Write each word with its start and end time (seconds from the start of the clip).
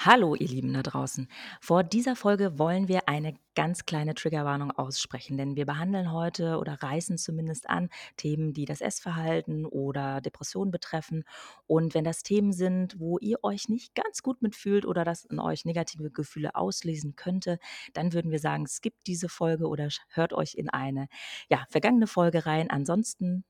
Hallo, 0.00 0.36
ihr 0.36 0.46
Lieben 0.46 0.72
da 0.72 0.84
draußen. 0.84 1.26
Vor 1.60 1.82
dieser 1.82 2.14
Folge 2.14 2.56
wollen 2.56 2.86
wir 2.86 3.08
eine 3.08 3.34
ganz 3.56 3.84
kleine 3.84 4.14
Triggerwarnung 4.14 4.70
aussprechen, 4.70 5.36
denn 5.36 5.56
wir 5.56 5.66
behandeln 5.66 6.12
heute 6.12 6.58
oder 6.58 6.80
reißen 6.80 7.18
zumindest 7.18 7.68
an 7.68 7.90
Themen, 8.16 8.52
die 8.52 8.64
das 8.64 8.80
Essverhalten 8.80 9.66
oder 9.66 10.20
Depressionen 10.20 10.70
betreffen. 10.70 11.24
Und 11.66 11.94
wenn 11.94 12.04
das 12.04 12.22
Themen 12.22 12.52
sind, 12.52 13.00
wo 13.00 13.18
ihr 13.18 13.42
euch 13.42 13.68
nicht 13.68 13.96
ganz 13.96 14.22
gut 14.22 14.40
mitfühlt 14.40 14.86
oder 14.86 15.04
das 15.04 15.24
in 15.24 15.40
euch 15.40 15.64
negative 15.64 16.12
Gefühle 16.12 16.54
auslesen 16.54 17.16
könnte, 17.16 17.58
dann 17.92 18.12
würden 18.12 18.30
wir 18.30 18.38
sagen, 18.38 18.68
skippt 18.68 19.04
diese 19.08 19.28
Folge 19.28 19.66
oder 19.66 19.88
hört 20.10 20.32
euch 20.32 20.54
in 20.54 20.70
eine 20.70 21.08
ja, 21.50 21.66
vergangene 21.70 22.06
Folge 22.06 22.46
rein. 22.46 22.70
Ansonsten 22.70 23.42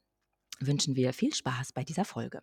wünschen 0.61 0.97
wir 0.97 1.13
viel 1.13 1.35
Spaß 1.35 1.75
bei 1.75 1.85
dieser 1.85 2.07
Folge. 2.07 2.41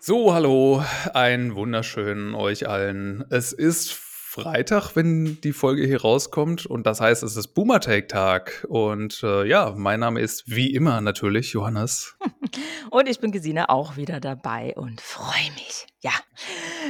So, 0.00 0.34
hallo, 0.34 0.82
einen 1.12 1.54
wunderschönen 1.54 2.34
euch 2.34 2.68
allen. 2.68 3.24
Es 3.30 3.52
ist 3.52 3.92
Freitag, 3.92 4.96
wenn 4.96 5.40
die 5.40 5.52
Folge 5.52 5.86
hier 5.86 6.02
rauskommt 6.02 6.66
und 6.66 6.84
das 6.84 7.00
heißt, 7.00 7.22
es 7.22 7.36
ist 7.36 7.54
Boomer 7.54 7.78
Take 7.78 8.08
Tag 8.08 8.66
und 8.68 9.22
äh, 9.22 9.46
ja, 9.46 9.72
mein 9.76 10.00
Name 10.00 10.20
ist 10.20 10.50
wie 10.50 10.74
immer 10.74 11.00
natürlich 11.00 11.52
Johannes. 11.52 12.18
und 12.90 13.08
ich 13.08 13.20
bin 13.20 13.30
Gesine 13.30 13.68
auch 13.68 13.96
wieder 13.96 14.18
dabei 14.18 14.74
und 14.74 15.00
freue 15.00 15.52
mich. 15.54 15.86
Ja, 16.00 16.10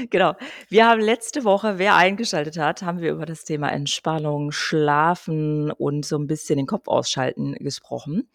genau. 0.09 0.35
Wir 0.71 0.89
haben 0.89 1.03
letzte 1.03 1.45
Woche, 1.45 1.75
wer 1.77 1.97
eingeschaltet 1.97 2.57
hat, 2.57 2.81
haben 2.81 3.01
wir 3.01 3.13
über 3.13 3.27
das 3.27 3.45
Thema 3.45 3.69
Entspannung, 3.69 4.51
Schlafen 4.51 5.71
und 5.71 6.07
so 6.07 6.17
ein 6.17 6.27
bisschen 6.27 6.57
den 6.57 6.67
Kopf 6.67 6.89
ausschalten 6.89 7.53
gesprochen. 7.57 8.31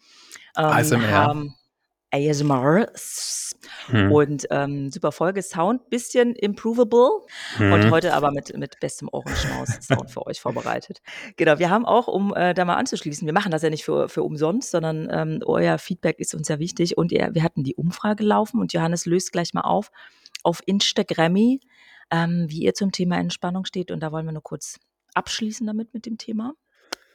Ähm, 0.56 0.64
ASMR. 0.66 1.10
Haben, 1.10 1.56
ASMR. 2.10 2.86
Hm. 3.86 4.12
Und 4.12 4.46
ähm, 4.50 4.90
super 4.90 5.12
Folge. 5.12 5.42
Sound 5.42 5.90
bisschen 5.90 6.34
improvable. 6.34 7.26
Hm. 7.56 7.72
Und 7.72 7.90
heute 7.90 8.14
aber 8.14 8.30
mit, 8.32 8.56
mit 8.56 8.80
bestem 8.80 9.08
Ohrenschmaus-Sound 9.10 10.10
für 10.10 10.26
euch 10.26 10.40
vorbereitet. 10.40 11.02
Genau, 11.36 11.58
wir 11.58 11.70
haben 11.70 11.84
auch, 11.84 12.08
um 12.08 12.34
äh, 12.34 12.54
da 12.54 12.64
mal 12.64 12.76
anzuschließen, 12.76 13.26
wir 13.26 13.32
machen 13.32 13.52
das 13.52 13.62
ja 13.62 13.70
nicht 13.70 13.84
für, 13.84 14.08
für 14.08 14.22
umsonst, 14.22 14.70
sondern 14.70 15.08
ähm, 15.10 15.40
euer 15.44 15.78
Feedback 15.78 16.18
ist 16.18 16.34
uns 16.34 16.48
ja 16.48 16.58
wichtig. 16.58 16.96
Und 16.98 17.12
ihr, 17.12 17.30
wir 17.32 17.42
hatten 17.42 17.64
die 17.64 17.74
Umfrage 17.74 18.24
laufen 18.24 18.60
und 18.60 18.72
Johannes 18.72 19.06
löst 19.06 19.32
gleich 19.32 19.54
mal 19.54 19.62
auf 19.62 19.90
auf 20.42 20.62
Instagrammy, 20.66 21.60
ähm, 22.10 22.46
wie 22.48 22.62
ihr 22.62 22.74
zum 22.74 22.92
Thema 22.92 23.18
Entspannung 23.18 23.64
steht. 23.64 23.90
Und 23.90 24.00
da 24.00 24.12
wollen 24.12 24.26
wir 24.26 24.32
nur 24.32 24.42
kurz 24.42 24.78
abschließen 25.14 25.66
damit 25.66 25.92
mit 25.92 26.06
dem 26.06 26.18
Thema 26.18 26.54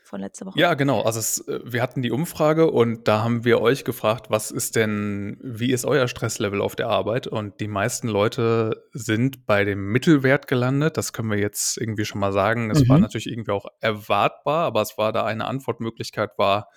von 0.06 0.22
letzter 0.22 0.46
Woche? 0.46 0.60
Ja, 0.60 0.74
genau. 0.74 1.02
Also 1.02 1.20
es, 1.20 1.48
äh, 1.48 1.60
wir 1.64 1.82
hatten 1.82 2.02
die 2.02 2.12
Umfrage 2.12 2.70
und 2.70 3.08
da 3.08 3.24
haben 3.24 3.44
wir 3.44 3.62
euch 3.62 3.84
gefragt, 3.84 4.30
was 4.30 4.52
ist 4.52 4.76
denn, 4.76 5.38
wie 5.42 5.72
ist 5.72 5.86
euer 5.86 6.08
Stresslevel 6.08 6.62
auf 6.62 6.76
der 6.76 6.88
Arbeit? 6.88 7.28
Und 7.28 7.60
die 7.60 7.68
meisten 7.68 8.08
Leute 8.08 8.86
sind 8.94 9.46
bei 9.46 9.66
dem 9.66 9.92
Mittelwert 9.92 10.48
gelandet. 10.48 10.98
Das 10.98 11.14
können 11.14 11.30
wir 11.30 11.40
jetzt 11.40 11.78
irgendwie 11.78 12.06
schon 12.06 12.20
mal 12.20 12.32
sagen. 12.32 12.72
Es 12.72 12.84
mhm. 12.84 12.90
war 12.90 13.00
natürlich 13.00 13.28
irgendwie 13.28 13.52
auch 13.52 13.66
erwartbar, 13.82 14.66
aber 14.66 14.82
es 14.82 14.98
war 14.98 15.12
da 15.12 15.26
eine 15.26 15.46
Antwortmöglichkeit 15.46 16.32
war, 16.38 16.70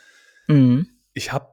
mhm. 0.47 0.89
ich 1.13 1.33
habe 1.33 1.49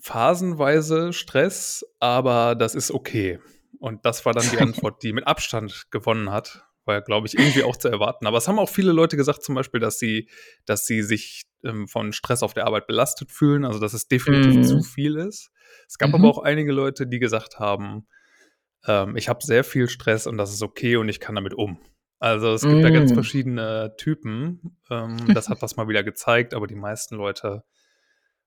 phasenweise 0.00 1.12
Stress, 1.12 1.84
aber 2.00 2.54
das 2.54 2.74
ist 2.74 2.90
okay. 2.90 3.38
Und 3.78 4.04
das 4.04 4.24
war 4.24 4.32
dann 4.32 4.48
die 4.50 4.58
Antwort, 4.60 5.02
die 5.02 5.12
mit 5.12 5.26
Abstand 5.26 5.86
gewonnen 5.90 6.30
hat 6.30 6.69
war, 6.84 7.00
glaube 7.02 7.26
ich, 7.26 7.38
irgendwie 7.38 7.62
auch 7.64 7.76
zu 7.76 7.88
erwarten. 7.88 8.26
Aber 8.26 8.38
es 8.38 8.48
haben 8.48 8.58
auch 8.58 8.68
viele 8.68 8.92
Leute 8.92 9.16
gesagt, 9.16 9.42
zum 9.42 9.54
Beispiel, 9.54 9.80
dass 9.80 9.98
sie, 9.98 10.28
dass 10.64 10.86
sie 10.86 11.02
sich 11.02 11.44
ähm, 11.64 11.88
von 11.88 12.12
Stress 12.12 12.42
auf 12.42 12.54
der 12.54 12.66
Arbeit 12.66 12.86
belastet 12.86 13.30
fühlen, 13.32 13.64
also 13.64 13.78
dass 13.78 13.92
es 13.92 14.08
definitiv 14.08 14.56
mhm. 14.56 14.64
zu 14.64 14.82
viel 14.82 15.16
ist. 15.16 15.50
Es 15.88 15.98
gab 15.98 16.10
mhm. 16.10 16.16
aber 16.16 16.28
auch 16.28 16.38
einige 16.38 16.72
Leute, 16.72 17.06
die 17.06 17.18
gesagt 17.18 17.58
haben, 17.58 18.06
ähm, 18.86 19.16
ich 19.16 19.28
habe 19.28 19.44
sehr 19.44 19.64
viel 19.64 19.88
Stress 19.88 20.26
und 20.26 20.38
das 20.38 20.52
ist 20.52 20.62
okay 20.62 20.96
und 20.96 21.08
ich 21.08 21.20
kann 21.20 21.34
damit 21.34 21.54
um. 21.54 21.80
Also 22.18 22.52
es 22.52 22.62
gibt 22.62 22.74
mhm. 22.74 22.82
da 22.82 22.90
ganz 22.90 23.10
mhm. 23.10 23.14
verschiedene 23.14 23.94
Typen. 23.96 24.76
Ähm, 24.90 25.16
das 25.34 25.48
hat 25.48 25.62
das 25.62 25.76
mal 25.76 25.88
wieder 25.88 26.04
gezeigt, 26.04 26.54
aber 26.54 26.66
die 26.66 26.76
meisten 26.76 27.16
Leute 27.16 27.64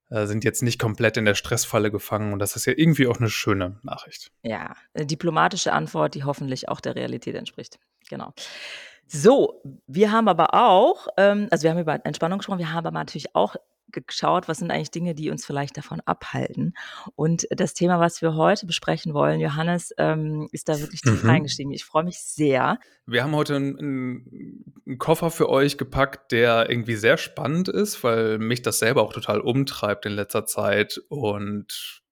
äh, 0.09 0.27
sind 0.27 0.43
jetzt 0.43 0.61
nicht 0.61 0.79
komplett 0.79 1.17
in 1.17 1.25
der 1.25 1.33
Stressfalle 1.33 1.89
gefangen 1.91 2.33
und 2.33 2.39
das 2.39 2.55
ist 2.55 2.65
ja 2.65 2.73
irgendwie 2.75 3.07
auch 3.07 3.17
eine 3.17 3.29
schöne 3.29 3.79
Nachricht. 3.81 4.31
Ja, 4.43 4.75
eine 4.93 5.07
diplomatische 5.07 5.73
Antwort, 5.73 6.13
die 6.13 6.23
hoffentlich 6.23 6.69
auch 6.69 6.81
der 6.81 6.95
Realität 6.95 7.35
entspricht. 7.35 7.79
Genau. 8.13 8.31
So, 9.07 9.59
wir 9.87 10.11
haben 10.11 10.27
aber 10.27 10.53
auch, 10.53 11.07
ähm, 11.17 11.47
also 11.49 11.63
wir 11.63 11.71
haben 11.71 11.79
über 11.79 12.05
Entspannung 12.05 12.37
gesprochen, 12.37 12.59
wir 12.59 12.71
haben 12.71 12.85
aber 12.85 12.99
natürlich 12.99 13.35
auch 13.35 13.55
geschaut, 13.91 14.47
was 14.47 14.59
sind 14.59 14.69
eigentlich 14.69 14.91
Dinge, 14.91 15.15
die 15.15 15.31
uns 15.31 15.45
vielleicht 15.45 15.77
davon 15.77 15.99
abhalten. 16.05 16.73
Und 17.15 17.47
das 17.49 17.73
Thema, 17.73 17.99
was 17.99 18.21
wir 18.21 18.35
heute 18.35 18.67
besprechen 18.67 19.15
wollen, 19.15 19.39
Johannes, 19.39 19.93
ähm, 19.97 20.47
ist 20.51 20.69
da 20.69 20.79
wirklich 20.79 21.01
tief 21.01 21.23
mhm. 21.23 21.29
reingestiegen. 21.29 21.71
Ich 21.71 21.85
freue 21.85 22.03
mich 22.03 22.19
sehr. 22.19 22.79
Wir 23.07 23.23
haben 23.23 23.35
heute 23.35 23.55
einen, 23.55 23.77
einen, 24.87 24.97
Koffer 24.99 25.31
für 25.31 25.49
euch 25.49 25.79
gepackt, 25.79 26.31
der 26.31 26.69
irgendwie 26.69 26.95
sehr 26.95 27.17
spannend 27.17 27.67
ist, 27.67 28.03
weil 28.03 28.37
mich 28.37 28.61
das 28.61 28.79
selber 28.79 29.01
auch 29.01 29.13
total 29.13 29.39
umtreibt 29.41 30.05
in 30.05 30.13
letzter 30.13 30.45
Zeit 30.45 31.01
und 31.09 32.02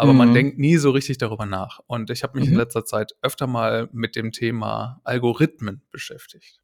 aber 0.00 0.12
mhm. 0.12 0.18
man 0.18 0.34
denkt 0.34 0.58
nie 0.58 0.78
so 0.78 0.90
richtig 0.90 1.18
darüber 1.18 1.44
nach. 1.44 1.80
Und 1.86 2.08
ich 2.08 2.22
habe 2.22 2.38
mich 2.38 2.48
mhm. 2.48 2.54
in 2.54 2.58
letzter 2.58 2.86
Zeit 2.86 3.12
öfter 3.20 3.46
mal 3.46 3.90
mit 3.92 4.16
dem 4.16 4.32
Thema 4.32 5.00
Algorithmen 5.04 5.82
beschäftigt. 5.90 6.60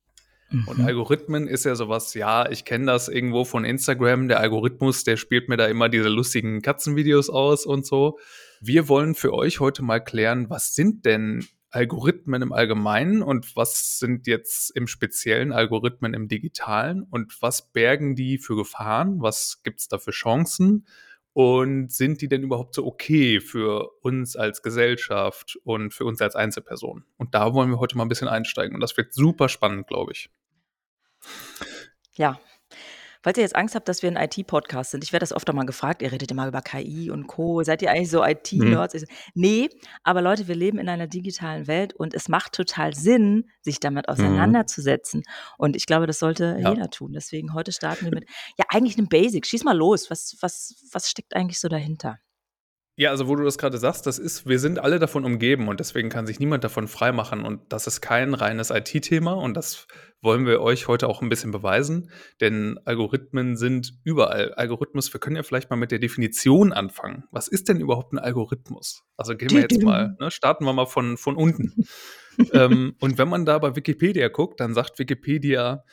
Und 0.51 0.79
mhm. 0.79 0.87
Algorithmen 0.87 1.47
ist 1.47 1.65
ja 1.65 1.75
sowas, 1.75 2.15
ja, 2.15 2.49
ich 2.49 2.65
kenne 2.65 2.87
das 2.87 3.09
irgendwo 3.09 3.45
von 3.45 3.67
Instagram. 3.67 4.29
Der 4.29 4.41
Algorithmus, 4.41 5.05
der 5.05 5.19
spielt 5.19 5.51
mir 5.51 5.59
da 5.59 5.67
immer 5.67 5.91
diese 5.91 6.09
lustigen 6.09 6.63
Katzenvideos 6.63 7.29
aus 7.29 7.67
und 7.67 7.85
so. 7.85 8.19
Wir 8.61 8.89
wollen 8.89 9.15
für 9.15 9.35
euch 9.35 9.61
heute 9.61 9.83
mal 9.83 10.01
klären, 10.01 10.49
was 10.49 10.75
sind 10.75 11.05
denn 11.05 11.45
Algorithmen 11.71 12.41
im 12.41 12.53
Allgemeinen 12.53 13.23
und 13.23 13.55
was 13.55 13.99
sind 13.99 14.27
jetzt 14.27 14.71
im 14.71 14.87
speziellen 14.87 15.53
Algorithmen 15.53 16.15
im 16.15 16.27
Digitalen 16.27 17.03
und 17.03 17.37
was 17.43 17.71
bergen 17.73 18.15
die 18.15 18.39
für 18.39 18.57
Gefahren? 18.57 19.21
Was 19.21 19.61
gibt 19.63 19.81
es 19.81 19.89
da 19.89 19.99
für 19.99 20.13
Chancen? 20.13 20.87
Und 21.37 21.93
sind 21.93 22.23
die 22.23 22.29
denn 22.29 22.43
überhaupt 22.43 22.75
so 22.75 22.87
okay 22.87 23.43
für 23.43 23.91
uns 24.01 24.37
als 24.37 24.63
Gesellschaft 24.63 25.59
und 25.65 25.93
für 25.93 26.07
uns 26.07 26.23
als 26.23 26.35
Einzelpersonen? 26.35 27.05
Und 27.19 27.35
da 27.35 27.53
wollen 27.53 27.69
wir 27.69 27.79
heute 27.79 27.95
mal 27.99 28.07
ein 28.07 28.09
bisschen 28.09 28.27
einsteigen. 28.27 28.75
Und 28.75 28.81
das 28.81 28.97
wird 28.97 29.13
super 29.13 29.51
spannend, 29.51 29.87
glaube 29.87 30.13
ich. 30.13 30.31
Ja. 32.15 32.41
Falls 33.27 33.39
ihr 33.39 33.43
jetzt 33.43 33.57
Angst 33.57 33.75
habt, 33.75 33.89
dass 33.89 34.05
wir 34.05 34.09
ein 34.09 34.17
IT-Podcast 34.17 34.93
sind, 34.93 35.03
ich 35.03 35.13
werde 35.13 35.25
das 35.25 35.33
oft 35.33 35.53
mal 35.53 35.67
gefragt, 35.67 36.01
ihr 36.01 36.13
redet 36.13 36.31
immer 36.31 36.47
über 36.47 36.63
KI 36.63 37.11
und 37.11 37.27
Co. 37.27 37.65
Seid 37.65 37.83
ihr 37.83 37.91
eigentlich 37.91 38.09
so 38.09 38.25
IT-Nerds? 38.25 38.95
Mhm. 38.95 39.07
Nee, 39.35 39.69
aber 40.05 40.23
Leute, 40.23 40.47
wir 40.47 40.55
leben 40.55 40.79
in 40.79 40.89
einer 40.89 41.09
digitalen 41.09 41.67
Welt 41.67 41.93
und 41.93 42.15
es 42.15 42.29
macht 42.29 42.53
total 42.53 42.95
Sinn, 42.95 43.51
sich 43.63 43.81
damit 43.81 44.07
mhm. 44.07 44.13
auseinanderzusetzen. 44.13 45.25
Mhm. 45.27 45.55
Und 45.59 45.75
ich 45.75 45.87
glaube, 45.87 46.07
das 46.07 46.21
sollte 46.21 46.57
ja. 46.61 46.71
jeder 46.71 46.89
tun. 46.89 47.15
Deswegen 47.15 47.53
heute 47.53 47.73
starten 47.73 48.05
wir 48.05 48.13
mit, 48.15 48.27
ja, 48.59 48.65
eigentlich 48.69 48.97
einem 48.97 49.09
Basic. 49.09 49.45
Schieß 49.45 49.65
mal 49.65 49.77
los. 49.77 50.09
Was, 50.09 50.37
was, 50.41 50.77
was 50.93 51.11
steckt 51.11 51.35
eigentlich 51.35 51.59
so 51.59 51.67
dahinter? 51.67 52.21
Ja, 52.99 53.11
also 53.11 53.29
wo 53.29 53.37
du 53.37 53.45
das 53.45 53.59
gerade 53.59 53.77
sagst, 53.77 54.07
das 54.07 54.19
ist, 54.19 54.49
wir 54.49 54.59
sind 54.59 54.79
alle 54.79 54.99
davon 54.99 55.27
umgeben 55.27 55.69
und 55.69 55.81
deswegen 55.81 56.09
kann 56.09 56.27
sich 56.27 56.41
niemand 56.41 56.65
davon 56.65 56.89
freimachen 56.89 57.45
und 57.45 57.61
das 57.69 57.87
ist 57.87 58.01
kein 58.01 58.33
reines 58.33 58.71
IT-Thema 58.71 59.35
und 59.35 59.55
das 59.55 59.87
wollen 60.23 60.47
wir 60.47 60.63
euch 60.63 60.89
heute 60.89 61.07
auch 61.07 61.21
ein 61.21 61.29
bisschen 61.29 61.51
beweisen, 61.51 62.11
denn 62.41 62.81
Algorithmen 62.87 63.59
sind 63.59 63.93
überall. 64.03 64.55
Algorithmus, 64.55 65.13
wir 65.13 65.21
können 65.21 65.37
ja 65.37 65.43
vielleicht 65.43 65.69
mal 65.69 65.77
mit 65.77 65.91
der 65.91 65.99
Definition 65.99 66.73
anfangen. 66.73 67.25
Was 67.31 67.49
ist 67.49 67.69
denn 67.69 67.81
überhaupt 67.81 68.15
ein 68.15 68.19
Algorithmus? 68.19 69.05
Also 69.19 69.37
gehen 69.37 69.51
wir 69.51 69.61
jetzt 69.61 69.83
mal, 69.83 70.17
ne, 70.19 70.31
starten 70.31 70.65
wir 70.65 70.73
mal 70.73 70.87
von, 70.87 71.19
von 71.19 71.37
unten. 71.37 71.87
ähm, 72.55 72.97
und 72.99 73.19
wenn 73.19 73.29
man 73.29 73.45
da 73.45 73.59
bei 73.59 73.77
Wikipedia 73.77 74.29
guckt, 74.29 74.59
dann 74.59 74.73
sagt 74.73 74.99
Wikipedia, 74.99 75.85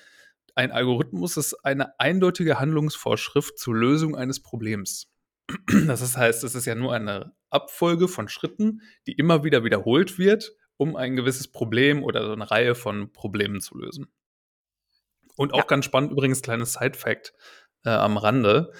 ein 0.55 0.71
Algorithmus 0.71 1.35
ist 1.35 1.53
eine 1.65 1.99
eindeutige 1.99 2.61
Handlungsvorschrift 2.61 3.59
zur 3.59 3.75
Lösung 3.75 4.15
eines 4.15 4.41
Problems. 4.41 5.12
Das 5.87 6.17
heißt, 6.17 6.43
es 6.43 6.55
ist 6.55 6.65
ja 6.65 6.75
nur 6.75 6.93
eine 6.93 7.35
Abfolge 7.49 8.07
von 8.07 8.27
Schritten, 8.27 8.81
die 9.07 9.13
immer 9.13 9.43
wieder 9.43 9.63
wiederholt 9.63 10.17
wird, 10.17 10.55
um 10.77 10.95
ein 10.95 11.15
gewisses 11.15 11.51
Problem 11.51 12.03
oder 12.03 12.25
so 12.25 12.33
eine 12.33 12.49
Reihe 12.49 12.75
von 12.75 13.11
Problemen 13.11 13.61
zu 13.61 13.77
lösen. 13.77 14.11
Und 15.35 15.53
auch 15.53 15.59
ja. 15.59 15.65
ganz 15.65 15.85
spannend 15.85 16.11
übrigens, 16.11 16.41
kleines 16.41 16.73
Side-Fact 16.73 17.33
äh, 17.85 17.89
am 17.89 18.17
Rande. 18.17 18.71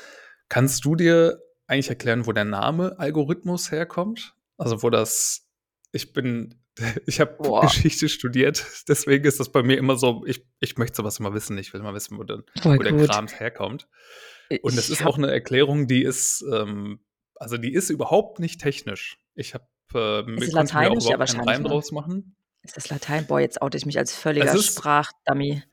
Kannst 0.50 0.86
du 0.86 0.96
dir 0.96 1.42
eigentlich 1.68 1.90
erklären, 1.90 2.26
wo 2.26 2.32
der 2.32 2.46
Name 2.46 3.00
Algorithmus 3.00 3.72
herkommt? 3.72 4.36
Also 4.58 4.84
wo 4.84 4.90
das, 4.90 5.50
ich 5.92 6.14
bin, 6.14 6.62
ich 7.06 7.20
habe 7.20 7.38
Geschichte 7.62 8.10
studiert, 8.10 8.66
deswegen 8.88 9.26
ist 9.26 9.40
das 9.40 9.52
bei 9.52 9.64
mir 9.64 9.78
immer 9.78 9.98
so, 9.98 10.24
ich, 10.26 10.46
ich 10.60 10.78
möchte 10.78 10.98
sowas 10.98 11.20
immer 11.20 11.34
wissen, 11.34 11.58
ich 11.58 11.74
will 11.74 11.82
mal 11.82 11.94
wissen, 11.94 12.18
wo, 12.18 12.24
denn, 12.24 12.44
wo 12.64 12.78
der 12.78 13.08
Kram 13.08 13.28
herkommt. 13.28 13.88
Und 14.62 14.78
es 14.78 14.90
ist 14.90 15.06
auch 15.06 15.18
eine 15.18 15.32
Erklärung, 15.32 15.88
die 15.88 16.04
ist, 16.04 16.44
ähm, 16.52 17.00
also 17.36 17.58
die 17.58 17.74
ist 17.74 17.90
überhaupt 17.90 18.40
nicht 18.40 18.62
technisch. 18.62 19.18
Ich 19.36 19.54
habe 19.54 19.66
äh, 19.94 20.24
mir, 20.24 20.46
Lateinisch, 20.48 21.06
ja, 21.06 21.18
Reim 21.18 21.64
ne? 21.64 21.70
draus 21.70 21.92
machen. 21.92 22.36
Ist 22.64 22.78
das 22.78 22.90
Latein? 22.90 23.28
Boah, 23.28 23.40
jetzt 23.40 23.62
oute 23.62 23.78
ich 23.78 23.86
mich 23.86 23.98
als 23.98 24.16
völliger 24.16 24.58
Sprachdummy. 24.58 25.64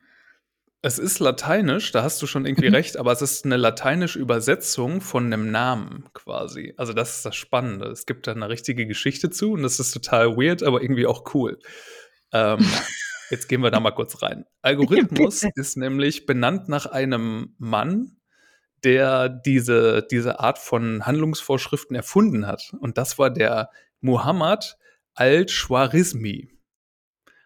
Es 0.82 0.99
ist 0.99 1.19
lateinisch, 1.19 1.93
da 1.93 2.02
hast 2.02 2.22
du 2.22 2.26
schon 2.26 2.46
irgendwie 2.46 2.67
recht, 2.69 2.96
aber 2.96 3.12
es 3.12 3.22
ist 3.22 3.44
'ne 3.44 3.56
lateinische 3.56 4.19
Übersetzung 4.19 5.00
von 5.00 5.28
'nem 5.28 5.50
Namen 5.50 6.08
quasi. 6.14 6.75
Also, 6.76 6.93
das 6.93 7.17
ist 7.17 7.26
das 7.26 7.37
Spannende. 7.37 7.88
Es 7.88 8.06
gibt 8.06 8.26
da 8.26 8.34
'ne 8.34 8.49
richtige 8.49 8.87
Geschichte 8.87 9.31
zu 9.31 9.52
und 9.52 9.62
das 9.62 9.78
ist 9.78 9.93
total 9.93 10.37
weird, 10.37 10.62
aber 10.62 10.82
irgendwie 10.82 11.06
auch 11.06 11.34
cool. 11.34 11.58
Ähm, 12.32 12.58
jetzt 13.31 13.49
gehen 13.49 13.62
wir 13.62 13.70
da 13.70 13.78
mal 13.78 13.90
kurz 13.93 14.22
rein. 14.22 14.46
Algorithmus 14.62 15.44
ist 15.55 15.76
nämlich 15.76 16.26
benannt 16.26 16.69
nach 16.69 16.87
einem 16.87 17.55
Mann, 17.58 18.19
der 18.85 19.29
diese 19.29 20.06
diese 20.11 20.41
Art 20.41 20.59
von 20.59 21.06
Handlungsvorschriften 21.06 21.97
erfunden 21.97 22.47
hat. 22.47 22.73
Und 22.81 22.99
das 22.99 23.19
war 23.19 23.31
der 23.31 23.71
Muhammad 24.00 24.79
al-Chwarizmi. 25.15 26.50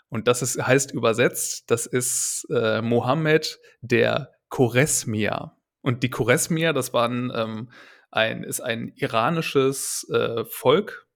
Und 0.08 0.28
das 0.28 0.42
ist 0.42 0.64
heißt 0.64 0.92
übersetzt, 0.92 1.70
das 1.70 1.86
ist, 1.86 2.46
äh, 2.50 2.80
Mohammed 2.82 3.58
der 3.80 4.32
Choresmier. 4.48 5.52
Und 5.82 6.02
die 6.02 6.10
Choresmier, 6.10 6.72
das 6.72 6.92
waren, 6.92 7.32
ähm, 7.34 7.70
ein 8.12 8.44
ist 8.44 8.60
ein 8.60 8.92
iranisches, 8.94 10.06
äh, 10.12 10.44
Volk, 10.44 11.08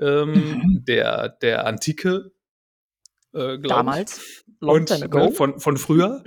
ähm, 0.00 0.32
Mhm. 0.34 0.84
der 0.86 1.28
der 1.40 1.66
Antike, 1.66 2.32
äh, 3.32 3.58
glaube 3.58 3.60
ich. 3.60 3.68
Damals, 3.68 4.44
long 4.62 4.76
Und, 4.76 4.90
ne, 5.12 5.32
von 5.32 5.60
von 5.60 5.76
früher. 5.76 6.22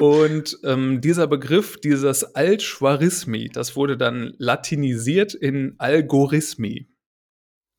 Und, 0.00 0.58
ähm, 0.64 1.00
dieser 1.00 1.26
Begriff, 1.28 1.76
dieses 1.80 2.24
al-Chwarizmi, 2.34 3.50
das 3.52 3.76
wurde 3.76 3.96
dann 3.96 4.34
latinisiert 4.38 5.34
in 5.34 5.74
Algorithmi. 5.78 6.88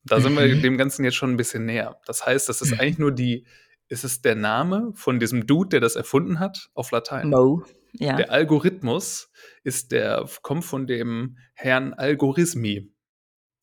Da 0.04 0.20
sind 0.20 0.34
wir 0.34 0.46
Mhm. 0.46 0.62
dem 0.62 0.78
Ganzen 0.78 1.04
jetzt 1.04 1.16
schon 1.16 1.32
'n 1.32 1.36
bisschen 1.36 1.66
näher. 1.66 2.00
Das 2.06 2.24
heißt, 2.26 2.48
das 2.48 2.62
ist 2.62 2.72
eigentlich 2.80 2.98
nur 2.98 3.12
die 3.12 3.46
es 3.88 4.04
ist 4.04 4.24
der 4.24 4.36
Name 4.36 4.92
von 4.94 5.20
diesem 5.20 5.46
Dude, 5.46 5.68
der 5.68 5.80
das 5.80 5.96
erfunden 5.96 6.38
hat, 6.38 6.70
auf 6.72 6.90
Latein. 6.92 7.28
Mo, 7.28 7.62
ja. 7.92 8.16
Der 8.16 8.30
Algorithmus 8.30 9.30
ist 9.64 9.92
der 9.92 10.26
kommt 10.42 10.64
von 10.64 10.86
dem 10.86 11.36
Herrn 11.54 11.92
Algorithmi 11.92 12.90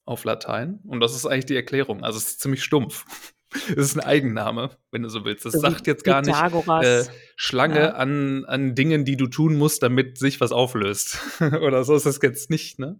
auf 0.05 0.25
Latein 0.25 0.79
und 0.85 0.99
das 0.99 1.15
ist 1.15 1.25
eigentlich 1.25 1.45
die 1.47 1.55
Erklärung. 1.55 2.03
Also, 2.03 2.17
es 2.19 2.25
ist 2.31 2.41
ziemlich 2.41 2.63
stumpf. 2.63 3.05
Es 3.69 3.77
ist 3.77 3.95
'n 3.97 4.01
Eigenname, 4.01 4.71
wenn 4.91 5.03
du 5.03 5.09
so 5.09 5.25
willst. 5.25 5.45
Es 5.45 5.59
So 5.59 5.59
sagt 5.59 5.87
jetzt 5.87 6.03
gar 6.03 6.21
nicht, 6.21 6.45
äh, 6.77 7.05
Pythagoras. 7.05 7.09
Schlange 7.35 7.95
Ja. 7.95 7.95
an 7.95 8.45
an 8.45 8.75
Dingen, 8.75 9.05
die 9.05 9.17
du 9.17 9.27
tun 9.27 9.57
musst, 9.57 9.81
damit 9.83 10.17
sich 10.17 10.39
was 10.41 10.51
auflöst. 10.51 11.19
Oder 11.41 11.83
so 11.83 11.95
ist 11.95 12.05
das 12.05 12.19
jetzt 12.21 12.49
nicht, 12.49 12.79
ne? 12.79 12.99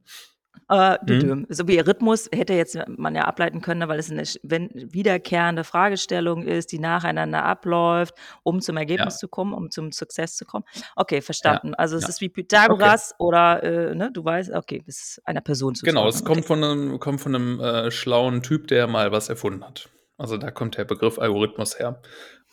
Äh, 0.70 0.98
Mhm. 1.02 1.46
So 1.50 1.68
wie 1.68 1.80
Rhythmus 1.80 2.30
hätte 2.32 2.54
jetzt 2.54 2.78
man 2.88 3.16
ja 3.16 3.24
ableiten 3.26 3.60
können, 3.62 3.88
weil 3.90 3.98
es 4.00 4.10
'ne 4.12 4.24
wenn 4.44 4.70
wiederkehrende 4.94 5.64
Fragestellung 5.64 6.44
ist, 6.44 6.72
die 6.72 6.78
nacheinander 6.80 7.44
abläuft, 7.44 8.14
um 8.44 8.62
zum 8.62 8.78
Ergebnis 8.78 9.18
Ja. 9.18 9.20
zu 9.20 9.28
kommen, 9.28 9.54
um 9.54 9.72
zum 9.72 9.92
Success 9.92 10.36
zu 10.36 10.46
kommen. 10.46 10.66
Okay, 10.96 11.22
Ja, 11.46 11.60
verstanden. 11.62 11.74
Also, 11.74 11.98
es 11.98 12.08
ja. 12.08 12.10
ist 12.10 12.22
wie 12.22 12.30
Okay. 12.68 12.94
Pythagoras 12.94 13.14
oder, 13.18 13.64
äh, 13.64 13.96
ne, 13.96 14.12
du 14.12 14.24
weißt 14.24 14.52
okay, 14.52 14.84
es 14.88 15.02
ist 15.18 15.22
einer 15.28 15.42
Person 15.42 15.74
Genau, 15.84 16.08
zuzuordnen. 16.08 16.10
es 16.10 16.24
Okay. 16.24 16.26
kommt 16.26 16.46
von 16.46 16.60
'nem 16.60 17.00
kommt 17.00 17.22
von 17.22 17.32
'nem, 17.32 17.60
äh, 17.62 17.90
schlauen 17.92 18.44
Typ, 18.44 18.68
der 18.68 18.88
mal 18.88 19.12
was 19.14 19.30
erfunden 19.30 19.64
hat. 19.64 19.90
Also, 20.20 20.38
da 20.38 20.52
kommt 20.52 20.78
der 20.78 20.86
Begriff 20.86 21.18
Algorithmus 21.18 21.80
her. 21.80 22.02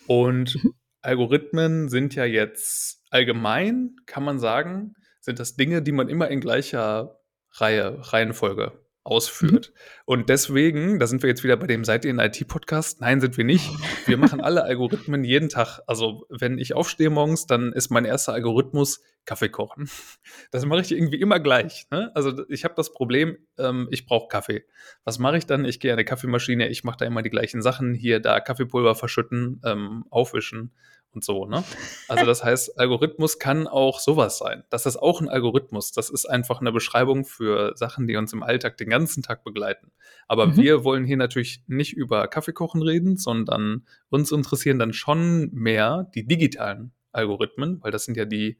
Und 0.07 0.55
Mhm. 0.55 0.75
Algorithmen 1.03 1.89
sind 1.89 2.15
ja 2.15 2.25
jetzt 2.25 3.05
allgemein, 3.11 3.97
kann 4.07 4.25
man 4.25 4.39
sagen, 4.39 4.95
sind 5.21 5.39
das 5.39 5.55
Dinge, 5.55 5.83
die 5.83 5.93
man 5.93 6.09
immer 6.09 6.29
in 6.29 6.41
gleicher 6.41 7.21
Reihe 7.53 7.99
Reihenfolge 8.13 8.86
Mhm. 9.07 9.13
ausführt. 9.13 9.73
Und 10.05 10.29
deswegen, 10.29 10.99
da 10.99 11.07
sind 11.07 11.23
wir 11.23 11.29
jetzt 11.31 11.45
wieder 11.45 11.57
bei 11.57 11.67
dem 11.67 11.85
„Seid 11.85 12.05
ihr 12.05 12.13
'n 12.13 12.19
IT-Podcast?“ 12.21 13.01
Nein, 13.01 13.21
sind 13.21 13.37
wir 13.37 13.45
nicht. 13.45 13.69
Wir 14.07 14.17
machen 14.19 14.41
alle 14.41 14.63
Algorithmen 14.65 15.25
jeden 15.25 15.49
Tag. 15.49 15.81
Also, 15.87 16.27
wenn 16.31 16.59
ich 16.59 16.75
aufstehe 16.75 17.11
morgens, 17.11 17.47
dann 17.47 17.73
ist 17.73 17.91
mein 17.91 18.05
erster 18.05 18.33
Algorithmus 18.35 19.01
Kaffee 19.25 19.49
kochen. 19.49 19.89
Das 20.53 20.65
mache 20.67 20.81
ich 20.81 20.93
irgendwie 20.93 21.21
immer 21.21 21.41
gleich, 21.41 21.87
ne? 21.91 22.11
Also, 22.15 22.45
ich 22.49 22.65
habe 22.65 22.75
das 22.77 22.93
Problem, 22.93 23.37
ähm, 23.59 23.89
ich 23.91 24.07
brauche 24.07 24.29
Kaffee. 24.29 24.65
Was 25.05 25.19
mache 25.19 25.39
ich 25.39 25.47
dann? 25.47 25.65
Ich 25.65 25.81
gehe 25.81 25.93
an 25.93 25.97
'ne 25.99 26.05
Kaffeemaschine, 26.05 26.69
ich 26.69 26.85
mache 26.85 26.99
da 26.99 27.05
immer 27.07 27.23
die 27.23 27.31
gleichen 27.31 27.63
Sachen. 27.63 27.95
Hier, 27.95 28.21
da 28.21 28.41
Kaffeepulver 28.41 28.95
verschütten, 28.95 29.61
ähm, 29.65 30.05
aufwischen 30.11 30.73
und 31.17 31.25
so, 31.25 31.47
ne? 31.47 31.65
Also, 32.09 32.27
das 32.27 32.45
heißt, 32.45 32.79
Algorithmus 32.79 33.39
kann 33.41 33.67
auch 33.67 33.99
so 34.01 34.17
was 34.17 34.39
sein. 34.39 34.63
Das 34.71 34.87
ist 34.87 34.97
auch 34.99 35.21
'n 35.21 35.29
Algorithmus. 35.29 35.93
Das 35.93 36.11
ist 36.11 36.27
einfach 36.27 36.61
'ne 36.61 36.71
Beschreibung 36.73 37.25
für 37.25 37.73
Sachen, 37.77 38.07
die 38.07 38.17
uns 38.17 38.33
im 38.33 38.43
Alltag 38.45 38.77
den 38.77 38.91
ganzen 38.91 39.23
Tag 39.25 39.43
begleiten. 39.45 39.91
Aber 40.29 40.47
Mhm. 40.49 40.57
wir 40.59 40.85
wollen 40.85 41.05
hier 41.05 41.17
natürlich 41.17 41.63
nicht 41.67 41.95
über 41.95 42.29
Kaffeekochen 42.29 42.83
reden, 42.83 43.17
sondern 43.17 43.87
uns 44.11 44.31
interessieren 44.33 44.79
dann 44.79 44.93
schon 44.93 45.51
mehr 45.53 46.09
die 46.15 46.27
digitalen 46.27 46.93
Algorithmen, 47.13 47.83
weil 47.83 47.91
das 47.93 48.05
sind 48.05 48.17
ja 48.17 48.27
die, 48.27 48.59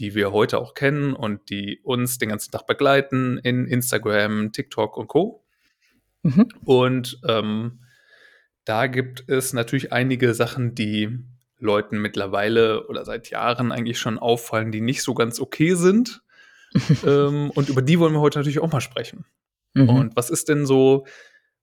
die 0.00 0.14
wir 0.16 0.32
heute 0.32 0.58
auch 0.58 0.74
kennen 0.74 1.14
und 1.14 1.50
die 1.50 1.80
uns 1.84 2.18
den 2.18 2.30
ganzen 2.30 2.50
Tag 2.52 2.66
begleiten 2.66 3.38
in 3.38 3.66
Instagram, 3.66 4.52
TikTok 4.52 4.96
und 4.96 5.06
Co. 5.08 5.44
Mhm. 6.24 6.48
Und, 6.64 7.20
ähm, 7.28 7.80
da 8.66 8.86
gibt 8.88 9.24
es 9.28 9.52
natürlich 9.52 9.92
einige 9.92 10.34
Sachen, 10.34 10.74
die 10.74 11.20
Leuten 11.58 11.98
mittlerweile 11.98 12.86
oder 12.88 13.04
seit 13.04 13.30
Jahren 13.30 13.72
eigentlich 13.72 13.98
schon 13.98 14.18
auffallen, 14.18 14.72
die 14.72 14.80
nicht 14.80 15.02
so 15.02 15.14
ganz 15.14 15.40
okay 15.40 15.74
sind. 15.74 16.20
Ähm, 17.06 17.50
und 17.54 17.68
über 17.68 17.82
die 17.82 18.00
wollen 18.00 18.14
wir 18.14 18.20
heute 18.20 18.40
natürlich 18.40 18.58
auch 18.58 18.72
mal 18.72 18.80
sprechen. 18.80 19.24
Mhm. 19.74 19.88
Und 19.90 20.16
was 20.16 20.28
ist 20.28 20.48
denn 20.48 20.66
so 20.66 21.06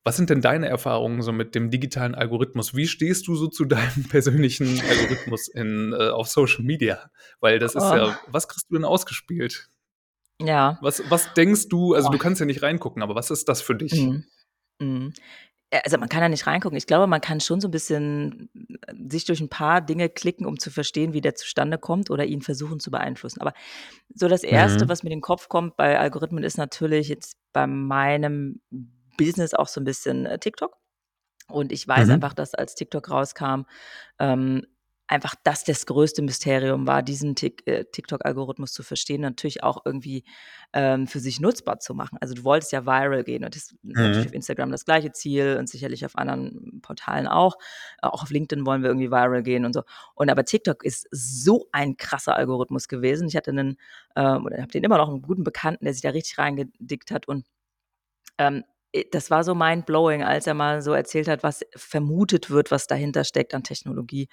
was 0.06 0.16
sind 0.18 0.30
denn 0.30 0.42
deine 0.42 0.68
Erfahrungen 0.70 1.22
so 1.22 1.32
mit 1.34 1.54
dem 1.54 1.70
digitalen 1.70 2.16
Algorithmus? 2.16 2.74
Wie 2.76 2.88
stehst 2.88 3.28
du 3.28 3.36
so 3.36 3.48
zu 3.48 3.66
deinem 3.66 4.06
persönlichen 4.10 4.82
Algorithmus 4.90 5.50
in 5.50 5.94
äh, 5.94 6.08
auf 6.10 6.28
Social 6.30 6.64
Media? 6.64 7.12
Weil 7.42 7.60
das 7.60 7.76
ist 7.76 7.84
Oh. 7.84 7.94
ja 7.96 8.20
was 8.28 8.48
kriegst 8.48 8.68
du 8.72 8.76
denn 8.76 8.86
ausgespielt? 8.86 9.68
Ja. 10.42 10.78
Was 10.82 11.04
was 11.10 11.34
denkst 11.34 11.68
du 11.68 11.94
also, 11.94 12.08
Oh. 12.08 12.12
du 12.14 12.18
kannst 12.18 12.40
ja 12.40 12.46
nicht 12.46 12.64
reingucken, 12.64 13.04
aber 13.04 13.14
was 13.14 13.32
ist 13.32 13.50
das 13.50 13.62
für 13.62 13.76
dich? 13.76 13.92
Mhm. 13.94 14.24
Mhm. 14.80 15.14
Äh, 15.72 15.80
also, 15.86 15.98
man 15.98 16.10
kann 16.10 16.22
da 16.22 16.30
nicht 16.30 16.46
reingucken. 16.48 16.78
Ich 16.78 16.86
glaube, 16.86 17.08
man 17.08 17.22
kann 17.22 17.40
schon 17.40 17.62
so 17.62 17.68
'n 17.68 17.72
bisschen 17.72 18.50
sich 19.10 19.26
durch 19.26 19.40
'n 19.42 19.50
paar 19.50 19.82
Dinge 19.82 20.10
klicken, 20.10 20.46
um 20.46 20.60
zu 20.60 20.70
verstehen, 20.70 21.14
wie 21.14 21.22
der 21.22 21.36
zustande 21.36 21.78
kommt 21.78 22.10
oder 22.12 22.26
ihn 22.26 22.42
versuchen 22.42 22.80
zu 22.80 22.92
beeinflussen. 22.92 23.42
Aber 23.42 23.54
so 24.16 24.28
das 24.28 24.44
Erste, 24.44 24.88
Mhm. 24.88 24.90
was 24.90 25.04
mir 25.04 25.10
in 25.12 25.18
den 25.18 25.22
Kopf 25.22 25.50
kommt 25.50 25.78
bei 25.78 26.00
Algorithmen, 26.00 26.44
ist 26.44 26.58
natürlich 26.58 27.10
jetzt 27.10 27.38
bei 27.54 27.68
meinem 27.68 28.62
Business 29.18 29.54
auch 29.54 29.68
so 29.68 29.82
'n 29.82 29.86
bisschen, 29.86 30.26
äh, 30.26 30.40
TikTok. 30.40 30.76
Und 31.50 31.72
ich 31.74 31.88
weiß 31.88 32.10
Mhm. 32.10 32.12
einfach, 32.12 32.34
dass 32.34 32.56
als 32.56 32.76
TikTok 32.76 33.10
rauskam, 33.12 33.64
ähm, 34.20 34.66
einfach 35.12 35.36
das 35.44 35.64
das 35.66 35.86
größte 35.86 36.22
Mysterium 36.24 36.88
war, 36.88 37.04
diesen 37.04 37.36
äh, 37.66 37.86
TikTok-Algorithmus 37.86 38.74
zu 38.74 38.84
verstehen, 38.84 39.22
natürlich 39.22 39.64
auch 39.64 39.80
irgendwie, 39.86 40.24
ähm, 40.74 41.08
für 41.08 41.20
sich 41.20 41.40
nutzbar 41.40 41.80
zu 41.80 41.94
machen. 41.96 42.18
Also, 42.22 42.34
du 42.36 42.44
wolltest 42.44 42.72
ja 42.72 42.86
viral 42.86 43.24
gehen 43.24 43.44
und 43.46 43.56
das 43.56 43.76
natürlich 43.84 44.26
auf 44.28 44.34
Mhm. 44.34 44.34
Instagram 44.34 44.72
das 44.72 44.86
gleiche 44.86 45.12
Ziel 45.12 45.58
und 45.60 45.70
sicherlich 45.70 46.06
auf 46.06 46.18
anderen 46.18 46.82
Portalen 46.82 47.28
auch. 47.28 47.58
Äh, 48.02 48.08
auch 48.08 48.24
auf 48.24 48.30
LinkedIn 48.32 48.66
wollen 48.66 48.84
wir 48.84 48.90
irgendwie 48.90 49.12
viral 49.12 49.44
gehen 49.44 49.66
und 49.66 49.74
so. 49.74 49.84
Und 50.16 50.30
aber 50.30 50.46
TikTok 50.46 50.84
ist 50.84 51.08
so 51.12 51.68
ein 51.72 51.98
krasser 51.98 52.36
Algorithmus 52.36 52.88
gewesen. 52.88 53.28
Ich 53.28 53.36
hatte 53.36 53.54
'nen, 53.54 53.78
ähm 54.16 54.46
oder 54.46 54.58
habe 54.62 54.72
den 54.72 54.84
immer 54.84 54.98
noch 54.98 55.10
'n 55.10 55.22
guten 55.22 55.44
Bekannten, 55.44 55.86
der 55.86 55.94
sich 55.94 56.02
da 56.04 56.10
richtig 56.12 56.38
reingedickt 56.38 57.12
hat 57.12 57.28
und, 57.28 57.46
ähm, 58.38 58.64
äh, 58.94 59.06
das 59.12 59.32
war 59.32 59.44
so 59.44 59.56
mind-blowing, 59.56 60.24
als 60.24 60.48
er 60.48 60.54
mal 60.54 60.82
so 60.82 60.94
erzählt 60.94 61.28
hat, 61.28 61.44
was 61.44 61.62
vermutet 61.76 62.50
wird, 62.50 62.72
was 62.72 62.88
dahinter 62.88 63.24
steckt 63.24 63.54
an 63.54 63.64
Technologie. 63.64 64.28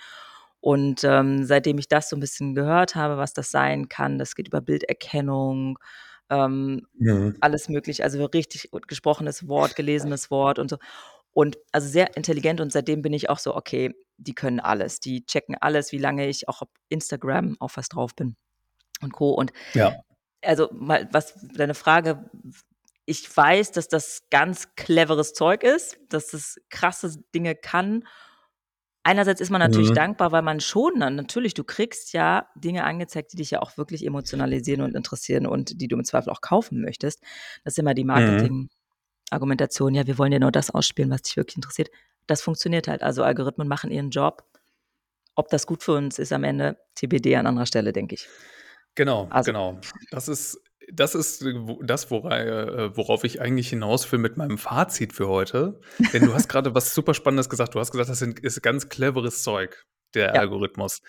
Und, 0.64 1.04
ähm, 1.04 1.44
seitdem 1.44 1.78
ich 1.78 1.88
das 1.88 2.08
so 2.10 2.16
'n 2.16 2.20
bisschen 2.20 2.54
gehört 2.54 2.94
habe, 2.96 3.16
was 3.16 3.32
das 3.34 3.50
sein 3.50 3.88
kann, 3.88 4.18
das 4.18 4.34
geht 4.34 4.48
über 4.48 4.60
Bilderkennung, 4.60 5.78
ähm, 6.30 6.86
Mhm. 6.94 7.38
alles 7.40 7.68
Mögliche, 7.68 8.02
also, 8.04 8.24
richtig 8.26 8.70
gesprochenes 8.88 9.48
Wort, 9.48 9.76
gelesenes 9.76 10.30
Wort 10.30 10.58
und 10.58 10.70
so. 10.70 10.78
Und 11.32 11.58
also, 11.72 11.88
sehr 11.88 12.16
intelligent 12.16 12.60
und 12.62 12.72
seitdem 12.72 13.02
bin 13.02 13.12
ich 13.14 13.30
auch 13.30 13.38
so: 13.40 13.56
„Okay, 13.56 13.94
die 14.18 14.34
können 14.34 14.60
alles. 14.60 15.00
Die 15.00 15.26
checken 15.26 15.56
alles, 15.60 15.92
wie 15.92 15.98
lange 15.98 16.28
ich 16.28 16.48
auch 16.48 16.62
auf 16.62 16.68
Instagram 16.90 17.56
auf 17.60 17.76
was 17.78 17.88
drauf 17.90 18.14
bin 18.16 18.36
und 19.02 19.12
Co.“ 19.14 19.32
Und 19.34 19.52
Ja. 19.74 20.02
also, 20.44 20.70
mal 20.72 21.08
was 21.12 21.34
deine 21.54 21.74
Frage 21.74 22.30
ich 23.06 23.36
weiß, 23.36 23.72
dass 23.72 23.88
das 23.88 24.24
ganz 24.30 24.74
cleveres 24.76 25.34
Zeug 25.34 25.64
ist, 25.64 25.98
dass 26.10 26.28
das 26.28 26.58
krasse 26.70 27.16
Dinge 27.34 27.54
kann. 27.56 28.04
Einerseits 29.08 29.40
ist 29.40 29.48
man 29.48 29.60
natürlich 29.60 29.88
Mhm. 29.88 29.94
dankbar, 29.94 30.32
weil 30.32 30.42
man 30.42 30.60
schon 30.60 31.00
dann 31.00 31.14
natürlich, 31.16 31.54
du 31.54 31.64
kriegst 31.64 32.12
ja 32.12 32.46
Dinge 32.56 32.84
angezeigt, 32.84 33.32
die 33.32 33.38
dich 33.38 33.50
ja 33.50 33.62
auch 33.62 33.78
wirklich 33.78 34.04
emotionalisieren 34.04 34.82
und 34.82 34.94
interessieren 34.94 35.46
und 35.46 35.80
die 35.80 35.88
du 35.88 35.96
im 35.96 36.04
Zweifel 36.04 36.28
auch 36.28 36.42
kaufen 36.42 36.82
möchtest. 36.82 37.22
Das 37.64 37.72
ist 37.72 37.78
immer 37.78 37.94
die 37.94 38.04
Mhm. 38.12 38.58
Marketing-Argumentation: 39.30 39.94
„Ja, 39.94 40.06
wir 40.06 40.18
wollen 40.18 40.32
dir 40.32 40.40
nur 40.40 40.52
das 40.52 40.70
ausspielen, 40.70 41.10
was 41.10 41.22
dich 41.22 41.38
wirklich 41.38 41.56
interessiert.“ 41.56 41.88
Das 42.26 42.42
funktioniert 42.42 42.86
halt. 42.86 43.02
Also, 43.02 43.22
Algorithmen 43.24 43.66
machen 43.66 43.90
ihren 43.90 44.10
Job. 44.10 44.44
Ob 45.36 45.48
das 45.48 45.66
gut 45.66 45.82
für 45.82 45.92
uns 45.94 46.18
ist 46.18 46.32
am 46.32 46.44
Ende, 46.44 46.78
TBD 46.96 47.36
an 47.36 47.46
anderer 47.46 47.66
Stelle, 47.66 47.94
denke 47.94 48.14
ich. 48.16 48.28
Genau, 48.94 49.30
Also 49.30 49.52
genau. 49.52 49.80
Das 50.10 50.28
ist 50.28 50.60
das 50.92 51.14
ist, 51.14 51.44
das, 51.82 52.10
äh, 52.10 52.96
worauf 52.96 53.24
ich 53.24 53.40
eigentlich 53.40 53.68
hinaus 53.68 54.10
will 54.10 54.18
mit 54.18 54.36
meinem 54.36 54.58
Fazit 54.58 55.12
für 55.12 55.28
heute. 55.28 55.80
Denn 56.12 56.24
du 56.24 56.34
hast 56.34 56.48
grade 56.48 56.74
was 56.74 56.94
super 56.94 57.14
Spannendes 57.14 57.48
gesagt. 57.48 57.74
Du 57.74 57.80
hast 57.80 57.92
gesagt, 57.92 58.08
das 58.08 58.22
ist 58.22 58.62
ganz 58.62 58.88
cleveres 58.88 59.42
Zeug, 59.42 59.84
der 60.14 60.34
Ja. 60.34 60.40
Algorithmus. 60.40 61.00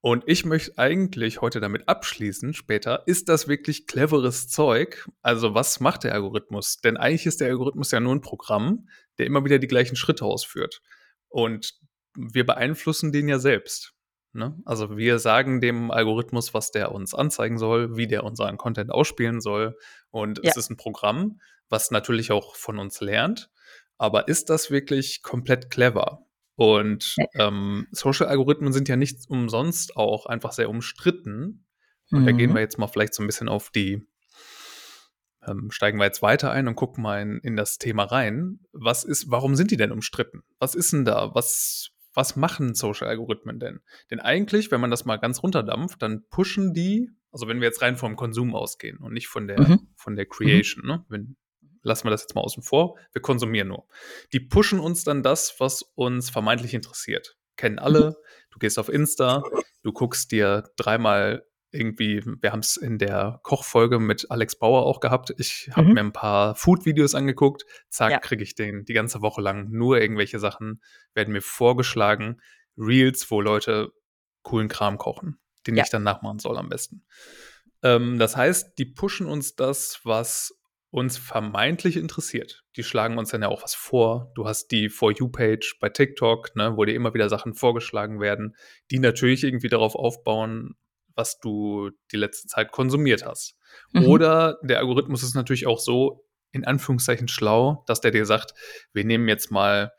Und 0.00 0.24
ich 0.26 0.44
möchte 0.44 0.76
eigentlich 0.76 1.40
heute 1.40 1.60
damit 1.60 1.88
abschließen, 1.88 2.52
später, 2.52 3.04
ist 3.06 3.30
das 3.30 3.48
wirklich 3.48 3.86
cleveres 3.86 4.48
Zeug? 4.48 5.08
Also 5.22 5.54
was 5.54 5.80
macht 5.80 6.04
der 6.04 6.12
Algorithmus? 6.12 6.76
Denn 6.76 6.98
eigentlich 6.98 7.24
ist 7.24 7.40
der 7.40 7.48
Algorithmus 7.48 7.90
ja 7.90 8.00
nur 8.00 8.14
ein 8.14 8.20
Programm, 8.20 8.86
der 9.16 9.24
immer 9.24 9.46
wieder 9.46 9.58
die 9.58 9.66
gleichen 9.66 9.96
Schritte 9.96 10.26
ausführt. 10.26 10.82
Und 11.28 11.72
wir 12.14 12.44
beeinflussen 12.44 13.12
den 13.12 13.28
ja 13.28 13.38
selbst. 13.38 13.94
Ne? 14.34 14.60
Also 14.64 14.96
wir 14.96 15.18
sagen 15.18 15.60
dem 15.60 15.90
Algorithmus, 15.90 16.54
was 16.54 16.70
der 16.70 16.92
uns 16.92 17.14
anzeigen 17.14 17.58
soll, 17.58 17.96
wie 17.96 18.06
der 18.06 18.24
unseren 18.24 18.56
Content 18.56 18.90
ausspielen 18.90 19.40
soll. 19.40 19.76
Und 20.10 20.40
ja. 20.42 20.50
es 20.50 20.56
ist 20.56 20.70
ein 20.70 20.76
Programm, 20.76 21.40
was 21.68 21.90
natürlich 21.90 22.32
auch 22.32 22.56
von 22.56 22.78
uns 22.78 23.00
lernt. 23.00 23.50
Aber 23.96 24.26
ist 24.26 24.50
das 24.50 24.70
wirklich 24.70 25.22
komplett 25.22 25.70
clever? 25.70 26.26
Und 26.56 27.16
ähm, 27.34 27.86
Social-Algorithmen 27.90 28.72
sind 28.72 28.88
ja 28.88 28.96
nicht 28.96 29.18
umsonst 29.28 29.96
auch 29.96 30.26
einfach 30.26 30.52
sehr 30.52 30.68
umstritten. 30.68 31.66
Und 32.10 32.22
mhm. 32.22 32.26
da 32.26 32.32
gehen 32.32 32.50
mhm. 32.50 32.54
wir 32.54 32.60
jetzt 32.60 32.78
mal 32.78 32.88
vielleicht 32.88 33.14
so 33.14 33.22
ein 33.22 33.26
bisschen 33.26 33.48
auf 33.48 33.70
die, 33.70 34.06
ähm, 35.46 35.70
steigen 35.70 35.98
wir 35.98 36.04
jetzt 36.04 36.22
weiter 36.22 36.50
ein 36.50 36.68
und 36.68 36.74
gucken 36.74 37.02
mal 37.02 37.22
in, 37.22 37.38
in, 37.38 37.56
das 37.56 37.78
Thema 37.78 38.04
rein. 38.04 38.60
Was 38.72 39.04
ist, 39.04 39.30
warum 39.30 39.54
sind 39.54 39.70
die 39.70 39.76
denn 39.76 39.92
umstritten? 39.92 40.42
Was 40.58 40.74
ist 40.74 40.92
denn 40.92 41.04
da? 41.04 41.34
Was, 41.34 41.90
was 42.14 42.36
machen 42.36 42.74
Social-Algorithmen 42.74 43.58
denn? 43.58 43.80
Denn 44.10 44.20
eigentlich, 44.20 44.70
wenn 44.70 44.80
man 44.80 44.90
das 44.90 45.04
mal 45.04 45.16
ganz 45.16 45.42
runterdampft, 45.42 46.00
dann 46.00 46.24
pushen 46.30 46.72
die, 46.72 47.10
also 47.32 47.48
wenn 47.48 47.60
wir 47.60 47.68
jetzt 47.68 47.82
rein 47.82 47.96
vom 47.96 48.16
Konsum 48.16 48.54
ausgehen 48.54 48.98
und 48.98 49.12
nicht 49.12 49.26
von 49.26 49.46
der, 49.46 49.60
mhm. 49.60 49.88
von 49.96 50.16
der 50.16 50.26
Creation, 50.26 50.84
mhm. 50.84 50.90
ne? 50.90 51.04
Wenn, 51.08 51.36
lassen 51.82 52.06
wir 52.06 52.10
das 52.10 52.22
jetzt 52.22 52.34
mal 52.34 52.40
außen 52.40 52.62
vor, 52.62 52.96
wir 53.12 53.20
konsumieren 53.20 53.68
nur. 53.68 53.86
Die 54.32 54.40
pushen 54.40 54.80
uns 54.80 55.04
dann 55.04 55.22
das, 55.22 55.54
was 55.58 55.82
uns 55.94 56.30
vermeintlich 56.30 56.72
interessiert. 56.72 57.36
Kennen 57.56 57.78
alle, 57.78 58.10
mhm. 58.10 58.14
du 58.50 58.58
gehst 58.58 58.78
auf 58.78 58.88
Insta, 58.88 59.42
du 59.82 59.92
guckst 59.92 60.32
dir 60.32 60.70
dreimal 60.76 61.44
irgendwie, 61.74 62.22
wir 62.40 62.52
haben 62.52 62.60
es 62.60 62.76
in 62.76 62.98
der 62.98 63.40
Kochfolge 63.42 63.98
mit 63.98 64.30
Alex 64.30 64.56
Bauer 64.56 64.86
auch 64.86 65.00
gehabt. 65.00 65.34
Ich 65.38 65.70
habe 65.72 65.88
mhm. 65.88 65.94
mir 65.94 66.00
ein 66.00 66.12
paar 66.12 66.54
Food-Videos 66.54 67.14
angeguckt. 67.14 67.64
Zack, 67.88 68.12
ja. 68.12 68.18
kriege 68.18 68.42
ich 68.42 68.54
den 68.54 68.84
die 68.84 68.94
ganze 68.94 69.20
Woche 69.20 69.40
lang. 69.40 69.70
Nur 69.70 70.00
irgendwelche 70.00 70.38
Sachen 70.38 70.80
werden 71.14 71.32
mir 71.32 71.42
vorgeschlagen. 71.42 72.40
Reels, 72.76 73.30
wo 73.30 73.40
Leute 73.40 73.92
coolen 74.42 74.68
Kram 74.68 74.98
kochen, 74.98 75.38
den 75.66 75.76
ja. 75.76 75.84
ich 75.84 75.90
dann 75.90 76.02
nachmachen 76.02 76.38
soll 76.38 76.56
am 76.58 76.68
besten. 76.68 77.04
Ähm, 77.82 78.18
das 78.18 78.36
heißt, 78.36 78.78
die 78.78 78.86
pushen 78.86 79.26
uns 79.26 79.56
das, 79.56 80.00
was 80.04 80.58
uns 80.94 81.18
vermeintlich 81.18 81.96
interessiert. 81.96 82.64
Die 82.76 82.84
schlagen 82.84 83.18
uns 83.18 83.30
dann 83.30 83.42
ja 83.42 83.48
auch 83.48 83.64
was 83.64 83.74
vor. 83.74 84.30
Du 84.36 84.46
hast 84.46 84.68
die 84.68 84.88
For 84.88 85.10
You-Page 85.10 85.78
bei 85.80 85.88
TikTok, 85.88 86.54
ne, 86.54 86.76
wo 86.76 86.84
dir 86.84 86.94
immer 86.94 87.12
wieder 87.14 87.28
Sachen 87.28 87.54
vorgeschlagen 87.54 88.20
werden, 88.20 88.54
die 88.92 89.00
natürlich 89.00 89.42
irgendwie 89.42 89.68
darauf 89.68 89.96
aufbauen, 89.96 90.76
was 91.14 91.38
du 91.40 91.90
die 92.12 92.16
letzte 92.16 92.48
Zeit 92.48 92.72
konsumiert 92.72 93.24
hast. 93.24 93.56
Mhm. 93.92 94.06
Oder 94.06 94.58
der 94.62 94.78
Algorithmus 94.78 95.22
ist 95.22 95.34
natürlich 95.34 95.66
auch 95.66 95.78
so, 95.78 96.26
in 96.52 96.64
Anführungszeichen 96.64 97.28
schlau, 97.28 97.84
dass 97.86 98.00
der 98.00 98.12
dir 98.12 98.26
sagt, 98.26 98.54
wir 98.92 99.04
nehmen 99.04 99.28
jetzt 99.28 99.50
mal 99.50 99.92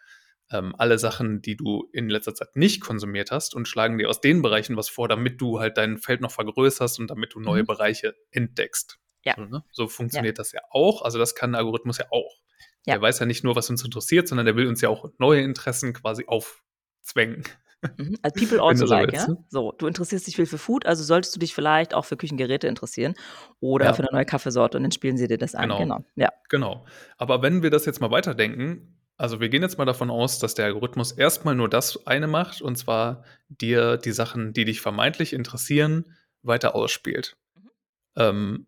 ähm, 0.52 0.74
alle 0.78 0.98
Sachen, 0.98 1.42
die 1.42 1.58
du 1.58 1.90
in 1.92 2.10
letzter 2.10 2.34
Zeit 2.34 2.56
nicht 2.56 2.82
konsumiert 2.82 3.32
hast 3.32 3.56
und 3.56 3.68
schlagen 3.68 3.98
dir 3.98 4.10
aus 4.10 4.22
den 4.22 4.42
Bereichen 4.42 4.78
was 4.78 4.90
vor, 4.90 5.08
damit 5.08 5.42
du 5.42 5.60
halt 5.60 5.78
dein 5.78 5.98
Feld 5.98 6.22
noch 6.22 6.32
vergrößerst 6.32 7.00
und 7.00 7.10
damit 7.10 7.34
du 7.34 7.40
neue 7.40 7.64
mhm. 7.64 7.68
Bereiche 7.68 8.16
entdeckst. 8.32 9.00
Ja. 9.24 9.36
So, 9.72 9.84
ne? 9.84 9.90
funktioniert 9.90 10.38
ja. 10.38 10.42
das 10.42 10.52
ja 10.52 10.62
auch. 10.70 11.02
Also 11.02 11.18
das 11.18 11.36
kann 11.36 11.52
der 11.52 11.60
Algorithmus 11.60 11.98
ja 11.98 12.06
auch. 12.12 12.42
Ja. 12.86 12.94
Der 12.94 13.02
weiß 13.02 13.20
ja 13.20 13.26
nicht 13.26 13.44
nur, 13.44 13.56
was 13.56 13.70
uns 13.70 13.84
interessiert, 13.84 14.28
sondern 14.28 14.46
der 14.46 14.56
will 14.56 14.68
uns 14.68 14.82
ja 14.82 14.90
auch 14.90 15.10
neue 15.18 15.42
Interessen 15.42 15.94
quasi 15.94 16.26
aufzwängen. 16.28 17.44
Mhm. 17.98 18.18
Also 18.22 18.34
people 18.40 18.62
also 18.62 18.86
like, 18.86 19.14
ja? 19.14 19.28
Ne? 19.28 19.38
So, 19.50 19.72
du 19.72 19.88
interessierst 19.88 20.28
dich 20.28 20.36
viel 20.36 20.46
für 20.46 20.58
Food, 20.58 20.86
also 20.86 21.04
solltest 21.04 21.36
du 21.36 21.40
dich 21.40 21.54
vielleicht 21.54 21.94
auch 21.94 22.06
für 22.06 22.18
Küchengeräte 22.18 22.68
interessieren 22.68 23.16
oder 23.60 23.86
ja. 23.86 23.94
für 23.94 24.04
eine 24.04 24.12
neue 24.12 24.26
Kaffeesorte 24.26 24.78
und 24.78 24.84
dann 24.84 24.92
spielen 24.92 25.18
sie 25.18 25.28
dir 25.28 25.38
das 25.38 25.56
ein. 25.56 25.70
Genau. 25.70 25.80
genau. 25.80 26.06
Ja. 26.16 26.30
Genau. 26.50 26.86
Aber 27.18 27.42
wenn 27.42 27.64
wir 27.64 27.70
das 27.70 27.86
jetzt 27.86 28.02
mal 28.02 28.12
weiterdenken, 28.12 29.00
also 29.18 29.40
wir 29.40 29.50
gehen 29.50 29.62
jetzt 29.62 29.78
mal 29.78 29.86
davon 29.86 30.10
aus, 30.10 30.40
dass 30.40 30.56
der 30.56 30.66
Algorithmus 30.66 31.12
erstmal 31.12 31.56
nur 31.56 31.70
das 31.70 32.06
eine 32.06 32.28
macht, 32.28 32.62
und 32.62 32.78
zwar 32.78 33.24
dir 33.48 33.98
die 33.98 34.12
Sachen, 34.12 34.54
die 34.54 34.66
dich 34.66 34.82
vermeintlich 34.82 35.34
interessieren, 35.34 36.16
weiter 36.42 36.76
ausspielt. 36.76 37.38
Mhm. 37.56 37.70
Ähm, 38.18 38.68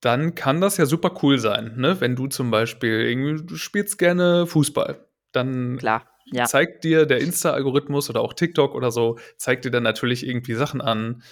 dann 0.00 0.34
kann 0.34 0.60
das 0.60 0.76
ja 0.76 0.86
super 0.86 1.18
cool 1.22 1.38
sein, 1.38 1.76
ne? 1.76 2.00
Wenn 2.00 2.14
du 2.14 2.26
zum 2.26 2.50
Beispiel 2.50 3.00
irgendwie, 3.00 3.44
du 3.44 3.56
spielst 3.56 3.98
gerne 3.98 4.46
Fußball, 4.46 5.08
dann 5.32 5.78
Klar, 5.78 6.06
ja. 6.26 6.44
zeigt 6.44 6.84
dir 6.84 7.06
der 7.06 7.18
Insta-Algorithmus 7.20 8.10
oder 8.10 8.20
auch 8.20 8.32
TikTok 8.32 8.74
oder 8.74 8.90
so, 8.90 9.18
zeigt 9.36 9.64
dir 9.64 9.70
dann 9.70 9.82
natürlich 9.82 10.26
irgendwie 10.26 10.54
Sachen 10.54 10.80
an, 10.80 11.22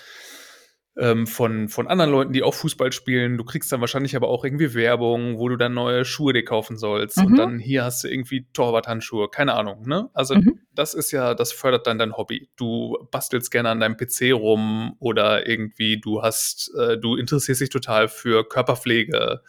ähm, 0.97 1.27
von, 1.27 1.69
von 1.69 1.89
anderen 1.89 2.11
Leuten, 2.11 2.33
die 2.33 2.43
auch 2.43 2.55
Fußball 2.55 2.93
spielen. 2.93 3.39
Du 3.39 3.45
kriegst 3.45 3.73
dann 3.73 3.81
wahrscheinlich 3.81 4.15
aber 4.15 4.29
auch 4.29 4.45
irgendwie 4.45 4.75
Werbung, 4.75 5.39
wo 5.39 5.49
du 5.49 5.57
dann 5.57 5.73
neue 5.73 6.05
Schuhe 6.05 6.33
dir 6.33 6.45
kaufen 6.45 6.77
sollst. 6.77 7.19
Mhm. 7.19 7.27
Und 7.27 7.37
dann 7.37 7.59
hier 7.59 7.85
hast 7.85 8.05
du 8.05 8.09
irgendwie 8.09 8.47
Torwarthandschuhe, 8.53 9.29
keine 9.31 9.55
Ahnung, 9.55 9.87
ne? 9.87 10.11
Also 10.13 10.35
mhm. 10.35 10.61
das 10.75 10.93
ist 10.93 11.11
ja, 11.11 11.35
das 11.35 11.53
fördert 11.53 11.87
dann 11.87 11.99
dein 11.99 12.17
Hobby. 12.17 12.51
Du 12.57 12.99
bastelst 13.11 13.51
gerne 13.51 13.71
an 13.71 13.81
deinem 13.81 13.97
PC 13.97 14.33
rum 14.35 14.97
oder 14.99 15.49
irgendwie 15.49 15.99
du 15.99 16.23
hast, 16.23 16.71
äh, 16.79 16.99
du 16.99 17.17
interessierst 17.17 17.63
dich 17.63 17.71
total 17.71 18.09
für 18.09 18.47
Körperpflege 18.47 19.41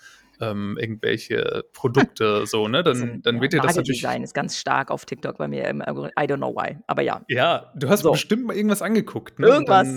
ähm, 0.52 0.78
irgendwelche 0.80 1.64
Produkte, 1.74 2.46
so, 2.46 2.68
ne? 2.68 2.84
Dann, 2.84 3.02
also, 3.02 3.08
dann 3.22 3.42
wird 3.42 3.54
ja, 3.54 3.60
dir 3.60 3.68
das 3.68 3.76
natürlich. 3.76 4.02
Design 4.02 4.24
ist 4.24 4.34
ganz 4.34 4.58
stark 4.58 4.92
auf 4.92 5.06
TikTok 5.06 5.38
bei 5.38 5.48
mir. 5.48 5.64
I 5.64 5.74
don't 5.74 6.38
know 6.38 6.56
why, 6.56 6.78
aber 6.88 7.02
ja. 7.02 7.24
Ja, 7.28 7.72
du 7.76 7.90
hast 7.90 8.02
so. 8.02 8.12
bestimmt 8.12 8.46
mal 8.46 8.56
irgendwas 8.56 8.82
angeguckt, 8.82 9.40
ne? 9.40 9.48
Irgendwas. 9.48 9.88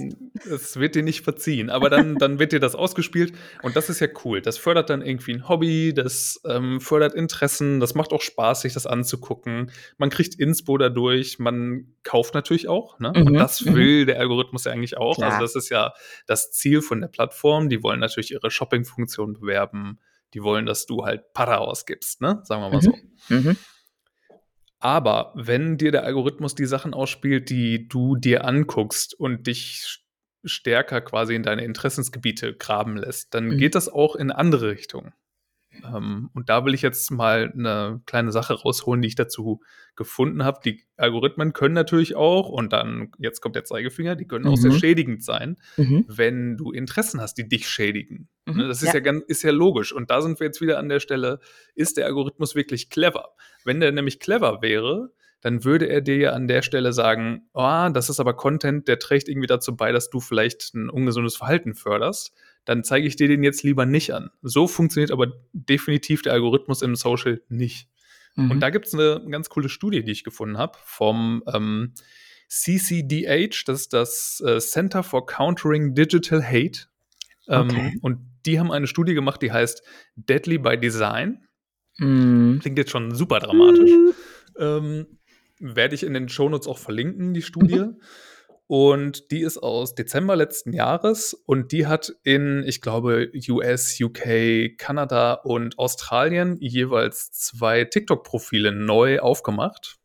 Es 0.45 0.79
wird 0.79 0.95
dir 0.95 1.03
nicht 1.03 1.23
verziehen, 1.23 1.71
aber 1.71 1.91
dann, 1.91 2.17
dann 2.17 2.39
wird 2.39 2.53
dir 2.53 2.61
das 2.61 2.75
ausgespielt 2.75 3.33
und 3.63 3.77
das 3.77 3.89
ist 3.89 4.01
ja 4.01 4.09
cool. 4.25 4.41
Das 4.41 4.59
fördert 4.59 4.91
dann 4.91 5.03
irgendwie 5.03 5.35
ein 5.35 5.49
Hobby, 5.49 5.93
das 5.95 6.41
ähm, 6.47 6.81
fördert 6.81 7.15
Interessen, 7.15 7.81
das 7.81 7.95
macht 7.95 8.13
auch 8.13 8.23
Spaß, 8.23 8.63
sich 8.63 8.75
das 8.75 8.87
anzugucken. 8.87 9.71
Man 9.99 10.11
kriegt 10.11 10.35
Inspo 10.35 10.79
dadurch, 10.79 11.39
man 11.39 11.95
kauft 12.03 12.35
natürlich 12.35 12.69
auch, 12.69 12.99
ne? 13.01 13.13
Mhm. 13.15 13.27
Und 13.27 13.35
das 13.35 13.65
mhm. 13.65 13.75
will 13.75 14.03
mhm. 14.03 14.07
der 14.07 14.21
Algorithmus 14.21 14.65
ja 14.65 14.73
eigentlich 14.73 14.97
auch. 14.97 15.17
Also 15.19 15.27
Klar. 15.27 15.33
Also, 15.33 15.45
das 15.45 15.65
ist 15.65 15.71
ja 15.71 15.93
das 16.27 16.53
Ziel 16.53 16.83
von 16.83 17.01
der 17.01 17.09
Plattform. 17.09 17.69
Die 17.69 17.83
wollen 17.83 18.01
natürlich 18.01 18.33
ihre 18.33 18.51
Shopping-Funktion 18.51 19.35
bewerben 19.35 19.99
die 20.37 20.43
wollen, 20.43 20.67
dass 20.67 20.85
du 20.85 21.05
halt 21.05 21.33
Para 21.33 21.57
ausgibst, 21.57 22.21
ne? 22.21 22.41
Sagen 22.45 22.61
wir 22.61 22.69
mal 22.69 22.77
mhm. 22.77 22.81
so. 22.83 22.95
Mhm. 23.35 23.57
Aber 24.79 25.33
wenn 25.35 25.79
dir 25.79 25.91
der 25.91 26.05
Algorithmus 26.05 26.55
die 26.55 26.67
Sachen 26.67 26.93
ausspielt, 26.93 27.49
die 27.49 27.89
du 27.89 28.17
dir 28.17 28.45
anguckst 28.45 29.19
und 29.19 29.47
dich 29.47 30.05
stärker 30.45 31.01
quasi 31.01 31.35
in 31.35 31.43
deine 31.43 31.65
Interessensgebiete 31.65 32.55
graben 32.55 32.99
lässt, 32.99 33.33
dann 33.33 33.47
mhm. 33.47 33.57
geht 33.57 33.75
das 33.75 33.89
auch 33.89 34.15
in 34.15 34.31
andere 34.31 34.71
Richtungen. 34.73 35.15
Ähm, 35.85 36.31
und 36.35 36.49
da 36.49 36.65
will 36.65 36.75
ich 36.75 36.83
jetzt 36.83 37.11
mal 37.11 37.53
eine 37.53 38.01
kleine 38.07 38.33
Sache 38.33 38.55
rausholen, 38.55 39.03
die 39.03 39.09
ich 39.09 39.15
dazu 39.15 39.61
gefunden 39.97 40.45
habe. 40.45 40.61
Die 40.65 40.85
Algorithmen 40.97 41.53
können 41.53 41.75
natürlich 41.75 42.15
auch, 42.17 42.49
und 42.49 42.73
dann, 42.73 43.13
jetzt 43.19 43.41
kommt 43.41 43.57
der 43.57 43.65
Zeigefinger, 43.65 44.17
die 44.17 44.27
können 44.27 44.45
mhm. 44.45 44.51
auch 44.53 44.57
sehr 44.57 44.73
mhm. 44.73 44.79
schädigend 44.79 45.25
sein, 45.25 45.57
mhm. 45.77 46.05
wenn 46.09 46.57
du 46.57 46.71
Interessen 46.71 47.21
hast, 47.21 47.35
die 47.35 47.49
dich 47.49 47.69
schädigen. 47.69 48.29
Mhm. 48.47 48.69
Das 48.69 48.83
ist 48.83 48.89
ja. 48.89 48.95
ja, 48.95 49.01
ganz, 49.01 49.25
ist 49.27 49.43
ja 49.43 49.51
logisch. 49.51 49.93
Und 49.93 50.11
da 50.11 50.21
sind 50.21 50.39
wir 50.41 50.47
jetzt 50.47 50.61
wieder 50.61 50.79
an 50.79 50.89
der 50.89 51.01
Stelle, 51.01 51.41
ist 51.75 51.97
der 51.97 52.07
Algorithmus 52.07 52.55
wirklich 52.55 52.91
clever? 52.91 53.31
Wenn 53.65 53.81
der 53.81 53.93
nämlich 53.93 54.21
clever 54.21 54.63
wäre, 54.63 55.13
dann 55.41 55.65
würde 55.65 55.89
er 55.89 56.01
dir 56.01 56.17
ja 56.17 56.33
an 56.33 56.49
der 56.49 56.63
Stelle 56.63 56.93
sagen, 56.93 57.49
oh, 57.53 57.89
das 57.93 58.09
ist 58.09 58.21
aber 58.21 58.35
Content, 58.35 58.89
der 58.89 58.99
trägt 58.99 59.29
irgendwie 59.29 59.47
dazu 59.47 59.77
bei, 59.77 59.93
dass 59.93 60.11
du 60.11 60.21
vielleicht 60.21 60.75
ein 60.75 60.89
ungesundes 60.89 61.37
Verhalten 61.37 61.75
förderst 61.75 62.35
dann 62.67 62.85
zeige 62.85 63.07
ich 63.07 63.17
dir 63.17 63.29
den 63.29 63.43
jetzt 63.43 63.63
lieber 63.63 63.87
nicht 63.87 64.13
an. 64.13 64.31
So 64.43 64.67
funktioniert 64.67 65.11
aber 65.11 65.33
definitiv 65.53 66.21
der 66.21 66.35
Algorithmus 66.35 66.83
im 66.83 66.97
Social 66.97 67.41
nicht. 67.49 67.89
Mhm. 68.35 68.51
Und 68.51 68.61
da 68.61 68.71
gibt 68.71 68.87
es 68.87 68.95
eine 68.95 69.25
ganz 69.31 69.49
coole 69.49 69.71
Studie, 69.71 70.05
die 70.05 70.13
ich 70.13 70.25
gefunden 70.25 70.59
habe 70.59 70.77
vom 70.85 71.43
ähm, 71.47 71.95
CCDH, 72.49 73.65
das 73.67 73.83
ist 73.83 73.93
das 73.93 74.43
äh, 74.45 74.59
Center 74.61 75.03
for 75.03 75.27
Countering 75.27 75.95
Digital 75.95 76.45
Hate. 76.45 76.89
Ähm, 77.49 77.71
okay. 77.71 77.99
Und 78.03 78.19
die 78.45 78.59
haben 78.59 78.71
eine 78.71 78.87
Studie 78.87 79.15
gemacht, 79.15 79.43
die 79.43 79.53
heißt 79.53 79.83
Deadly 80.17 80.59
by 80.59 80.77
Design. 80.77 81.47
Mhm. 81.99 82.59
Klingt 82.61 82.79
jetzt 82.79 82.91
schon 82.91 83.15
super 83.15 83.39
dramatisch. 83.39 83.91
Mhm. 83.91 84.13
Ähm, 84.59 85.07
werde 85.59 85.95
ich 85.95 86.03
in 86.03 86.15
den 86.15 86.29
Shownotes 86.29 86.67
auch 86.67 86.79
verlinken, 86.79 87.33
die 87.33 87.43
Studie. 87.43 87.87
Mhm. 88.69 88.77
Und 88.77 89.31
die 89.31 89.43
ist 89.43 89.59
aus 89.59 89.95
Dezember 89.95 90.37
letzten 90.37 90.73
Jahres 90.73 91.35
und 91.35 91.73
die 91.73 91.87
hat 91.87 92.15
in, 92.23 92.65
ich 92.67 92.81
glaube, 92.81 93.31
US, 93.49 93.99
UK, 94.01 94.77
Kanada 94.77 95.35
und 95.35 95.79
Australien 95.79 96.57
jeweils 96.61 97.31
zwei 97.33 97.85
TikTok-Profile 97.85 98.73
neu 98.73 99.21
aufgemacht. 99.21 99.97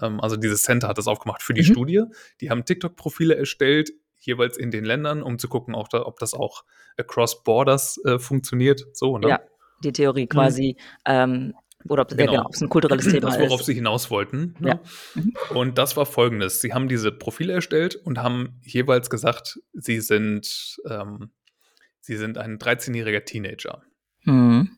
Ähm, 0.00 0.20
also 0.20 0.36
dieses 0.36 0.62
Center 0.62 0.88
hat 0.88 0.98
das 0.98 1.06
aufgemacht 1.06 1.42
für 1.42 1.54
die 1.54 1.62
mhm. 1.62 1.72
Studie. 1.72 2.02
Die 2.40 2.50
haben 2.50 2.64
TikTok-Profile 2.64 3.36
erstellt, 3.36 3.90
jeweils 4.18 4.58
in 4.58 4.70
den 4.70 4.84
Ländern, 4.84 5.22
um 5.22 5.38
zu 5.38 5.48
gucken, 5.48 5.74
auch 5.74 5.88
da, 5.88 6.04
ob 6.04 6.18
das 6.18 6.34
auch 6.34 6.64
across 6.96 7.42
borders 7.42 7.98
äh, 8.04 8.18
funktioniert. 8.18 8.84
So, 8.92 9.18
ne? 9.18 9.28
Ja, 9.28 9.40
die 9.82 9.92
Theorie 9.92 10.26
quasi. 10.26 10.76
Mhm. 10.78 10.84
Ähm, 11.06 11.54
Oder 11.88 12.02
ob 12.02 12.08
genau. 12.10 12.32
Ja, 12.32 12.38
genau, 12.38 12.50
es 12.52 12.60
ein 12.60 12.68
kulturelles 12.68 13.04
Thema 13.10 13.28
das, 13.28 13.38
worauf 13.38 13.60
ist. 13.60 13.66
sie 13.66 13.74
hinaus 13.74 14.10
wollten. 14.10 14.54
Ne? 14.58 14.68
Ja. 14.68 14.80
Mhm. 15.14 15.32
Und 15.54 15.78
das 15.78 15.96
war 15.96 16.06
folgendes. 16.06 16.60
Sie 16.60 16.74
haben 16.74 16.88
diese 16.88 17.12
Profile 17.12 17.52
erstellt 17.52 17.96
und 17.96 18.18
haben 18.18 18.60
jeweils 18.62 19.10
gesagt, 19.10 19.60
sie 19.72 20.00
sind, 20.00 20.76
ähm, 20.88 21.30
sie 22.00 22.16
sind 22.16 22.38
ein 22.38 22.58
13-jähriger 22.58 23.24
Teenager. 23.24 23.82
Mhm. 24.24 24.76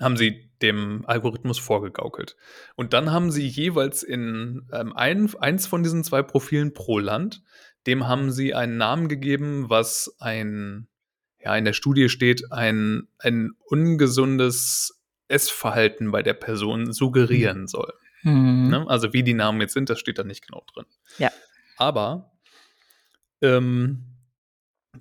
Haben 0.00 0.16
sie 0.16 0.50
dem 0.62 1.04
Algorithmus 1.06 1.58
vorgegaukelt. 1.58 2.36
Und 2.76 2.92
dann 2.92 3.10
haben 3.12 3.30
sie 3.30 3.46
jeweils 3.46 4.02
in 4.02 4.68
ähm, 4.72 4.96
ein, 4.96 5.32
eins 5.36 5.66
von 5.66 5.82
diesen 5.82 6.04
zwei 6.04 6.22
Profilen 6.22 6.72
pro 6.72 6.98
Land, 6.98 7.42
dem 7.86 8.06
haben 8.06 8.30
sie 8.30 8.54
einen 8.54 8.76
Namen 8.76 9.08
gegeben, 9.08 9.68
was 9.68 10.14
ein, 10.20 10.86
ja, 11.40 11.56
in 11.56 11.64
der 11.64 11.72
Studie 11.72 12.08
steht, 12.08 12.52
ein, 12.52 13.08
ein 13.18 13.52
ungesundes 13.64 15.01
Essverhalten 15.28 16.10
bei 16.10 16.22
der 16.22 16.34
Person 16.34 16.92
suggerieren 16.92 17.62
mhm. 17.62 17.66
soll. 17.66 17.92
Mhm. 18.22 18.68
Ne? 18.68 18.84
Also 18.88 19.12
wie 19.12 19.22
die 19.22 19.34
Namen 19.34 19.60
jetzt 19.60 19.74
sind, 19.74 19.90
das 19.90 19.98
steht 19.98 20.18
da 20.18 20.24
nicht 20.24 20.46
genau 20.46 20.64
drin. 20.72 20.86
Ja. 21.18 21.30
Aber 21.76 22.32
ähm, 23.40 24.12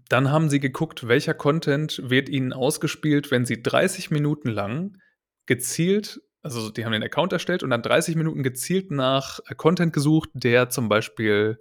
dann 0.10 0.32
haben 0.32 0.50
sie 0.50 0.60
geguckt, 0.60 1.08
welcher 1.08 1.34
Content 1.34 2.02
wird 2.10 2.30
ihnen 2.30 2.54
ausgespielt, 2.54 3.30
wenn 3.30 3.46
sie 3.46 3.62
30 3.62 4.10
Minuten 4.10 4.50
lang 4.50 4.98
gezielt, 5.46 6.22
also 6.42 6.70
die 6.70 6.86
haben 6.86 6.94
den 6.94 7.04
Account 7.04 7.34
erstellt 7.34 7.62
und 7.62 7.70
dann 7.70 7.84
30 7.84 8.16
Minuten 8.16 8.42
gezielt 8.42 8.90
nach 8.90 9.40
Content 9.58 9.94
gesucht, 9.94 10.30
der 10.34 10.70
zum 10.70 10.90
Beispiel 10.90 11.60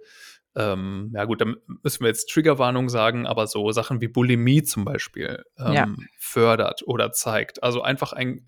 ähm, 0.55 1.11
ja 1.13 1.25
gut, 1.25 1.41
da 1.41 1.45
müssen 1.83 2.01
wir 2.01 2.07
jetzt 2.07 2.29
Triggerwarnung 2.29 2.89
sagen, 2.89 3.25
aber 3.25 3.47
so 3.47 3.71
Sachen 3.71 4.01
wie 4.01 4.09
Bulimie 4.09 4.63
zum 4.63 4.83
Beispiel 4.83 5.43
ähm, 5.57 5.73
ja. 5.73 5.95
fördert 6.17 6.83
oder 6.85 7.11
zeigt. 7.11 7.63
Also 7.63 7.81
einfach 7.81 8.11
ein 8.11 8.45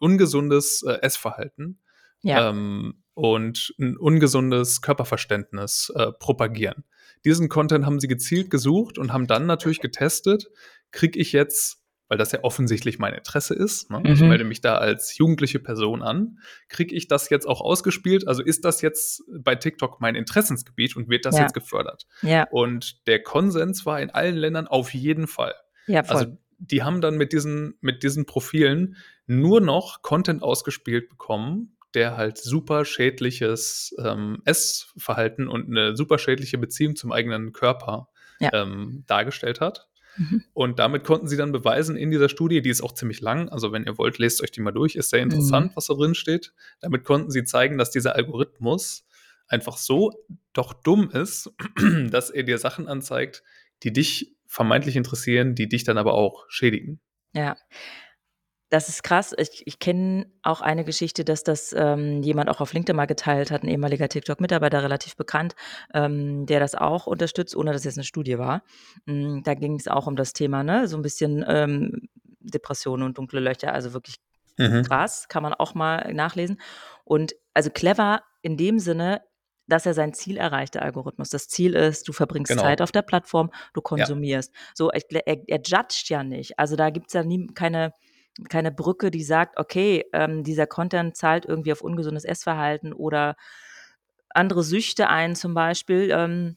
ungesundes 0.00 0.82
äh, 0.82 0.98
Essverhalten 1.02 1.78
ja. 2.22 2.48
ähm, 2.48 3.02
und 3.14 3.74
ein 3.78 3.98
ungesundes 3.98 4.80
Körperverständnis 4.80 5.92
äh, 5.94 6.12
propagieren. 6.12 6.84
Diesen 7.24 7.50
Content 7.50 7.84
haben 7.84 8.00
sie 8.00 8.08
gezielt 8.08 8.50
gesucht 8.50 8.98
und 8.98 9.12
haben 9.12 9.26
dann 9.26 9.46
natürlich 9.46 9.80
getestet, 9.80 10.48
kriege 10.90 11.18
ich 11.18 11.32
jetzt 11.32 11.81
weil 12.12 12.18
das 12.18 12.30
ja 12.30 12.40
offensichtlich 12.42 12.98
mein 12.98 13.14
Interesse 13.14 13.54
ist. 13.54 13.90
Ne? 13.90 14.00
Mhm. 14.00 14.04
Ich 14.04 14.20
melde 14.20 14.44
mich 14.44 14.60
da 14.60 14.74
als 14.76 15.16
jugendliche 15.16 15.58
Person 15.58 16.02
an. 16.02 16.40
Kriege 16.68 16.94
ich 16.94 17.08
das 17.08 17.30
jetzt 17.30 17.48
auch 17.48 17.62
ausgespielt? 17.62 18.28
Also 18.28 18.42
ist 18.42 18.66
das 18.66 18.82
jetzt 18.82 19.22
bei 19.34 19.54
TikTok 19.54 19.98
mein 20.02 20.14
Interessensgebiet 20.14 20.94
und 20.94 21.08
wird 21.08 21.24
das 21.24 21.36
ja. 21.36 21.44
jetzt 21.44 21.54
gefördert? 21.54 22.06
Ja. 22.20 22.46
Und 22.50 23.06
der 23.06 23.22
Konsens 23.22 23.86
war 23.86 23.98
in 23.98 24.10
allen 24.10 24.36
Ländern 24.36 24.66
auf 24.66 24.92
jeden 24.92 25.26
Fall. 25.26 25.54
Ja, 25.86 26.02
voll. 26.02 26.16
Also 26.16 26.36
die 26.58 26.82
haben 26.82 27.00
dann 27.00 27.16
mit 27.16 27.32
diesen, 27.32 27.78
mit 27.80 28.02
diesen 28.02 28.26
Profilen 28.26 28.96
nur 29.26 29.62
noch 29.62 30.02
Content 30.02 30.42
ausgespielt 30.42 31.08
bekommen, 31.08 31.78
der 31.94 32.18
halt 32.18 32.36
super 32.36 32.84
schädliches 32.84 33.96
ähm, 33.98 34.42
Essverhalten 34.44 35.48
und 35.48 35.70
eine 35.70 35.96
super 35.96 36.18
schädliche 36.18 36.58
Beziehung 36.58 36.94
zum 36.94 37.10
eigenen 37.10 37.54
Körper 37.54 38.10
ja. 38.38 38.50
ähm, 38.52 39.04
dargestellt 39.06 39.62
hat. 39.62 39.88
Mhm. 40.16 40.44
Und 40.52 40.78
damit 40.78 41.04
konnten 41.04 41.28
sie 41.28 41.36
dann 41.36 41.52
beweisen 41.52 41.96
in 41.96 42.10
dieser 42.10 42.28
Studie, 42.28 42.62
die 42.62 42.70
ist 42.70 42.82
auch 42.82 42.92
ziemlich 42.92 43.20
lang, 43.20 43.48
also 43.48 43.72
wenn 43.72 43.84
ihr 43.84 43.98
wollt, 43.98 44.18
lest 44.18 44.42
euch 44.42 44.50
die 44.50 44.60
mal 44.60 44.72
durch, 44.72 44.94
ist 44.94 45.10
sehr 45.10 45.22
interessant, 45.22 45.72
mhm. 45.72 45.76
was 45.76 45.86
da 45.86 45.94
drin 45.94 46.14
steht. 46.14 46.52
Damit 46.80 47.04
konnten 47.04 47.30
sie 47.30 47.44
zeigen, 47.44 47.78
dass 47.78 47.90
dieser 47.90 48.14
Algorithmus 48.14 49.04
einfach 49.48 49.76
so 49.76 50.12
doch 50.52 50.72
dumm 50.72 51.10
ist, 51.10 51.50
dass 52.10 52.30
er 52.30 52.42
dir 52.42 52.58
Sachen 52.58 52.88
anzeigt, 52.88 53.42
die 53.82 53.92
dich 53.92 54.34
vermeintlich 54.46 54.96
interessieren, 54.96 55.54
die 55.54 55.68
dich 55.68 55.84
dann 55.84 55.98
aber 55.98 56.14
auch 56.14 56.44
schädigen. 56.48 57.00
Ja, 57.34 57.56
das 58.72 58.88
ist 58.88 59.02
krass. 59.02 59.34
Ich, 59.36 59.66
ich 59.66 59.78
kenne 59.80 60.32
auch 60.42 60.62
eine 60.62 60.82
Geschichte, 60.82 61.26
dass 61.26 61.44
das 61.44 61.74
ähm, 61.76 62.22
jemand 62.22 62.48
auch 62.48 62.62
auf 62.62 62.72
LinkedIn 62.72 62.96
mal 62.96 63.04
geteilt 63.04 63.50
hat, 63.50 63.62
ein 63.62 63.68
ehemaliger 63.68 64.08
TikTok-Mitarbeiter, 64.08 64.82
relativ 64.82 65.14
bekannt, 65.14 65.54
ähm, 65.92 66.46
der 66.46 66.58
das 66.58 66.74
auch 66.74 67.06
unterstützt, 67.06 67.54
ohne 67.54 67.72
dass 67.72 67.84
es 67.84 67.98
eine 67.98 68.04
Studie 68.04 68.38
war. 68.38 68.62
Mhm, 69.04 69.42
da 69.44 69.52
ging 69.52 69.74
es 69.74 69.88
auch 69.88 70.06
um 70.06 70.16
das 70.16 70.32
Thema, 70.32 70.62
ne, 70.62 70.88
so 70.88 70.96
ein 70.96 71.02
bisschen 71.02 71.44
ähm, 71.46 72.08
Depressionen 72.40 73.04
und 73.04 73.18
dunkle 73.18 73.40
Löcher, 73.40 73.74
also 73.74 73.92
wirklich 73.92 74.16
mhm. 74.56 74.84
krass, 74.84 75.28
kann 75.28 75.42
man 75.42 75.52
auch 75.52 75.74
mal 75.74 76.10
nachlesen. 76.14 76.58
Und 77.04 77.34
also 77.52 77.68
clever 77.68 78.22
in 78.40 78.56
dem 78.56 78.78
Sinne, 78.78 79.20
dass 79.68 79.84
er 79.84 79.92
sein 79.92 80.14
Ziel 80.14 80.38
erreicht, 80.38 80.76
der 80.76 80.82
Algorithmus. 80.82 81.28
Das 81.28 81.46
Ziel 81.46 81.74
ist, 81.74 82.08
du 82.08 82.14
verbringst 82.14 82.48
genau. 82.48 82.62
Zeit 82.62 82.80
auf 82.80 82.90
der 82.90 83.02
Plattform, 83.02 83.50
du 83.74 83.82
konsumierst. 83.82 84.50
Ja. 84.50 84.60
So, 84.74 84.90
er, 84.90 85.02
er, 85.26 85.42
er 85.46 85.60
judgt 85.62 86.08
ja 86.08 86.24
nicht. 86.24 86.58
Also 86.58 86.74
da 86.74 86.88
gibt 86.88 87.08
es 87.08 87.12
ja 87.12 87.22
nie 87.22 87.48
keine 87.48 87.92
keine 88.48 88.72
Brücke, 88.72 89.10
die 89.10 89.24
sagt, 89.24 89.58
okay, 89.58 90.04
ähm, 90.12 90.44
dieser 90.44 90.66
Content 90.66 91.16
zahlt 91.16 91.44
irgendwie 91.44 91.72
auf 91.72 91.82
ungesundes 91.82 92.24
Essverhalten 92.24 92.92
oder 92.92 93.36
andere 94.30 94.62
Süchte 94.62 95.08
ein 95.08 95.34
zum 95.34 95.54
Beispiel, 95.54 96.10
ähm, 96.10 96.56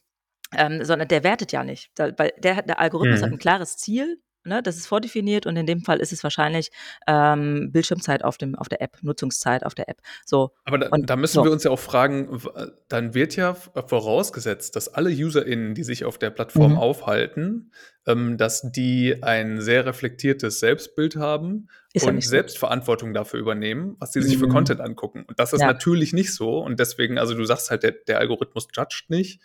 ähm, 0.56 0.84
sondern 0.84 1.08
der 1.08 1.24
wertet 1.24 1.52
ja 1.52 1.64
nicht. 1.64 1.90
Da, 1.94 2.10
weil 2.18 2.32
der, 2.38 2.62
der 2.62 2.80
Algorithmus 2.80 3.20
mhm. 3.20 3.24
hat 3.24 3.32
ein 3.32 3.38
klares 3.38 3.76
Ziel 3.76 4.20
Ne, 4.46 4.62
das 4.62 4.76
ist 4.76 4.86
vordefiniert 4.86 5.44
und 5.44 5.56
in 5.56 5.66
dem 5.66 5.80
Fall 5.80 5.98
ist 5.98 6.12
es 6.12 6.22
wahrscheinlich 6.22 6.70
ähm, 7.08 7.72
Bildschirmzeit 7.72 8.22
auf, 8.22 8.38
dem, 8.38 8.54
auf 8.54 8.68
der 8.68 8.80
App, 8.80 8.96
Nutzungszeit 9.02 9.66
auf 9.66 9.74
der 9.74 9.88
App. 9.88 9.98
So, 10.24 10.52
Aber 10.64 10.78
da, 10.78 10.88
und, 10.90 11.10
da 11.10 11.16
müssen 11.16 11.34
so. 11.34 11.44
wir 11.44 11.50
uns 11.50 11.64
ja 11.64 11.72
auch 11.72 11.80
fragen, 11.80 12.40
dann 12.88 13.12
wird 13.12 13.34
ja 13.34 13.54
vorausgesetzt, 13.54 14.76
dass 14.76 14.86
alle 14.86 15.10
UserInnen, 15.10 15.74
die 15.74 15.82
sich 15.82 16.04
auf 16.04 16.16
der 16.16 16.30
Plattform 16.30 16.72
mhm. 16.72 16.78
aufhalten, 16.78 17.72
ähm, 18.06 18.38
dass 18.38 18.70
die 18.70 19.20
ein 19.22 19.60
sehr 19.60 19.84
reflektiertes 19.84 20.60
Selbstbild 20.60 21.16
haben 21.16 21.68
ist 21.92 22.06
und 22.06 22.22
Selbstverantwortung 22.22 23.14
dafür 23.14 23.40
übernehmen, 23.40 23.96
was 23.98 24.12
sie 24.12 24.22
sich 24.22 24.36
mhm. 24.36 24.42
für 24.42 24.48
Content 24.48 24.80
angucken. 24.80 25.24
Und 25.26 25.40
das 25.40 25.52
ist 25.52 25.62
ja. 25.62 25.66
natürlich 25.66 26.12
nicht 26.12 26.32
so. 26.32 26.58
Und 26.60 26.78
deswegen, 26.78 27.18
also 27.18 27.34
du 27.34 27.44
sagst 27.44 27.70
halt, 27.70 27.82
der, 27.82 27.92
der 27.92 28.18
Algorithmus 28.18 28.68
judgt 28.76 29.06
nicht. 29.08 29.40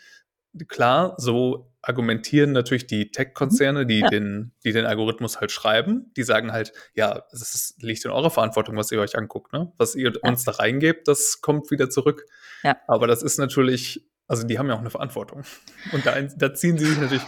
Klar, 0.67 1.15
so 1.17 1.71
argumentieren 1.81 2.51
natürlich 2.51 2.85
die 2.85 3.11
Tech-Konzerne, 3.11 3.85
die, 3.85 3.99
ja. 3.99 4.09
den, 4.09 4.51
die 4.63 4.71
den 4.71 4.85
Algorithmus 4.85 5.39
halt 5.39 5.51
schreiben. 5.51 6.11
Die 6.15 6.23
sagen 6.23 6.51
halt, 6.51 6.73
ja, 6.93 7.23
es 7.31 7.75
liegt 7.79 8.05
in 8.05 8.11
eurer 8.11 8.29
Verantwortung, 8.29 8.77
was 8.77 8.91
ihr 8.91 8.99
euch 8.99 9.17
anguckt. 9.17 9.53
Ne? 9.53 9.71
Was 9.77 9.95
ihr 9.95 10.11
ja. 10.13 10.29
uns 10.29 10.43
da 10.43 10.51
reingebt, 10.51 11.07
das 11.07 11.41
kommt 11.41 11.71
wieder 11.71 11.89
zurück. 11.89 12.25
Ja. 12.63 12.77
Aber 12.87 13.07
das 13.07 13.23
ist 13.23 13.39
natürlich, 13.39 14.07
also 14.27 14.45
die 14.45 14.59
haben 14.59 14.67
ja 14.67 14.75
auch 14.75 14.79
eine 14.79 14.91
Verantwortung. 14.91 15.43
Und 15.91 16.05
da, 16.05 16.21
da 16.21 16.53
ziehen 16.53 16.77
sie 16.77 16.85
sich 16.85 16.99
natürlich 16.99 17.23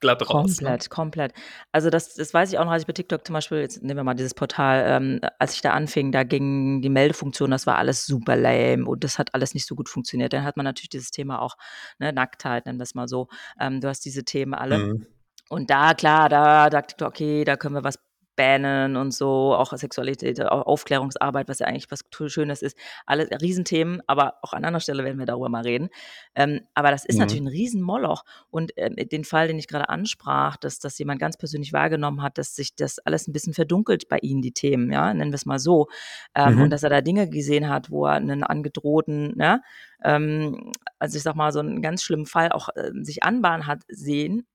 glatt 0.00 0.22
raus. 0.22 0.60
Ne? 0.60 0.68
Komplett, 0.68 0.82
ne? 0.82 0.88
komplett. 0.88 1.32
Also 1.72 1.90
das, 1.90 2.14
das 2.14 2.32
weiß 2.32 2.52
ich 2.52 2.58
auch 2.58 2.64
noch, 2.64 2.72
als 2.72 2.82
ich 2.82 2.86
bei 2.86 2.92
TikTok 2.92 3.26
zum 3.26 3.34
Beispiel, 3.34 3.58
jetzt 3.58 3.82
nehmen 3.82 3.98
wir 3.98 4.04
mal 4.04 4.14
dieses 4.14 4.34
Portal, 4.34 4.84
ähm, 4.86 5.20
als 5.38 5.54
ich 5.54 5.60
da 5.60 5.72
anfing, 5.72 6.12
da 6.12 6.24
ging 6.24 6.82
die 6.82 6.88
Meldefunktion, 6.88 7.50
das 7.50 7.66
war 7.66 7.78
alles 7.78 8.06
super 8.06 8.36
lame 8.36 8.86
und 8.86 9.04
das 9.04 9.18
hat 9.18 9.34
alles 9.34 9.54
nicht 9.54 9.66
so 9.66 9.74
gut 9.74 9.88
funktioniert. 9.88 10.32
Dann 10.32 10.44
hat 10.44 10.56
man 10.56 10.64
natürlich 10.64 10.90
dieses 10.90 11.10
Thema 11.10 11.40
auch, 11.40 11.56
ne, 11.98 12.12
Nacktheit, 12.12 12.66
nennen 12.66 12.78
wir 12.78 12.84
es 12.84 12.94
mal 12.94 13.08
so. 13.08 13.28
Ähm, 13.60 13.80
du 13.80 13.88
hast 13.88 14.04
diese 14.04 14.24
Themen 14.24 14.54
alle. 14.54 14.78
Mhm. 14.78 15.06
Und 15.48 15.70
da, 15.70 15.94
klar, 15.94 16.28
da 16.28 16.68
dachte 16.68 16.94
ich, 16.98 17.04
okay, 17.04 17.44
da 17.44 17.56
können 17.56 17.74
wir 17.74 17.84
was 17.84 17.98
Bannen 18.38 18.96
und 18.96 19.12
so, 19.12 19.52
auch 19.52 19.76
Sexualität, 19.76 20.40
auch 20.40 20.64
Aufklärungsarbeit, 20.64 21.48
was 21.48 21.58
ja 21.58 21.66
eigentlich 21.66 21.90
was 21.90 22.04
Schönes 22.32 22.62
ist. 22.62 22.78
Alle 23.04 23.28
Riesenthemen, 23.42 24.00
aber 24.06 24.34
auch 24.42 24.52
an 24.52 24.64
anderer 24.64 24.80
Stelle 24.80 25.02
werden 25.02 25.18
wir 25.18 25.26
darüber 25.26 25.48
mal 25.48 25.64
reden. 25.64 25.88
Ähm, 26.36 26.60
aber 26.74 26.92
das 26.92 27.04
ist 27.04 27.16
mhm. 27.16 27.20
natürlich 27.22 27.42
ein 27.42 27.48
Riesenmoloch. 27.48 28.24
Und 28.48 28.70
ähm, 28.76 28.94
den 28.94 29.24
Fall, 29.24 29.48
den 29.48 29.58
ich 29.58 29.66
gerade 29.66 29.88
ansprach, 29.88 30.56
dass 30.56 30.78
das 30.78 30.96
jemand 31.00 31.20
ganz 31.20 31.36
persönlich 31.36 31.72
wahrgenommen 31.72 32.22
hat, 32.22 32.38
dass 32.38 32.54
sich 32.54 32.76
das 32.76 33.00
alles 33.00 33.26
ein 33.26 33.32
bisschen 33.32 33.54
verdunkelt 33.54 34.08
bei 34.08 34.18
ihnen, 34.18 34.40
die 34.40 34.52
Themen, 34.52 34.92
ja, 34.92 35.12
nennen 35.12 35.32
wir 35.32 35.36
es 35.36 35.44
mal 35.44 35.58
so. 35.58 35.88
Ähm, 36.36 36.54
mhm. 36.54 36.62
Und 36.62 36.70
dass 36.70 36.84
er 36.84 36.90
da 36.90 37.00
Dinge 37.00 37.28
gesehen 37.28 37.68
hat, 37.68 37.90
wo 37.90 38.06
er 38.06 38.12
einen 38.12 38.44
angedrohten, 38.44 39.34
ja, 39.36 39.62
ähm, 40.04 40.72
also 41.00 41.16
ich 41.16 41.24
sag 41.24 41.34
mal, 41.34 41.50
so 41.50 41.58
einen 41.58 41.82
ganz 41.82 42.04
schlimmen 42.04 42.26
Fall 42.26 42.52
auch 42.52 42.68
äh, 42.76 42.92
sich 43.02 43.24
anbahnen 43.24 43.66
hat 43.66 43.80
sehen, 43.88 44.46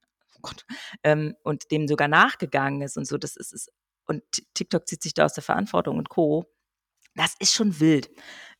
Gott, 0.43 0.65
ähm, 1.03 1.35
und 1.43 1.71
dem 1.71 1.87
sogar 1.87 2.07
nachgegangen 2.07 2.81
ist 2.81 2.97
und 2.97 3.05
so, 3.05 3.17
das 3.17 3.35
ist, 3.35 3.53
ist 3.53 3.71
und 4.05 4.21
TikTok 4.53 4.87
zieht 4.87 5.01
sich 5.01 5.13
da 5.13 5.25
aus 5.25 5.33
der 5.33 5.43
Verantwortung 5.43 5.97
und 5.97 6.09
Co. 6.09 6.45
Das 7.15 7.35
ist 7.39 7.53
schon 7.53 7.79
wild. 7.79 8.09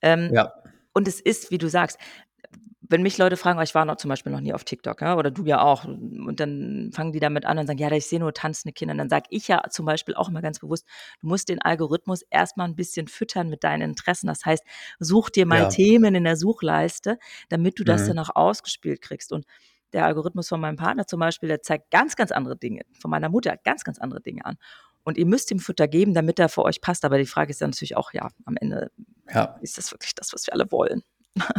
Ähm, 0.02 0.32
ja. 0.34 0.54
Und 0.93 1.08
es 1.08 1.19
ist, 1.19 1.52
wie 1.52 1.58
du 1.58 1.67
sagst, 1.67 1.98
wenn 2.93 3.02
mich 3.02 3.17
Leute 3.17 3.38
fragen, 3.38 3.60
ich 3.62 3.74
war 3.74 3.86
noch 3.86 3.96
zum 3.96 4.10
Beispiel 4.10 4.32
noch 4.32 4.41
nie 4.41 4.54
auf 4.54 4.65
TikTok, 4.65 5.02
ja, 5.02 5.17
oder 5.17 5.32
du 5.32 5.46
ja 5.46 5.62
auch, 5.62 5.86
und 5.86 6.39
dann 6.39 6.91
fangen 6.93 7.12
die 7.12 7.19
damit 7.19 7.46
an 7.46 7.58
und 7.58 7.65
sagen, 7.65 7.80
ja, 7.80 7.89
ich 7.91 8.06
sehe 8.06 8.19
nur 8.19 8.34
tanzende 8.34 8.74
Kinder, 8.74 8.93
dann 8.93 9.10
sage 9.10 9.26
ich 9.30 9.48
ja 9.48 9.63
zum 9.69 9.86
Beispiel 9.86 10.13
auch 10.15 10.30
immer 10.30 10.41
ganz 10.41 10.60
bewusst, 10.60 10.86
du 11.22 11.28
musst 11.28 11.50
den 11.50 11.62
Algorithmus 11.62 12.22
erstmal 12.30 12.67
ein 12.67 12.76
bisschen 12.76 13.08
füttern 13.08 13.50
mit 13.50 13.63
deinen 13.63 13.89
Interessen. 13.89 14.28
Das 14.28 14.46
heißt, 14.46 14.63
such 15.00 15.30
dir 15.32 15.46
mal 15.46 15.63
ja. 15.63 15.69
Themen 15.69 16.13
in 16.13 16.24
der 16.24 16.36
Suchleiste, 16.36 17.17
damit 17.50 17.80
du 17.80 17.84
das 17.84 18.04
mhm. 18.04 18.08
dann 18.10 18.19
auch 18.19 18.36
ausgespielt 18.36 19.02
kriegst. 19.02 19.32
Und 19.32 19.46
der 19.93 20.06
Algorithmus 20.06 20.49
von 20.49 20.60
meinem 20.60 20.75
Partner 20.75 21.08
zum 21.08 21.19
Beispiel, 21.19 21.49
der 21.49 21.62
zeigt 21.62 21.91
ganz, 21.91 22.15
ganz 22.15 22.32
andere 22.32 22.58
Dinge. 22.58 22.82
Von 22.99 23.12
meiner 23.12 23.29
Mutter 23.29 23.56
ganz, 23.63 23.84
ganz 23.84 23.99
andere 23.99 24.21
Dinge 24.21 24.45
an. 24.45 24.58
Und 25.03 25.17
ihr 25.17 25.25
müsst 25.25 25.51
ihm 25.51 25.60
Futter 25.60 25.88
geben, 25.88 26.13
damit 26.13 26.39
er 26.39 26.49
für 26.49 26.63
euch 26.63 26.82
passt. 26.82 27.06
Aber 27.06 27.17
die 27.17 27.25
Frage 27.25 27.51
ist 27.51 27.62
dann 27.62 27.71
natürlich 27.71 27.97
auch, 27.97 28.13
ja, 28.13 28.29
am 28.45 28.56
Ende 28.60 28.91
ja. 29.34 29.58
ist 29.62 29.77
das 29.77 29.91
wirklich 29.91 30.15
das, 30.15 30.34
was 30.34 30.47
wir 30.47 30.53
alle 30.53 30.71
wollen. 30.71 31.03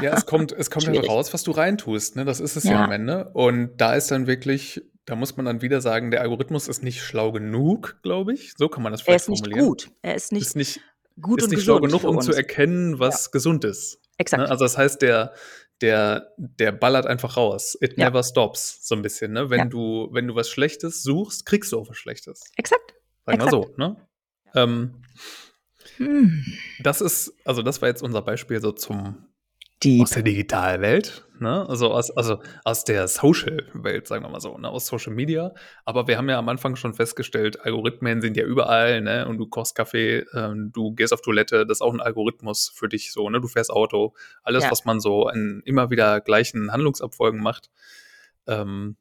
Ja, 0.01 0.15
es 0.15 0.25
kommt, 0.27 0.53
es 0.53 0.71
kommt 0.71 0.87
ja 0.87 1.01
raus, 1.03 1.35
was 1.35 1.43
du 1.43 1.51
reintust. 1.51 2.17
Ne? 2.17 2.25
Das 2.25 2.41
ist 2.41 2.57
es 2.57 2.65
ja. 2.65 2.73
ja 2.73 2.85
am 2.85 2.93
Ende. 2.93 3.31
Und 3.35 3.77
da 3.79 3.95
ist 3.95 4.11
dann 4.11 4.27
wirklich, 4.27 4.83
da 5.05 5.17
muss 5.17 5.37
man 5.37 5.47
dann 5.47 5.63
wieder 5.63 5.81
sagen, 5.81 6.11
der 6.11 6.23
Algorithmus 6.23 6.69
ist 6.69 6.83
nicht 6.83 7.03
schlau 7.03 7.33
genug, 7.33 7.99
glaube 8.03 8.33
ich. 8.33 8.55
So 8.57 8.69
kann 8.69 8.83
man 8.83 8.93
das 8.93 9.03
vielleicht 9.03 9.27
formulieren. 9.27 9.61
Er 9.61 9.65
ist 9.65 9.67
nicht 9.67 9.87
gut. 9.87 9.97
Er 10.03 10.15
ist 10.15 10.33
nicht, 10.33 10.47
ist 10.47 10.57
nicht 10.57 10.81
gut 11.21 11.41
ist 11.41 11.45
und 11.45 11.51
nicht 11.55 11.65
schlau 11.65 11.81
gesund 11.81 11.91
genug, 11.91 12.01
für 12.03 12.09
um 12.09 12.17
uns. 12.17 12.27
zu 12.27 12.33
erkennen, 12.33 12.99
was 12.99 13.31
gesund 13.31 13.65
ist. 13.65 13.99
Exakt. 14.17 14.43
Ne? 14.43 14.51
Also 14.51 14.65
das 14.65 14.79
heißt, 14.79 15.03
der, 15.03 15.33
der, 15.81 16.31
der 16.37 16.73
ballert 16.73 17.07
einfach 17.07 17.37
raus. 17.37 17.77
It 17.81 17.97
Ja. 17.99 18.07
never 18.09 18.23
stops, 18.23 18.87
so 18.87 18.95
ein 18.95 19.03
bisschen. 19.03 19.33
Ne? 19.33 19.51
Wenn, 19.51 19.59
Ja. 19.59 19.65
du, 19.67 20.09
wenn 20.13 20.27
du 20.27 20.35
was 20.35 20.49
Schlechtes 20.49 21.03
suchst, 21.03 21.45
kriegst 21.47 21.73
du 21.73 21.79
auch 21.81 21.89
was 21.89 21.97
Schlechtes. 21.97 22.43
Exakt. 22.57 22.95
Sagen 23.27 23.41
wir 23.41 23.51
so. 23.51 23.75
Ne? 23.77 23.97
Ähm, 24.55 25.03
Hm. 25.97 26.45
das 26.81 27.01
ist, 27.01 27.33
also 27.45 27.63
das 27.63 27.83
war 27.83 27.89
jetzt 27.89 28.03
unser 28.03 28.23
Beispiel 28.23 28.61
so 28.61 28.73
zum 28.73 29.27
Die 29.85 30.01
aus 30.03 30.11
der 30.11 30.23
Digitalwelt, 30.23 31.27
ne? 31.39 31.69
Also 31.69 31.93
aus, 31.93 32.11
also 32.11 32.39
aus 32.65 32.85
der 32.85 33.07
Social-Welt, 33.07 34.09
sagen 34.09 34.25
wir 34.25 34.31
mal 34.31 34.41
so, 34.41 34.57
ne? 34.59 34.69
Aus 34.69 34.87
Social 34.87 35.13
Media. 35.13 35.53
Aber 35.85 36.09
wir 36.09 36.17
haben 36.17 36.29
ja 36.29 36.39
am 36.39 36.49
Anfang 36.49 36.75
schon 36.77 36.95
festgestellt, 36.95 37.61
Algorithmen 37.61 38.21
sind 38.23 38.37
ja 38.37 38.45
überall, 38.45 39.01
ne? 39.03 39.29
Und 39.29 39.39
du 39.39 39.47
kochst 39.47 39.75
Kaffee, 39.75 40.25
ähm, 40.35 40.73
du 40.73 40.93
gehst 40.95 41.13
auf 41.13 41.21
Toilette, 41.21 41.67
das 41.67 41.79
ist 41.79 41.83
auch 41.83 41.93
ein 41.93 42.01
Algorithmus 42.01 42.73
für 42.75 42.89
dich 42.89 43.13
so, 43.13 43.29
ne? 43.29 43.41
Du 43.41 43.49
fährst 43.49 43.71
Auto, 43.71 44.15
alles, 44.43 44.65
Ja. 44.65 44.71
was 44.71 44.85
man 44.85 45.01
so 45.01 45.29
in 45.29 45.63
immer 45.65 45.91
wieder 45.91 46.21
gleichen 46.21 46.73
Handlungsabfolgen 46.73 47.41
macht. 47.43 47.71
Ähm, 48.47 48.97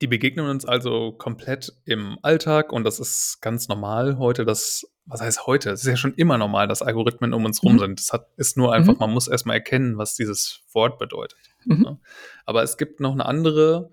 die 0.00 0.06
begegnen 0.06 0.46
uns 0.46 0.64
also 0.64 1.12
komplett 1.12 1.72
im 1.84 2.18
Alltag 2.22 2.72
und 2.72 2.84
das 2.84 2.98
ist 2.98 3.40
ganz 3.40 3.68
normal 3.68 4.18
heute, 4.18 4.44
dass, 4.44 4.86
was 5.06 5.20
heißt 5.20 5.46
heute? 5.46 5.70
Es 5.70 5.82
ist 5.82 5.86
ja 5.88 5.96
schon 5.96 6.14
immer 6.14 6.38
normal, 6.38 6.66
dass 6.68 6.82
Algorithmen 6.82 7.32
um 7.34 7.44
uns 7.44 7.62
rum 7.62 7.74
Mhm. 7.74 7.78
sind. 7.78 8.00
Das 8.00 8.12
hat, 8.12 8.28
ist 8.36 8.56
nur 8.56 8.72
einfach, 8.72 8.94
Mhm. 8.94 8.98
man 9.00 9.10
muss 9.12 9.28
erstmal 9.28 9.56
erkennen, 9.56 9.98
was 9.98 10.14
dieses 10.14 10.62
Wort 10.72 10.98
bedeutet. 10.98 11.38
Mhm. 11.64 11.82
ne? 11.82 12.00
Aber 12.46 12.62
es 12.62 12.76
gibt 12.76 13.00
noch 13.00 13.12
eine 13.12 13.26
andere, 13.26 13.90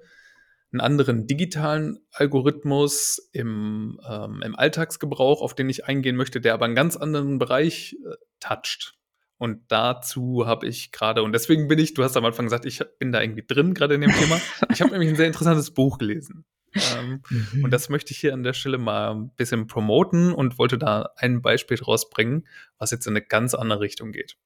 einen 0.72 0.82
anderen 0.82 1.26
digitalen 1.28 2.00
Algorithmus 2.12 3.30
im, 3.32 4.00
ähm, 4.08 4.42
im 4.44 4.56
Alltagsgebrauch, 4.56 5.42
auf 5.42 5.54
den 5.56 5.70
ich 5.70 5.86
eingehen 5.86 6.16
möchte, 6.16 6.42
der 6.42 6.54
aber 6.54 6.66
einen 6.66 6.76
ganz 6.76 6.96
anderen 6.96 7.40
Bereich 7.40 7.96
äh, 8.06 8.16
toucht. 8.40 8.96
Und 9.39 9.63
dazu 9.71 10.45
habe 10.45 10.67
ich 10.67 10.91
gerade, 10.91 11.23
und 11.23 11.32
deswegen 11.34 11.67
bin 11.67 11.80
ich, 11.80 11.95
du 11.95 12.04
hast 12.04 12.15
am 12.17 12.25
Anfang 12.25 12.45
gesagt, 12.45 12.65
ich 12.65 12.82
bin 12.99 13.12
da 13.12 13.21
irgendwie 13.21 13.45
drin 13.47 13.73
gerade 13.73 13.95
in 13.95 14.02
dem 14.02 14.12
Thema. 14.12 14.39
Ich 14.71 14.82
habe 14.82 14.91
nämlich 14.91 15.10
ein 15.10 15.15
sehr 15.15 15.25
interessantes 15.28 15.71
Buch 15.71 15.97
gelesen. 15.97 16.45
Ähm, 16.75 17.23
Mhm. 17.32 17.63
und 17.63 17.71
das 17.71 17.89
möchte 17.89 18.12
ich 18.13 18.19
hier 18.19 18.34
an 18.34 18.43
der 18.43 18.54
Stelle 18.54 18.78
mal 18.78 19.10
ein 19.15 19.32
bisschen 19.36 19.65
promoten 19.65 20.34
und 20.34 20.60
wollte 20.60 20.78
da 20.78 21.10
ein 21.15 21.41
Beispiel 21.41 21.78
draus 21.78 22.12
bringen, 22.12 22.45
was 22.78 22.91
jetzt 22.91 23.08
in 23.08 23.13
eine 23.13 23.25
ganz 23.25 23.56
andere 23.56 23.80
Richtung 23.80 24.12
geht. 24.12 24.38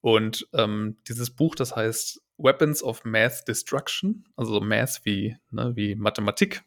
Und 0.00 0.46
ähm, 0.52 0.98
dieses 1.08 1.30
Buch, 1.34 1.54
das 1.56 1.74
heißt 1.74 2.22
Weapons 2.36 2.82
of 2.82 3.04
Math 3.04 3.48
Destruction, 3.48 4.24
also 4.36 4.60
Math 4.60 5.00
wie, 5.04 5.36
ne, 5.50 5.72
wie 5.74 5.94
Mathematik. 5.96 6.62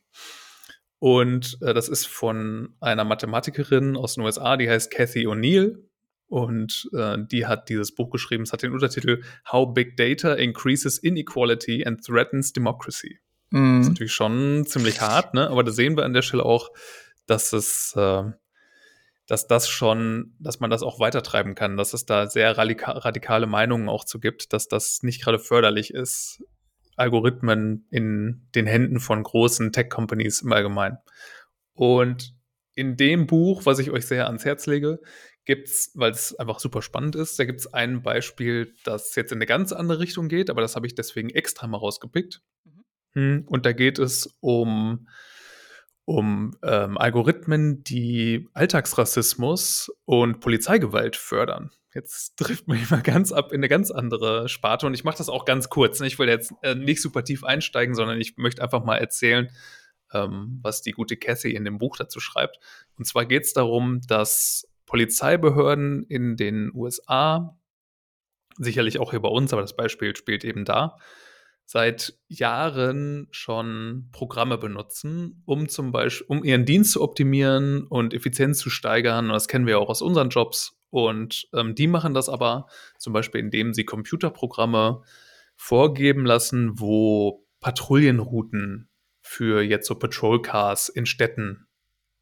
Und 0.99 1.57
äh, 1.61 1.73
das 1.73 1.87
ist 1.89 2.07
von 2.07 2.75
einer 2.79 3.03
Mathematikerin 3.03 3.95
aus 3.95 4.15
den 4.15 4.23
USA, 4.23 4.57
die 4.57 4.69
heißt 4.69 4.91
Cathy 4.91 5.27
O'Neill. 5.27 5.77
Und 6.27 6.89
äh, 6.93 7.17
die 7.19 7.45
hat 7.45 7.69
dieses 7.69 7.93
Buch 7.93 8.09
geschrieben. 8.09 8.43
Es 8.43 8.51
hat 8.53 8.63
den 8.63 8.71
Untertitel 8.73 9.21
How 9.51 9.73
Big 9.73 9.95
Data 9.95 10.33
Increases 10.33 10.97
Inequality 10.97 11.85
and 11.85 12.03
Threatens 12.03 12.51
Democracy. 12.53 13.19
Das 13.51 13.59
ist 13.59 13.65
Mhm. 13.65 13.81
natürlich 13.89 14.13
schon 14.13 14.65
ziemlich 14.65 15.01
hart, 15.01 15.33
ne? 15.35 15.49
aber 15.49 15.63
da 15.63 15.71
sehen 15.71 15.95
wir 15.95 16.03
an 16.03 16.13
der 16.13 16.23
Stelle 16.23 16.43
auch, 16.43 16.69
dass 17.27 17.53
es, 17.53 17.93
äh, 17.95 18.23
dass 19.27 19.47
das 19.47 19.69
schon, 19.69 20.35
dass 20.39 20.59
man 20.59 20.69
das 20.71 20.81
auch 20.83 20.99
weitertreiben 20.99 21.53
kann, 21.55 21.77
dass 21.77 21.93
es 21.93 22.05
da 22.05 22.27
sehr 22.27 22.57
radika 22.57 22.91
radikale 22.93 23.45
Meinungen 23.45 23.87
auch 23.87 24.03
zu 24.03 24.19
gibt, 24.19 24.51
dass 24.51 24.67
das 24.67 25.03
nicht 25.03 25.23
gerade 25.23 25.39
förderlich 25.39 25.93
ist, 25.93 26.43
Algorithmen 26.97 27.85
in 27.91 28.47
den 28.55 28.65
Händen 28.65 28.99
von 28.99 29.21
großen 29.21 29.71
Tech-Companies 29.71 30.41
im 30.41 30.51
Allgemeinen. 30.51 30.97
Und 31.73 32.33
in 32.73 32.97
dem 32.97 33.27
Buch, 33.27 33.65
was 33.65 33.79
ich 33.79 33.91
euch 33.91 34.05
sehr 34.05 34.27
ans 34.27 34.43
Herz 34.45 34.65
lege, 34.65 34.99
gibt's, 35.45 35.91
weil 35.93 36.11
es 36.11 36.35
einfach 36.35 36.59
super 36.59 36.81
spannend 36.81 37.15
ist, 37.15 37.39
da 37.39 37.45
gibt's 37.45 37.71
ein 37.73 38.01
Beispiel, 38.01 38.75
das 38.83 39.15
jetzt 39.15 39.31
in 39.31 39.37
eine 39.37 39.45
ganz 39.45 39.71
andere 39.71 39.99
Richtung 39.99 40.27
geht, 40.27 40.49
aber 40.49 40.61
das 40.61 40.75
habe 40.75 40.87
ich 40.87 40.95
deswegen 40.95 41.29
extra 41.29 41.67
mal 41.67 41.77
rausgepickt. 41.77 42.41
Hm, 43.13 43.45
Und 43.47 43.65
da 43.65 43.71
geht 43.71 43.99
es 43.99 44.35
um, 44.41 45.07
um 46.03 46.57
ähm, 46.63 46.97
Algorithmen, 46.97 47.83
die 47.83 48.47
Alltagsrassismus 48.53 49.91
und 50.05 50.39
Polizeigewalt 50.39 51.15
fördern. 51.15 51.71
Jetzt 51.93 52.37
trifft 52.37 52.67
mich 52.67 52.89
mal 52.89 53.01
ganz 53.01 53.31
ab 53.31 53.51
in 53.51 53.59
eine 53.59 53.69
ganz 53.69 53.91
andere 53.91 54.49
Sparte 54.49 54.85
und 54.85 54.93
ich 54.93 55.03
mache 55.03 55.17
das 55.17 55.29
auch 55.29 55.45
ganz 55.45 55.69
kurz. 55.69 55.99
ne? 55.99 56.07
Ich 56.07 56.19
will 56.19 56.27
jetzt 56.27 56.53
äh, 56.61 56.75
nicht 56.75 57.01
super 57.01 57.23
tief 57.23 57.43
einsteigen, 57.43 57.95
sondern 57.95 58.19
ich 58.19 58.35
möchte 58.37 58.61
einfach 58.61 58.83
mal 58.83 58.97
erzählen, 58.97 59.49
ähm, 60.13 60.59
was 60.61 60.81
die 60.81 60.91
gute 60.91 61.17
Cathy 61.17 61.55
in 61.55 61.63
dem 61.63 61.77
Buch 61.77 61.97
dazu 61.97 62.19
schreibt. 62.19 62.59
Und 62.97 63.05
zwar 63.05 63.25
geht 63.25 63.43
es 63.43 63.53
darum, 63.53 64.01
dass 64.07 64.67
Polizeibehörden 64.85 66.03
in 66.03 66.37
den 66.37 66.71
USA, 66.73 67.57
sicherlich 68.57 68.99
auch 68.99 69.11
hier 69.11 69.21
bei 69.21 69.29
uns, 69.29 69.51
aber 69.53 69.61
das 69.61 69.75
Beispiel 69.75 70.15
spielt 70.15 70.43
eben 70.43 70.65
da, 70.65 70.97
seit 71.65 72.17
Jahren 72.27 73.27
schon 73.31 74.09
Programme 74.11 74.57
benutzen, 74.57 75.41
um 75.45 75.67
zum 75.67 75.91
Beispiel, 75.91 76.27
um 76.27 76.43
ihren 76.43 76.65
Dienst 76.65 76.91
zu 76.91 77.01
optimieren 77.01 77.87
und 77.87 78.13
Effizienz 78.13 78.59
zu 78.59 78.69
steigern. 78.69 79.29
Das 79.29 79.47
kennen 79.47 79.65
wir 79.65 79.79
auch 79.79 79.89
aus 79.89 80.01
unseren 80.01 80.29
Jobs. 80.29 80.79
Und 80.91 81.47
ähm, 81.53 81.75
die 81.75 81.87
machen 81.87 82.13
das 82.13 82.29
aber 82.29 82.67
zum 82.99 83.13
Beispiel, 83.13 83.41
indem 83.41 83.73
sie 83.73 83.83
Computerprogramme 83.83 85.01
vorgeben 85.55 86.25
lassen, 86.25 86.79
wo 86.79 87.45
Patrouillenrouten 87.59 88.89
für 89.21 89.61
jetzt 89.61 89.87
so 89.87 89.95
Patrol 89.95 90.41
Cars 90.41 90.87
in 90.87 91.05
Städten 91.05 91.67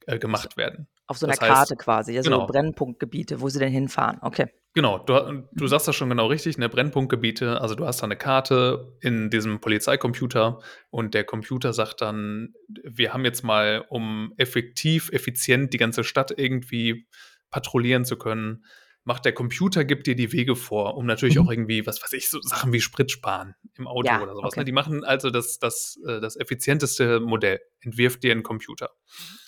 äh, 0.06 0.18
gemacht 0.18 0.56
werden. 0.56 0.88
Auf 1.08 1.18
so 1.18 1.26
einer 1.26 1.36
Das 1.36 1.42
heißt- 1.42 1.54
Karte 1.54 1.76
quasi, 1.76 2.18
also 2.18 2.30
genau. 2.32 2.46
Brennpunktgebiete, 2.48 3.42
wo 3.42 3.50
sie 3.50 3.60
denn 3.60 3.72
hinfahren. 3.72 4.20
Okay. 4.22 4.48
Genau, 4.76 4.98
du, 4.98 5.48
du 5.52 5.68
sagst 5.68 5.88
das 5.88 5.96
schon 5.96 6.10
genau 6.10 6.26
richtig, 6.28 6.58
ne? 6.58 6.68
Brennpunktgebiete, 6.68 7.62
also 7.62 7.76
du 7.76 7.86
hast 7.86 8.00
da 8.02 8.06
eine 8.06 8.16
Karte 8.16 8.98
in 9.02 9.30
diesem 9.30 9.60
Polizeicomputer 9.60 10.60
und 10.90 11.14
der 11.14 11.26
Computer 11.26 11.74
sagt 11.74 12.02
dann, 12.02 12.54
wir 12.84 13.14
haben 13.14 13.24
jetzt 13.26 13.44
mal, 13.44 13.86
um 13.90 14.34
effektiv, 14.38 15.10
effizient 15.12 15.74
die 15.74 15.78
ganze 15.78 16.04
Stadt 16.04 16.34
irgendwie 16.36 17.08
patrouillieren 17.52 18.04
zu 18.06 18.18
können, 18.18 18.66
macht 19.04 19.26
der 19.26 19.34
Computer, 19.34 19.84
gibt 19.86 20.08
dir 20.08 20.16
die 20.16 20.32
Wege 20.32 20.56
vor, 20.56 20.96
um 20.96 21.06
natürlich 21.06 21.36
Mhm. 21.36 21.46
auch 21.46 21.52
irgendwie, 21.52 21.86
was 21.86 22.02
weiß 22.02 22.14
ich, 22.14 22.30
so 22.30 22.42
Sachen 22.42 22.74
wie 22.74 22.80
Sprit 22.82 23.12
sparen 23.12 23.54
im 23.76 23.86
Auto 23.86 24.08
Ja, 24.08 24.24
oder 24.24 24.34
sowas. 24.34 24.54
okay. 24.54 24.62
Ne? 24.62 24.66
Die 24.66 24.72
machen 24.72 25.04
also 25.04 25.30
das, 25.30 25.60
das, 25.60 26.00
äh, 26.08 26.20
das 26.20 26.36
effizienteste 26.38 27.20
Modell, 27.20 27.60
entwirft 27.82 28.24
dir 28.24 28.32
ein 28.32 28.42
Computer. 28.42 28.90
Nun, 28.90 29.43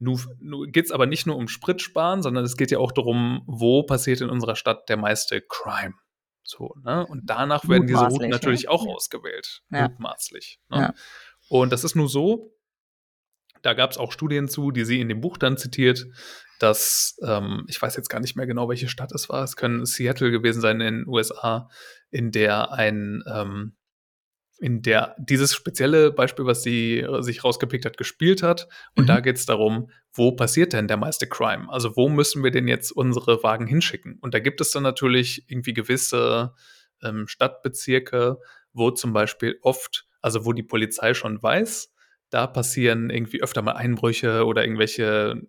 nun 0.00 0.72
geht 0.72 0.86
es 0.86 0.90
aber 0.90 1.06
nicht 1.06 1.26
nur 1.26 1.36
um 1.36 1.46
Spritsparen, 1.46 2.22
sondern 2.22 2.44
es 2.44 2.56
geht 2.56 2.70
ja 2.70 2.78
auch 2.78 2.92
darum, 2.92 3.42
wo 3.46 3.82
passiert 3.82 4.20
in 4.20 4.30
unserer 4.30 4.56
Stadt 4.56 4.88
der 4.88 4.96
meiste 4.96 5.42
Crime. 5.42 5.94
So, 6.42 6.74
ne? 6.82 7.06
Und 7.06 7.22
danach 7.26 7.68
werden 7.68 7.86
diese 7.86 8.06
Routen 8.06 8.30
natürlich 8.30 8.64
ne? 8.64 8.70
auch 8.70 8.86
Ja. 8.86 8.92
ausgewählt. 8.92 9.62
Ja. 9.70 9.88
Mutmaßlich. 9.88 10.60
Ne? 10.68 10.78
Ja. 10.78 10.94
Und 11.48 11.70
das 11.70 11.84
ist 11.84 11.94
nur 11.94 12.08
so, 12.08 12.56
da 13.62 13.74
gab 13.74 13.90
es 13.90 13.98
auch 13.98 14.10
Studien 14.10 14.48
zu, 14.48 14.70
die 14.70 14.84
sie 14.84 15.00
in 15.00 15.08
dem 15.08 15.20
Buch 15.20 15.36
dann 15.36 15.58
zitiert, 15.58 16.06
dass, 16.58 17.16
ähm, 17.22 17.64
ich 17.68 17.80
weiß 17.80 17.96
jetzt 17.96 18.08
gar 18.08 18.20
nicht 18.20 18.36
mehr 18.36 18.46
genau, 18.46 18.68
welche 18.68 18.88
Stadt 18.88 19.12
es 19.12 19.28
war, 19.28 19.44
es 19.44 19.56
können 19.56 19.84
Seattle 19.84 20.30
gewesen 20.30 20.60
sein 20.60 20.80
in 20.80 20.94
den 21.00 21.08
USA, 21.08 21.68
in 22.10 22.32
der 22.32 22.72
ein, 22.72 23.22
ähm, 23.30 23.76
in 24.60 24.82
der 24.82 25.16
dieses 25.18 25.54
spezielle 25.54 26.12
Beispiel, 26.12 26.44
was 26.46 26.62
sie 26.62 26.98
äh, 27.00 27.22
sich 27.22 27.42
rausgepickt 27.44 27.84
hat, 27.86 27.96
gespielt 27.96 28.42
hat. 28.42 28.68
Und 28.96 29.04
Mhm. 29.04 29.08
da 29.08 29.20
geht 29.20 29.36
es 29.36 29.46
darum, 29.46 29.90
wo 30.12 30.32
passiert 30.32 30.72
denn 30.74 30.86
der 30.88 30.96
meiste 30.98 31.26
Crime? 31.26 31.66
Also 31.70 31.96
wo 31.96 32.08
müssen 32.08 32.44
wir 32.44 32.50
denn 32.50 32.68
jetzt 32.68 32.90
unsere 32.92 33.42
Wagen 33.42 33.66
hinschicken? 33.66 34.18
Und 34.20 34.34
da 34.34 34.38
gibt 34.38 34.60
es 34.60 34.70
dann 34.70 34.82
natürlich 34.82 35.44
irgendwie 35.48 35.72
gewisse 35.72 36.52
ähm, 37.02 37.26
Stadtbezirke, 37.26 38.36
wo 38.74 38.90
zum 38.90 39.12
Beispiel 39.14 39.58
oft, 39.62 40.06
also 40.20 40.44
wo 40.44 40.52
die 40.52 40.62
Polizei 40.62 41.14
schon 41.14 41.42
weiß, 41.42 41.92
da 42.28 42.46
passieren 42.46 43.08
irgendwie 43.10 43.42
öfter 43.42 43.62
mal 43.62 43.72
Einbrüche 43.72 44.44
oder 44.44 44.62
irgendwelche 44.62 45.40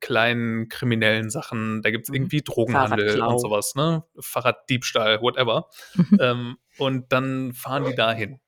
kleinen 0.00 0.68
kriminellen 0.68 1.30
Sachen. 1.30 1.82
Da 1.82 1.90
gibt 1.90 2.04
es 2.04 2.08
Mhm. 2.10 2.14
irgendwie 2.16 2.42
Drogenhandel 2.42 3.20
und 3.20 3.38
sowas, 3.40 3.74
ne? 3.74 4.04
Fahrraddiebstahl, 4.20 5.20
whatever. 5.22 5.68
Mhm. 5.94 6.18
ähm, 6.20 6.56
und 6.78 7.12
dann 7.12 7.52
fahren 7.52 7.84
die 7.84 7.94
dahin. 7.94 8.40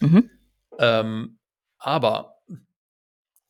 Mhm. 0.00 0.30
Ähm, 0.78 1.38
aber 1.78 2.36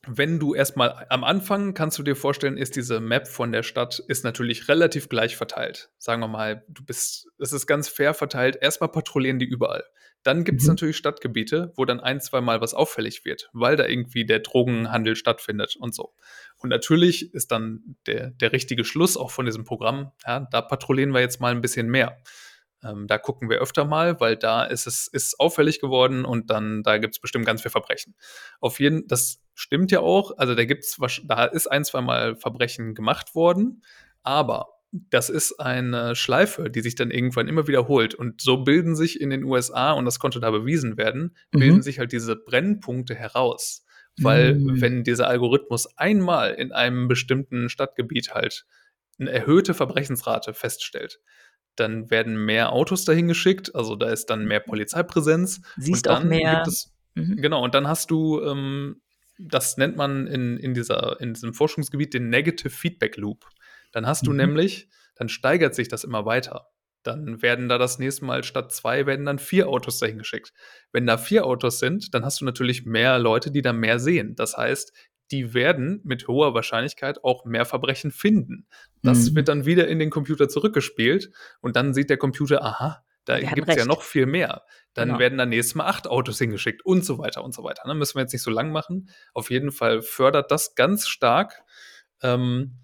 wenn 0.09 0.39
du 0.39 0.55
erstmal 0.55 1.07
am 1.09 1.25
Anfang 1.25 1.75
kannst 1.75 1.99
du 1.99 2.03
dir 2.03 2.15
vorstellen, 2.15 2.57
ist 2.57 2.77
diese 2.77 3.01
Map 3.01 3.27
von 3.27 3.51
der 3.51 3.63
Stadt 3.65 3.99
ist 4.07 4.23
natürlich 4.25 4.69
relativ 4.69 5.09
gleich 5.09 5.37
verteilt. 5.37 5.91
Sagen 5.99 6.21
wir 6.21 6.29
mal, 6.29 6.65
du 6.69 6.85
bist, 6.85 7.27
es 7.39 7.53
ist 7.53 7.67
ganz 7.67 7.89
fair 7.89 8.15
verteilt. 8.15 8.57
Erstmal 8.61 8.91
patrouillieren 8.91 9.39
die 9.41 9.47
überall. 9.47 9.85
Dann 10.23 10.45
gibt 10.45 10.61
es 10.61 10.67
Mhm. 10.67 10.73
natürlich 10.73 10.97
Stadtgebiete, 10.97 11.73
wo 11.77 11.85
dann 11.85 12.01
ein, 12.01 12.21
zwei 12.21 12.41
Mal 12.41 12.61
was 12.61 12.75
auffällig 12.75 13.25
wird, 13.25 13.49
weil 13.53 13.77
da 13.77 13.87
irgendwie 13.87 14.25
der 14.25 14.41
Drogenhandel 14.41 15.17
stattfindet 15.17 15.77
und 15.77 15.95
so. 15.95 16.15
Und 16.59 16.71
natürlich 16.71 17.33
ist 17.35 17.51
dann 17.53 17.97
der, 18.07 18.31
der 18.31 18.53
richtige 18.53 18.85
Schluss 18.85 19.17
auch 19.17 19.31
von 19.31 19.47
diesem 19.47 19.65
Programm, 19.65 20.13
ja, 20.27 20.41
da 20.51 20.63
patrouillieren 20.63 21.15
wir 21.15 21.21
jetzt 21.21 21.41
mal 21.41 21.53
ein 21.53 21.61
bisschen 21.61 21.89
mehr. 21.89 22.17
Ähm, 22.85 23.07
da 23.07 23.19
gucken 23.19 23.49
wir 23.49 23.59
öfter 23.59 23.85
mal, 23.85 24.21
weil 24.21 24.37
da 24.37 24.65
ist 24.65 24.87
es 24.87 25.09
ist 25.09 25.41
auffällig 25.41 25.81
geworden 25.81 26.25
und 26.25 26.51
dann 26.51 26.83
da 26.83 26.99
gibt 26.99 27.15
es 27.15 27.21
bestimmt 27.21 27.47
ganz 27.47 27.63
viel 27.63 27.71
Verbrechen. 27.71 28.15
Auf 28.61 28.81
jeden, 28.81 29.07
das 29.07 29.43
stimmt 29.55 29.91
ja 29.91 30.01
auch. 30.01 30.33
Also 30.37 30.55
da 30.55 30.65
gibt's, 30.65 30.99
da 31.25 31.45
ist 31.45 31.67
ein, 31.67 31.85
zwei 31.85 32.01
Mal 32.03 32.37
Verbrechen 32.37 32.95
gemacht 32.95 33.35
worden, 33.35 33.83
Aber 34.23 34.77
das 35.11 35.31
ist 35.31 35.61
eine 35.61 36.15
Schleife, 36.17 36.71
die 36.71 36.81
sich 36.81 36.95
dann 36.95 37.11
irgendwann 37.11 37.49
immer 37.49 37.67
wiederholt. 37.67 38.15
Und 38.15 38.41
so 38.41 38.59
bilden 38.59 38.97
sich 38.97 39.21
in 39.21 39.31
den 39.31 39.45
USA, 39.45 39.93
und 39.93 40.05
das 40.05 40.19
konnte 40.19 40.41
da 40.41 40.51
bewiesen 40.51 40.97
werden, 40.97 41.37
mhm. 41.53 41.59
bilden 41.59 41.83
sich 41.83 41.99
halt 41.99 42.13
diese 42.13 42.37
Brennpunkte 42.37 43.15
heraus. 43.15 43.85
Weil 44.19 44.55
mhm. 44.55 44.81
wenn 44.81 45.05
dieser 45.05 45.29
Algorithmus 45.29 45.87
einmal 45.99 46.55
in 46.55 46.73
einem 46.73 47.09
bestimmten 47.09 47.69
Stadtgebiet 47.69 48.35
halt 48.35 48.65
eine 49.19 49.31
erhöhte 49.31 49.75
Verbrechensrate 49.75 50.55
feststellt, 50.55 51.21
dann 51.77 52.11
werden 52.11 52.45
mehr 52.45 52.73
Autos 52.73 53.05
dahin 53.05 53.29
geschickt, 53.29 53.75
also 53.75 53.97
da 53.97 54.11
ist 54.11 54.27
dann 54.27 54.47
mehr 54.47 54.61
Polizeipräsenz. 54.61 55.61
Siehst 55.77 56.07
und 56.07 56.13
dann 56.13 56.23
auch 56.23 56.29
mehr. 56.29 56.55
Gibt 56.57 56.69
es, 56.69 56.95
mhm. 57.15 57.37
Genau, 57.37 57.63
und 57.63 57.75
dann 57.75 57.87
hast 57.87 58.11
du, 58.11 58.43
ähm, 58.43 59.01
das 59.39 59.77
nennt 59.77 59.97
man 59.97 60.27
in, 60.27 60.57
in, 60.57 60.75
dieser, 60.75 61.21
in 61.21 61.35
diesem 61.35 61.55
Forschungsgebiet 61.55 62.15
den 62.15 62.29
Negative 62.31 62.71
Feedback 62.71 63.17
Loop. 63.17 63.47
Dann 63.93 64.07
hast 64.07 64.27
du 64.27 64.31
mhm. 64.31 64.39
nämlich, 64.39 64.89
dann 65.15 65.29
steigert 65.29 65.75
sich 65.75 65.89
das 65.89 66.05
immer 66.05 66.25
weiter. 66.25 66.69
Dann 67.03 67.41
werden 67.41 67.69
da 67.69 67.79
das 67.79 67.99
nächste 67.99 68.25
Mal 68.25 68.43
statt 68.43 68.73
zwei, 68.73 69.07
werden 69.07 69.27
dann 69.27 69.39
vier 69.39 69.69
Autos 69.69 70.01
dahin 70.01 70.19
geschickt. 70.19 70.53
Wenn 70.93 71.07
da 71.07 71.19
vier 71.19 71.47
Autos 71.47 71.79
sind, 71.79 72.15
dann 72.15 72.25
hast 72.25 72.41
du 72.41 72.45
natürlich 72.45 72.85
mehr 72.85 73.19
Leute, 73.19 73.53
die 73.53 73.63
da 73.63 73.73
mehr 73.73 74.01
sehen. 74.01 74.35
Das 74.35 74.57
heißt, 74.57 74.93
die 75.31 75.55
werden 75.55 76.01
mit 76.05 76.29
hoher 76.29 76.55
Wahrscheinlichkeit 76.55 77.25
auch 77.25 77.45
mehr 77.45 77.65
Verbrechen 77.65 78.11
finden. 78.11 78.67
Das 79.03 79.31
mhm. 79.31 79.37
wird 79.37 79.49
dann 79.49 79.67
wieder 79.67 79.89
in 79.89 79.99
den 79.99 80.11
Computer 80.11 80.49
zurückgespielt 80.49 81.31
und 81.61 81.77
dann 81.77 81.95
sieht 81.95 82.11
der 82.11 82.17
Computer, 82.17 82.65
aha, 82.65 83.05
da 83.27 83.41
gibt 83.41 83.69
es 83.69 83.77
ja 83.77 83.85
noch 83.85 84.03
viel 84.03 84.27
mehr. 84.27 84.63
Dann 84.95 85.09
genau. 85.09 85.19
werden 85.19 85.37
dann 85.37 85.49
nächstes 85.49 85.75
Mal 85.75 85.87
acht 85.87 86.07
Autos 86.07 86.39
hingeschickt 86.39 86.85
und 86.87 87.05
so 87.05 87.19
weiter 87.19 87.45
und 87.45 87.53
so 87.53 87.65
weiter. 87.65 87.83
Dann 87.85 87.97
ne? 87.97 87.99
müssen 87.99 88.15
wir 88.15 88.23
jetzt 88.23 88.33
nicht 88.33 88.43
so 88.43 88.53
lang 88.53 88.71
machen. 88.71 89.11
Auf 89.35 89.51
jeden 89.51 89.73
Fall 89.73 90.01
fördert 90.01 90.51
das 90.51 90.77
ganz 90.77 91.09
stark 91.09 91.65
ähm, 92.23 92.79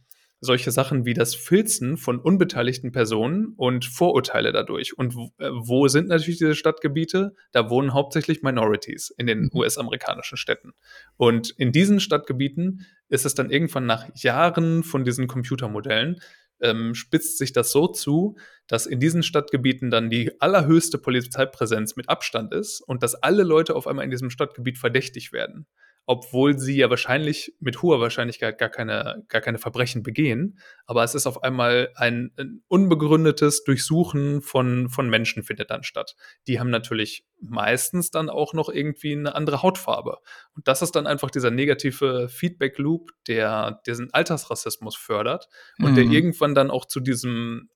solche 0.45 0.73
Sachen 0.73 1.07
wie 1.07 1.15
das 1.15 1.37
Filzen 1.37 1.97
von 1.97 2.19
unbeteiligten 2.19 2.91
Personen 2.91 3.55
und 3.57 3.85
Vorurteile 3.85 4.51
dadurch. 4.53 4.99
Und 4.99 5.15
äh, 5.39 5.51
wo 5.53 5.87
sind 5.87 6.09
natürlich 6.09 6.39
diese 6.39 6.57
Stadtgebiete? 6.57 7.35
Da 7.53 7.71
wohnen 7.71 7.95
hauptsächlich 7.95 8.43
Minorities 8.43 9.15
in 9.17 9.29
den 9.29 9.43
mhm. 9.45 9.51
US-amerikanischen 9.55 10.37
Städten. 10.37 10.73
Und 11.17 11.51
in 11.51 11.71
diesen 11.71 12.01
Stadtgebieten 12.01 12.85
ist 13.09 13.25
es 13.25 13.37
dann 13.37 13.51
irgendwann 13.51 13.87
nach 13.87 14.09
Jahren 14.17 14.83
von 14.83 15.05
diesen 15.05 15.29
Computermodellen 15.29 16.21
ähm, 16.61 16.95
spitzt 16.95 17.39
sich 17.39 17.53
das 17.53 17.71
so 17.71 17.87
zu, 17.89 18.37
dass 18.67 18.87
in 18.87 19.01
diesen 19.01 19.23
Stadtgebieten 19.23 19.91
dann 19.91 20.11
die 20.11 20.41
allerhöchste 20.41 20.99
Polizeipräsenz 20.99 21.97
mit 21.97 22.09
Abstand 22.09 22.53
ist 22.53 22.81
und 22.81 23.03
dass 23.03 23.15
alle 23.15 23.43
Leute 23.43 23.77
auf 23.77 23.87
einmal 23.87 24.05
in 24.05 24.11
diesem 24.11 24.31
Stadtgebiet 24.31 24.79
verdächtig 24.79 25.33
werden 25.33 25.67
obwohl 26.05 26.59
sie 26.59 26.77
ja 26.77 26.91
wahrscheinlich 26.91 27.55
mit 27.61 27.81
hoher 27.81 28.01
Wahrscheinlichkeit 28.01 28.59
gar 28.59 28.69
keine, 28.69 29.25
gar 29.29 29.41
keine 29.41 29.59
Verbrechen 29.59 30.03
begehen. 30.03 30.59
Aber 30.85 31.05
es 31.05 31.15
ist 31.15 31.27
auf 31.27 31.43
einmal 31.45 31.91
ein, 31.95 32.33
ein, 32.37 32.63
unbegründetes 32.67 33.63
Durchsuchen 33.63 34.43
von, 34.43 34.89
von 34.89 35.09
Menschen 35.09 35.45
findet 35.45 35.71
dann 35.71 35.85
statt. 35.85 36.17
Die 36.49 36.59
haben 36.59 36.71
natürlich 36.71 37.25
meistens 37.41 38.11
dann 38.11 38.31
auch 38.31 38.53
noch 38.53 38.69
irgendwie 38.69 39.13
eine 39.13 39.35
andere 39.35 39.63
Hautfarbe. 39.63 40.19
Und 40.55 40.67
das 40.67 40.83
ist 40.83 40.97
dann 40.97 41.07
einfach 41.07 41.31
dieser 41.31 41.53
negative 41.53 42.29
Feedback-Loop, 42.29 43.13
der 43.29 43.81
diesen 43.87 44.13
Altersrassismus 44.13 44.97
fördert 44.97 45.49
und 45.79 45.93
mhm. 45.93 45.95
der 45.95 46.05
irgendwann 46.05 46.55
dann 46.55 46.71
auch 46.71 46.85
zu 46.85 46.99
diesem 46.99 47.71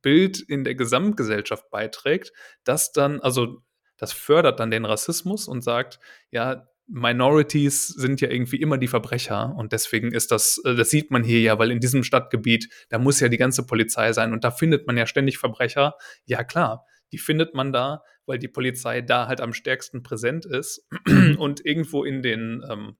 Bild 0.00 0.40
in 0.40 0.64
der 0.64 0.74
Gesamtgesellschaft 0.74 1.70
beiträgt, 1.70 2.32
das 2.64 2.92
dann, 2.92 3.20
also 3.20 3.62
das 3.98 4.12
fördert 4.12 4.60
dann 4.60 4.70
den 4.70 4.84
Rassismus 4.84 5.46
und 5.48 5.62
sagt, 5.62 6.00
ja, 6.30 6.66
Minorities 6.88 7.88
sind 7.88 8.20
ja 8.20 8.30
irgendwie 8.30 8.60
immer 8.60 8.78
die 8.78 8.86
Verbrecher 8.86 9.54
und 9.56 9.72
deswegen 9.72 10.12
ist 10.12 10.30
das, 10.30 10.60
äh, 10.64 10.74
das 10.74 10.90
sieht 10.90 11.10
man 11.10 11.24
hier 11.24 11.40
ja, 11.40 11.58
weil 11.58 11.70
in 11.70 11.80
diesem 11.80 12.04
Stadtgebiet, 12.04 12.68
da 12.90 12.98
muss 12.98 13.20
ja 13.20 13.28
die 13.28 13.36
ganze 13.36 13.66
Polizei 13.66 14.12
sein 14.12 14.32
und 14.32 14.44
da 14.44 14.50
findet 14.50 14.86
man 14.86 14.96
ja 14.96 15.06
ständig 15.06 15.38
Verbrecher. 15.38 15.94
Ja 16.26 16.44
klar, 16.44 16.84
die 17.12 17.18
findet 17.18 17.54
man 17.54 17.72
da, 17.72 18.02
weil 18.24 18.38
die 18.38 18.48
Polizei 18.48 19.00
da 19.00 19.26
halt 19.26 19.40
am 19.40 19.52
stärksten 19.52 20.02
präsent 20.02 20.46
ist 20.46 20.86
und 21.38 21.64
irgendwo 21.64 22.04
in 22.04 22.22
den, 22.22 22.64
ähm, 22.70 22.96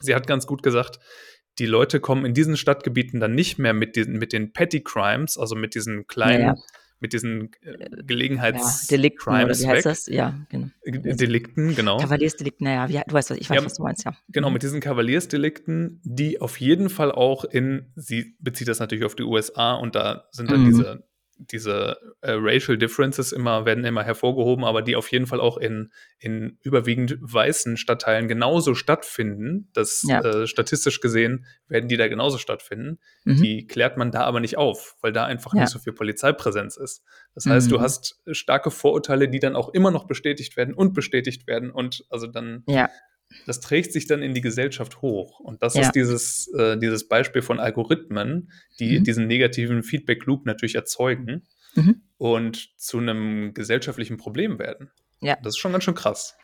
sie 0.00 0.14
hat 0.14 0.26
ganz 0.26 0.46
gut 0.46 0.62
gesagt, 0.62 0.98
die 1.58 1.66
Leute 1.66 2.00
kommen 2.00 2.24
in 2.24 2.34
diesen 2.34 2.56
Stadtgebieten 2.56 3.20
dann 3.20 3.34
nicht 3.34 3.58
mehr 3.58 3.72
mit, 3.72 3.96
diesen, 3.96 4.18
mit 4.18 4.32
den 4.32 4.52
Petty 4.52 4.82
Crimes, 4.82 5.38
also 5.38 5.56
mit 5.56 5.74
diesen 5.74 6.06
kleinen 6.06 6.40
ja, 6.40 6.54
ja 6.54 6.62
mit 7.00 7.12
diesen 7.12 7.50
äh, 7.62 7.70
äh 7.70 8.02
Gelegenheitsdelikten 8.04 9.32
ja, 9.32 9.38
Crimes 9.38 9.62
wie 9.62 9.68
heißt 9.68 9.86
das? 9.86 10.06
Ja, 10.06 10.34
genau. 10.48 10.68
Äh, 10.82 11.16
Delikten, 11.16 11.74
genau. 11.74 11.98
Kavaliersdelikten, 11.98 12.64
naja, 12.64 12.88
wie, 12.88 13.00
du 13.06 13.14
weißt, 13.14 13.30
was 13.30 13.38
ich 13.38 13.50
weiß, 13.50 13.56
ja, 13.56 13.64
was 13.64 13.74
du 13.74 13.82
meinst, 13.82 14.04
ja. 14.04 14.12
Genau, 14.28 14.48
mhm. 14.48 14.54
mit 14.54 14.62
diesen 14.62 14.80
Kavaliersdelikten, 14.80 16.00
die 16.04 16.40
auf 16.40 16.58
jeden 16.60 16.88
Fall 16.88 17.12
auch 17.12 17.44
in, 17.44 17.92
sie 17.94 18.36
bezieht 18.40 18.68
das 18.68 18.80
natürlich 18.80 19.04
auf 19.04 19.14
die 19.14 19.22
USA 19.22 19.74
und 19.74 19.94
da 19.94 20.28
sind 20.30 20.50
dann 20.50 20.62
mhm. 20.62 20.66
diese 20.66 21.07
diese 21.38 21.98
äh, 22.20 22.32
Racial 22.32 22.76
Differences 22.76 23.32
immer, 23.32 23.64
werden 23.64 23.84
immer 23.84 24.02
hervorgehoben, 24.02 24.64
aber 24.64 24.82
die 24.82 24.96
auf 24.96 25.10
jeden 25.12 25.26
Fall 25.26 25.40
auch 25.40 25.56
in, 25.56 25.92
in 26.18 26.58
überwiegend 26.62 27.16
weißen 27.20 27.76
Stadtteilen 27.76 28.28
genauso 28.28 28.74
stattfinden. 28.74 29.70
Das 29.72 30.04
ja. 30.06 30.20
äh, 30.20 30.46
statistisch 30.46 31.00
gesehen 31.00 31.46
werden 31.68 31.88
die 31.88 31.96
da 31.96 32.08
genauso 32.08 32.38
stattfinden. 32.38 32.98
Mhm. 33.24 33.42
Die 33.42 33.66
klärt 33.66 33.96
man 33.96 34.10
da 34.10 34.22
aber 34.22 34.40
nicht 34.40 34.58
auf, 34.58 34.96
weil 35.00 35.12
da 35.12 35.24
einfach 35.24 35.54
ja. 35.54 35.60
nicht 35.60 35.70
so 35.70 35.78
viel 35.78 35.92
Polizeipräsenz 35.92 36.76
ist. 36.76 37.02
Das 37.34 37.46
heißt, 37.46 37.68
mhm. 37.68 37.74
du 37.74 37.80
hast 37.80 38.20
starke 38.32 38.70
Vorurteile, 38.70 39.28
die 39.28 39.38
dann 39.38 39.56
auch 39.56 39.68
immer 39.68 39.90
noch 39.90 40.06
bestätigt 40.06 40.56
werden 40.56 40.74
und 40.74 40.92
bestätigt 40.92 41.46
werden 41.46 41.70
und 41.70 42.04
also 42.10 42.26
dann 42.26 42.64
ja 42.66 42.88
das 43.46 43.60
trägt 43.60 43.92
sich 43.92 44.06
dann 44.06 44.22
in 44.22 44.34
die 44.34 44.40
Gesellschaft 44.40 45.02
hoch. 45.02 45.40
Und 45.40 45.62
das 45.62 45.74
ja. 45.74 45.82
ist 45.82 45.92
dieses, 45.92 46.48
äh, 46.54 46.78
dieses 46.78 47.08
Beispiel 47.08 47.42
von 47.42 47.60
Algorithmen, 47.60 48.50
die 48.78 48.98
mhm. 48.98 49.04
diesen 49.04 49.26
negativen 49.26 49.82
Feedback-Loop 49.82 50.46
natürlich 50.46 50.74
erzeugen 50.74 51.46
mhm. 51.74 52.02
und 52.16 52.78
zu 52.78 52.98
einem 52.98 53.54
gesellschaftlichen 53.54 54.16
Problem 54.16 54.58
werden. 54.58 54.90
Ja. 55.20 55.36
Das 55.42 55.54
ist 55.54 55.58
schon 55.58 55.72
ganz 55.72 55.84
schön 55.84 55.94
krass. 55.94 56.36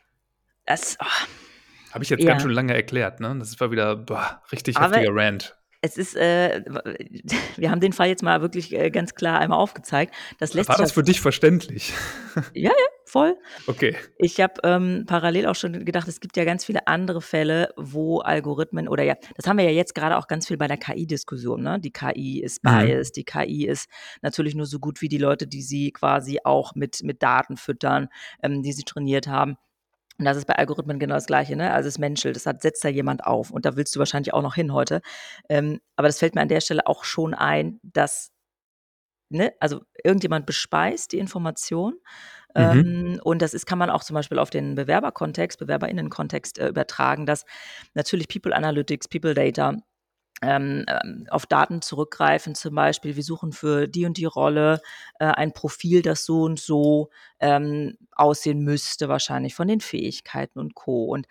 Das 0.66 0.96
oh. 1.00 1.92
habe 1.92 2.04
ich 2.04 2.10
jetzt 2.10 2.22
ja. 2.22 2.30
ganz 2.30 2.42
schön 2.42 2.50
lange 2.50 2.74
erklärt, 2.74 3.20
ne? 3.20 3.36
Das 3.38 3.58
war 3.60 3.70
wieder 3.70 3.96
boah, 3.96 4.42
richtig 4.52 4.76
Aber 4.76 4.96
heftiger 4.96 5.14
Rant 5.14 5.56
es 5.84 5.98
ist, 5.98 6.16
äh, 6.16 6.62
wir 7.56 7.70
haben 7.70 7.80
den 7.80 7.92
Fall 7.92 8.08
jetzt 8.08 8.22
mal 8.22 8.40
wirklich 8.40 8.72
äh, 8.72 8.90
ganz 8.90 9.14
klar 9.14 9.38
einmal 9.38 9.58
aufgezeigt. 9.58 10.14
Das 10.38 10.54
lässt 10.54 10.70
War 10.70 10.78
das 10.78 10.92
für 10.92 11.02
dich 11.02 11.20
verständlich? 11.20 11.92
Ja, 12.54 12.70
ja, 12.70 12.86
voll. 13.14 13.38
Okay. 13.68 13.96
Ich 14.18 14.40
habe 14.40 14.54
ähm, 14.64 15.04
parallel 15.06 15.46
auch 15.46 15.54
schon 15.54 15.84
gedacht, 15.84 16.08
es 16.08 16.18
gibt 16.18 16.36
ja 16.36 16.44
ganz 16.44 16.64
viele 16.64 16.88
andere 16.88 17.22
Fälle, 17.22 17.72
wo 17.76 18.18
Algorithmen 18.18 18.88
oder 18.88 19.04
ja, 19.04 19.14
das 19.36 19.46
haben 19.46 19.56
wir 19.56 19.64
ja 19.64 19.70
jetzt 19.70 19.94
gerade 19.94 20.16
auch 20.18 20.26
ganz 20.26 20.48
viel 20.48 20.56
bei 20.56 20.66
der 20.66 20.78
KI-Diskussion. 20.78 21.62
Ne? 21.62 21.78
Die 21.78 21.92
KI 21.92 22.42
ist 22.42 22.64
mhm. 22.64 22.70
biased, 22.70 23.14
die 23.14 23.22
KI 23.22 23.66
ist 23.68 23.88
natürlich 24.20 24.56
nur 24.56 24.66
so 24.66 24.80
gut 24.80 25.00
wie 25.00 25.08
die 25.08 25.18
Leute, 25.18 25.46
die 25.46 25.62
sie 25.62 25.92
quasi 25.92 26.40
auch 26.42 26.74
mit, 26.74 27.04
mit 27.04 27.22
Daten 27.22 27.56
füttern, 27.56 28.08
ähm, 28.42 28.64
die 28.64 28.72
sie 28.72 28.82
trainiert 28.82 29.28
haben. 29.28 29.58
Und 30.18 30.24
das 30.24 30.36
ist 30.36 30.46
bei 30.46 30.56
Algorithmen 30.56 30.98
genau 30.98 31.14
das 31.14 31.26
Gleiche, 31.26 31.54
ne? 31.54 31.72
Also 31.72 31.88
es 31.88 31.98
menschelt, 31.98 32.34
das 32.34 32.46
hat, 32.46 32.62
setzt 32.62 32.84
da 32.84 32.88
jemand 32.88 33.24
auf. 33.24 33.52
Und 33.52 33.64
da 33.64 33.76
willst 33.76 33.94
du 33.94 34.00
wahrscheinlich 34.00 34.34
auch 34.34 34.42
noch 34.42 34.56
hin 34.56 34.72
heute. 34.72 35.02
Ähm, 35.48 35.80
aber 35.94 36.08
das 36.08 36.18
fällt 36.18 36.34
mir 36.34 36.40
an 36.40 36.48
der 36.48 36.60
Stelle 36.60 36.86
auch 36.86 37.04
schon 37.04 37.32
ein, 37.32 37.78
dass, 37.82 38.32
ne, 39.34 39.52
also 39.60 39.82
irgendjemand 40.02 40.46
bespeist 40.46 41.12
die 41.12 41.18
Information. 41.18 41.94
Mhm. 42.56 42.62
Ähm, 42.62 43.20
und 43.24 43.42
das 43.42 43.52
ist, 43.52 43.66
kann 43.66 43.78
man 43.78 43.90
auch 43.90 44.04
zum 44.04 44.14
Beispiel 44.14 44.38
auf 44.38 44.50
den 44.50 44.74
Bewerberkontext, 44.76 45.58
BewerberInnen-Kontext 45.58 46.58
äh, 46.58 46.68
übertragen, 46.68 47.26
dass 47.26 47.44
natürlich 47.94 48.28
People 48.28 48.54
Analytics, 48.54 49.08
People 49.08 49.34
Data 49.34 49.74
ähm, 50.42 50.84
ähm, 50.88 51.26
auf 51.30 51.46
Daten 51.46 51.82
zurückgreifen, 51.82 52.54
zum 52.54 52.74
Beispiel, 52.74 53.16
wir 53.16 53.22
suchen 53.22 53.52
für 53.52 53.88
die 53.88 54.04
und 54.04 54.18
die 54.18 54.24
Rolle 54.24 54.80
äh, 55.18 55.26
ein 55.26 55.52
Profil, 55.52 56.02
das 56.02 56.24
so 56.24 56.42
und 56.42 56.60
so 56.60 57.10
ähm, 57.40 57.96
aussehen 58.12 58.60
müsste, 58.60 59.08
wahrscheinlich 59.08 59.54
von 59.54 59.68
den 59.68 59.80
Fähigkeiten 59.80 60.58
und 60.58 60.74
Co. 60.74 61.04
Und 61.06 61.26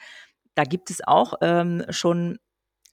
da 0.55 0.63
gibt 0.63 0.89
es 0.89 1.05
auch 1.05 1.35
ähm, 1.41 1.83
schon 1.89 2.39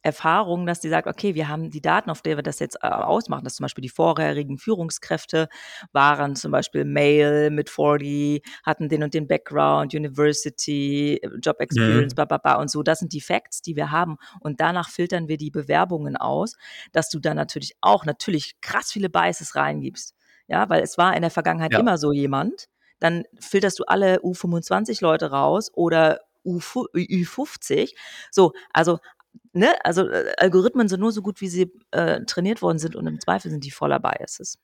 Erfahrung, 0.03 0.67
dass 0.67 0.81
die 0.81 0.89
sagt, 0.89 1.07
okay, 1.07 1.35
wir 1.35 1.49
haben 1.49 1.71
die 1.71 1.83
Daten, 1.83 2.11
auf 2.11 2.23
der 2.23 2.37
wir 2.37 2.43
das 2.43 2.59
jetzt 2.59 2.77
äh, 2.83 2.87
ausmachen, 2.87 3.45
dass 3.45 3.57
zum 3.57 3.65
Beispiel 3.65 3.83
die 3.83 3.91
vorherigen 3.91 4.57
Führungskräfte 4.57 5.49
waren 5.93 6.37
zum 6.37 6.53
Beispiel 6.53 6.85
Male 6.85 7.51
mit 7.51 7.69
40, 7.69 8.43
hatten 8.65 8.89
den 8.89 9.03
und 9.03 9.13
den 9.13 9.27
Background, 9.27 9.95
University, 9.95 11.21
Job 11.43 11.61
Experience, 11.61 12.13
mhm. 12.13 12.17
bla 12.17 12.25
bla 12.25 12.39
bla 12.39 12.55
und 12.57 12.71
so. 12.71 12.83
Das 12.83 12.99
sind 12.99 13.13
die 13.13 13.21
Facts, 13.21 13.61
die 13.61 13.77
wir 13.77 13.91
haben. 13.91 14.17
Und 14.41 14.61
danach 14.61 14.89
filtern 14.89 15.29
wir 15.29 15.37
die 15.37 15.51
Bewerbungen 15.51 16.17
aus, 16.17 16.57
dass 16.93 17.11
du 17.11 17.19
dann 17.19 17.37
natürlich 17.37 17.77
auch 17.81 18.05
natürlich 18.05 18.61
krass 18.61 18.91
viele 18.93 19.11
Biases 19.11 19.55
reingibst. 19.55 20.15
Ja, 20.47 20.69
weil 20.69 20.83
es 20.83 20.99
war 20.99 21.15
in 21.15 21.23
der 21.23 21.31
Vergangenheit 21.31 21.73
ja. 21.73 21.79
immer 21.79 21.99
so 21.99 22.13
jemand. 22.13 22.69
Dann 22.99 23.25
filterst 23.39 23.79
du 23.79 23.85
alle 23.85 24.19
U25-Leute 24.19 25.31
raus 25.31 25.71
oder 25.75 26.21
U50. 26.45 27.95
So, 28.31 28.53
also 28.73 28.99
ne, 29.53 29.75
also 29.85 30.09
äh, 30.09 30.33
Algorithmen 30.39 30.89
sind 30.89 31.01
nur 31.01 31.13
so 31.13 31.23
gut, 31.23 31.41
wie 31.41 31.49
sie 31.49 31.73
äh, 31.91 32.21
trainiert 32.27 32.63
worden 32.63 32.79
sind 32.79 32.97
und 32.97 33.07
im 33.07 33.21
Zweifel 33.21 33.51
sind 33.51 33.65
die 33.65 33.71
voller 33.71 34.01
Biases. 34.01 34.59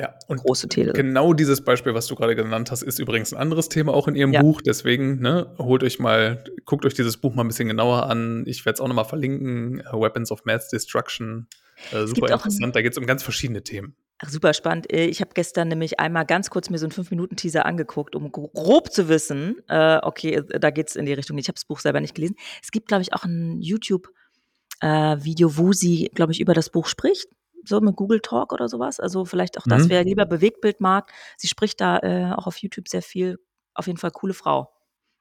Ja, 0.00 0.14
und 0.28 0.38
große 0.38 0.68
Tele. 0.68 0.94
Genau 0.94 1.34
dieses 1.34 1.62
Beispiel, 1.62 1.92
was 1.92 2.06
du 2.06 2.14
gerade 2.14 2.34
genannt 2.34 2.70
hast, 2.70 2.80
ist 2.80 2.98
übrigens 2.98 3.34
ein 3.34 3.38
anderes 3.38 3.68
Thema 3.68 3.92
auch 3.92 4.08
in 4.08 4.14
ihrem 4.14 4.32
ja. 4.32 4.40
Buch. 4.40 4.62
Deswegen, 4.62 5.20
ne, 5.20 5.54
holt 5.58 5.82
euch 5.82 5.98
mal, 5.98 6.42
guckt 6.64 6.86
euch 6.86 6.94
dieses 6.94 7.18
Buch 7.18 7.34
mal 7.34 7.44
ein 7.44 7.48
bisschen 7.48 7.68
genauer 7.68 8.08
an. 8.08 8.44
Ich 8.46 8.64
werde 8.64 8.76
es 8.76 8.80
auch 8.80 8.88
nochmal 8.88 9.04
verlinken. 9.04 9.82
Weapons 9.92 10.30
of 10.30 10.46
Mass 10.46 10.68
Destruction. 10.68 11.48
Äh, 11.92 12.06
super 12.06 12.32
interessant. 12.32 12.74
Da 12.74 12.80
geht 12.80 12.92
es 12.92 12.98
um 12.98 13.04
ganz 13.04 13.22
verschiedene 13.22 13.62
Themen. 13.62 13.94
Ach, 14.22 14.28
super 14.28 14.52
spannend. 14.52 14.92
Äh, 14.92 15.06
ich 15.06 15.20
habe 15.20 15.30
gestern 15.34 15.68
nämlich 15.68 15.98
einmal 15.98 16.26
ganz 16.26 16.50
kurz 16.50 16.68
mir 16.68 16.78
so 16.78 16.86
einen 16.86 16.92
5-Minuten-Teaser 16.92 17.64
angeguckt, 17.64 18.14
um 18.14 18.30
grob 18.30 18.92
zu 18.92 19.08
wissen, 19.08 19.56
äh, 19.68 19.98
okay, 20.02 20.34
äh, 20.34 20.60
da 20.60 20.70
geht 20.70 20.88
es 20.88 20.96
in 20.96 21.06
die 21.06 21.14
Richtung. 21.14 21.38
Ich 21.38 21.48
habe 21.48 21.54
das 21.54 21.64
Buch 21.64 21.80
selber 21.80 22.00
nicht 22.00 22.14
gelesen. 22.14 22.36
Es 22.62 22.70
gibt, 22.70 22.88
glaube 22.88 23.02
ich, 23.02 23.14
auch 23.14 23.24
ein 23.24 23.60
YouTube-Video, 23.62 25.48
äh, 25.48 25.56
wo 25.56 25.72
sie, 25.72 26.10
glaube 26.14 26.32
ich, 26.32 26.40
über 26.40 26.52
das 26.52 26.70
Buch 26.70 26.86
spricht. 26.86 27.28
So 27.64 27.80
mit 27.80 27.96
Google 27.96 28.20
Talk 28.20 28.52
oder 28.52 28.68
sowas. 28.68 29.00
Also 29.00 29.24
vielleicht 29.24 29.58
auch 29.58 29.64
das, 29.66 29.84
mhm. 29.84 29.90
wer 29.90 30.04
lieber 30.04 30.26
Bewegtbild 30.26 30.80
mag. 30.80 31.12
Sie 31.36 31.48
spricht 31.48 31.80
da 31.80 31.98
äh, 31.98 32.32
auch 32.34 32.46
auf 32.46 32.56
YouTube 32.58 32.88
sehr 32.88 33.02
viel. 33.02 33.38
Auf 33.74 33.86
jeden 33.86 33.98
Fall 33.98 34.10
coole 34.10 34.34
Frau. 34.34 34.70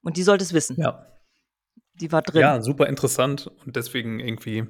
Und 0.01 0.17
die 0.17 0.23
sollte 0.23 0.43
es 0.43 0.53
wissen. 0.53 0.77
Ja. 0.79 1.05
Die 1.95 2.11
war 2.11 2.21
drin. 2.21 2.41
Ja, 2.41 2.61
super 2.61 2.87
interessant 2.87 3.51
und 3.65 3.75
deswegen 3.75 4.19
irgendwie 4.19 4.65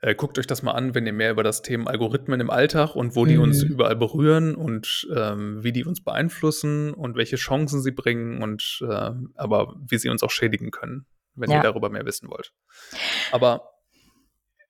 äh, 0.00 0.14
guckt 0.14 0.38
euch 0.38 0.46
das 0.46 0.62
mal 0.62 0.72
an, 0.72 0.94
wenn 0.94 1.06
ihr 1.06 1.12
mehr 1.12 1.32
über 1.32 1.42
das 1.42 1.62
Thema 1.62 1.90
Algorithmen 1.90 2.40
im 2.40 2.50
Alltag 2.50 2.94
und 2.94 3.16
wo 3.16 3.24
die 3.24 3.36
mhm. 3.36 3.42
uns 3.42 3.62
überall 3.62 3.96
berühren 3.96 4.54
und 4.54 5.08
ähm, 5.14 5.62
wie 5.64 5.72
die 5.72 5.84
uns 5.84 6.02
beeinflussen 6.02 6.94
und 6.94 7.16
welche 7.16 7.36
Chancen 7.36 7.82
sie 7.82 7.90
bringen 7.90 8.42
und 8.42 8.80
äh, 8.82 9.10
aber 9.34 9.74
wie 9.80 9.98
sie 9.98 10.08
uns 10.08 10.22
auch 10.22 10.30
schädigen 10.30 10.70
können, 10.70 11.06
wenn 11.34 11.50
ja. 11.50 11.56
ihr 11.56 11.62
darüber 11.62 11.90
mehr 11.90 12.06
wissen 12.06 12.30
wollt. 12.30 12.52
Aber 13.32 13.70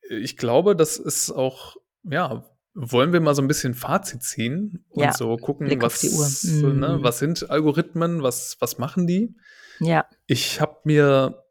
ich 0.08 0.36
glaube, 0.38 0.74
das 0.74 0.96
ist 0.96 1.30
auch, 1.30 1.76
ja, 2.04 2.44
wollen 2.74 3.12
wir 3.12 3.20
mal 3.20 3.34
so 3.34 3.42
ein 3.42 3.48
bisschen 3.48 3.74
Fazit 3.74 4.22
ziehen 4.22 4.84
und 4.88 5.04
ja. 5.04 5.12
so 5.12 5.36
gucken, 5.36 5.68
was, 5.82 6.02
ne, 6.44 6.66
mhm. 6.68 6.80
ne, 6.80 6.98
was 7.02 7.18
sind 7.18 7.50
Algorithmen, 7.50 8.22
was, 8.22 8.56
was 8.60 8.78
machen 8.78 9.06
die? 9.06 9.34
Ja. 9.80 10.06
Ich 10.26 10.60
habe 10.60 10.78
mir 10.84 11.44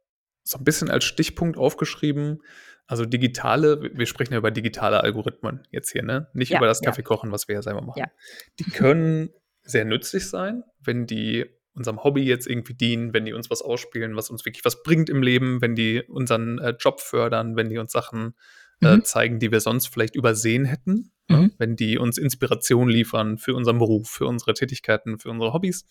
so 0.43 0.57
ein 0.57 0.63
bisschen 0.63 0.89
als 0.89 1.03
Stichpunkt 1.03 1.57
aufgeschrieben, 1.57 2.41
also 2.87 3.05
digitale, 3.05 3.91
wir 3.93 4.05
sprechen 4.05 4.33
ja 4.33 4.39
über 4.39 4.51
digitale 4.51 5.03
Algorithmen 5.03 5.67
jetzt 5.71 5.91
hier, 5.91 6.03
ne? 6.03 6.29
Nicht 6.33 6.51
ja, 6.51 6.57
über 6.57 6.67
das 6.67 6.81
Kaffeekochen, 6.81 7.29
ja. 7.29 7.33
was 7.33 7.47
wir 7.47 7.55
ja 7.55 7.61
selber 7.61 7.81
machen. 7.81 7.99
Ja. 7.99 8.11
Die 8.59 8.63
können 8.63 9.29
sehr 9.63 9.85
nützlich 9.85 10.29
sein, 10.29 10.63
wenn 10.79 11.05
die 11.05 11.45
unserem 11.73 12.03
Hobby 12.03 12.23
jetzt 12.23 12.47
irgendwie 12.47 12.73
dienen, 12.73 13.13
wenn 13.13 13.25
die 13.25 13.33
uns 13.33 13.49
was 13.49 13.61
ausspielen, 13.61 14.15
was 14.15 14.29
uns 14.29 14.45
wirklich 14.45 14.65
was 14.65 14.81
bringt 14.81 15.09
im 15.09 15.21
Leben, 15.21 15.61
wenn 15.61 15.75
die 15.75 16.01
unseren 16.01 16.59
äh, 16.59 16.75
Job 16.79 17.01
fördern, 17.01 17.55
wenn 17.55 17.69
die 17.69 17.77
uns 17.77 17.91
Sachen 17.91 18.33
äh, 18.81 18.95
mhm. 18.95 19.03
zeigen, 19.03 19.39
die 19.39 19.51
wir 19.51 19.59
sonst 19.59 19.87
vielleicht 19.87 20.15
übersehen 20.15 20.65
hätten, 20.65 21.11
ne? 21.27 21.37
mhm. 21.37 21.51
wenn 21.57 21.75
die 21.75 21.97
uns 21.97 22.17
Inspiration 22.17 22.89
liefern 22.89 23.37
für 23.37 23.53
unseren 23.53 23.77
Beruf, 23.77 24.09
für 24.09 24.25
unsere 24.25 24.53
Tätigkeiten, 24.53 25.19
für 25.19 25.29
unsere 25.29 25.53
Hobbys, 25.53 25.85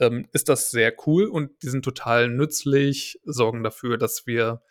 ähm, 0.00 0.26
ist 0.32 0.48
das 0.48 0.70
sehr 0.70 0.92
cool 1.06 1.26
und 1.26 1.50
die 1.62 1.68
sind 1.68 1.84
total 1.84 2.28
nützlich, 2.28 3.20
sorgen 3.24 3.62
dafür, 3.62 3.98
dass 3.98 4.26
wir 4.26 4.62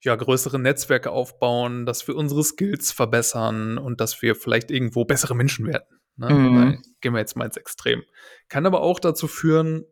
ja, 0.00 0.14
größere 0.14 0.58
Netzwerke 0.58 1.10
aufbauen, 1.10 1.86
dass 1.86 2.06
wir 2.06 2.16
unsere 2.16 2.44
Skills 2.44 2.92
verbessern 2.92 3.78
und 3.78 4.00
dass 4.00 4.22
wir 4.22 4.34
vielleicht 4.34 4.70
irgendwo 4.70 5.04
bessere 5.04 5.34
Menschen 5.34 5.66
werden. 5.66 5.98
Ne? 6.16 6.30
Mhm. 6.30 6.82
Gehen 7.00 7.12
wir 7.12 7.20
jetzt 7.20 7.36
mal 7.36 7.46
ins 7.46 7.56
Extrem. 7.56 8.02
Kann 8.48 8.66
aber 8.66 8.82
auch 8.82 9.00
dazu 9.00 9.26
führen, 9.26 9.84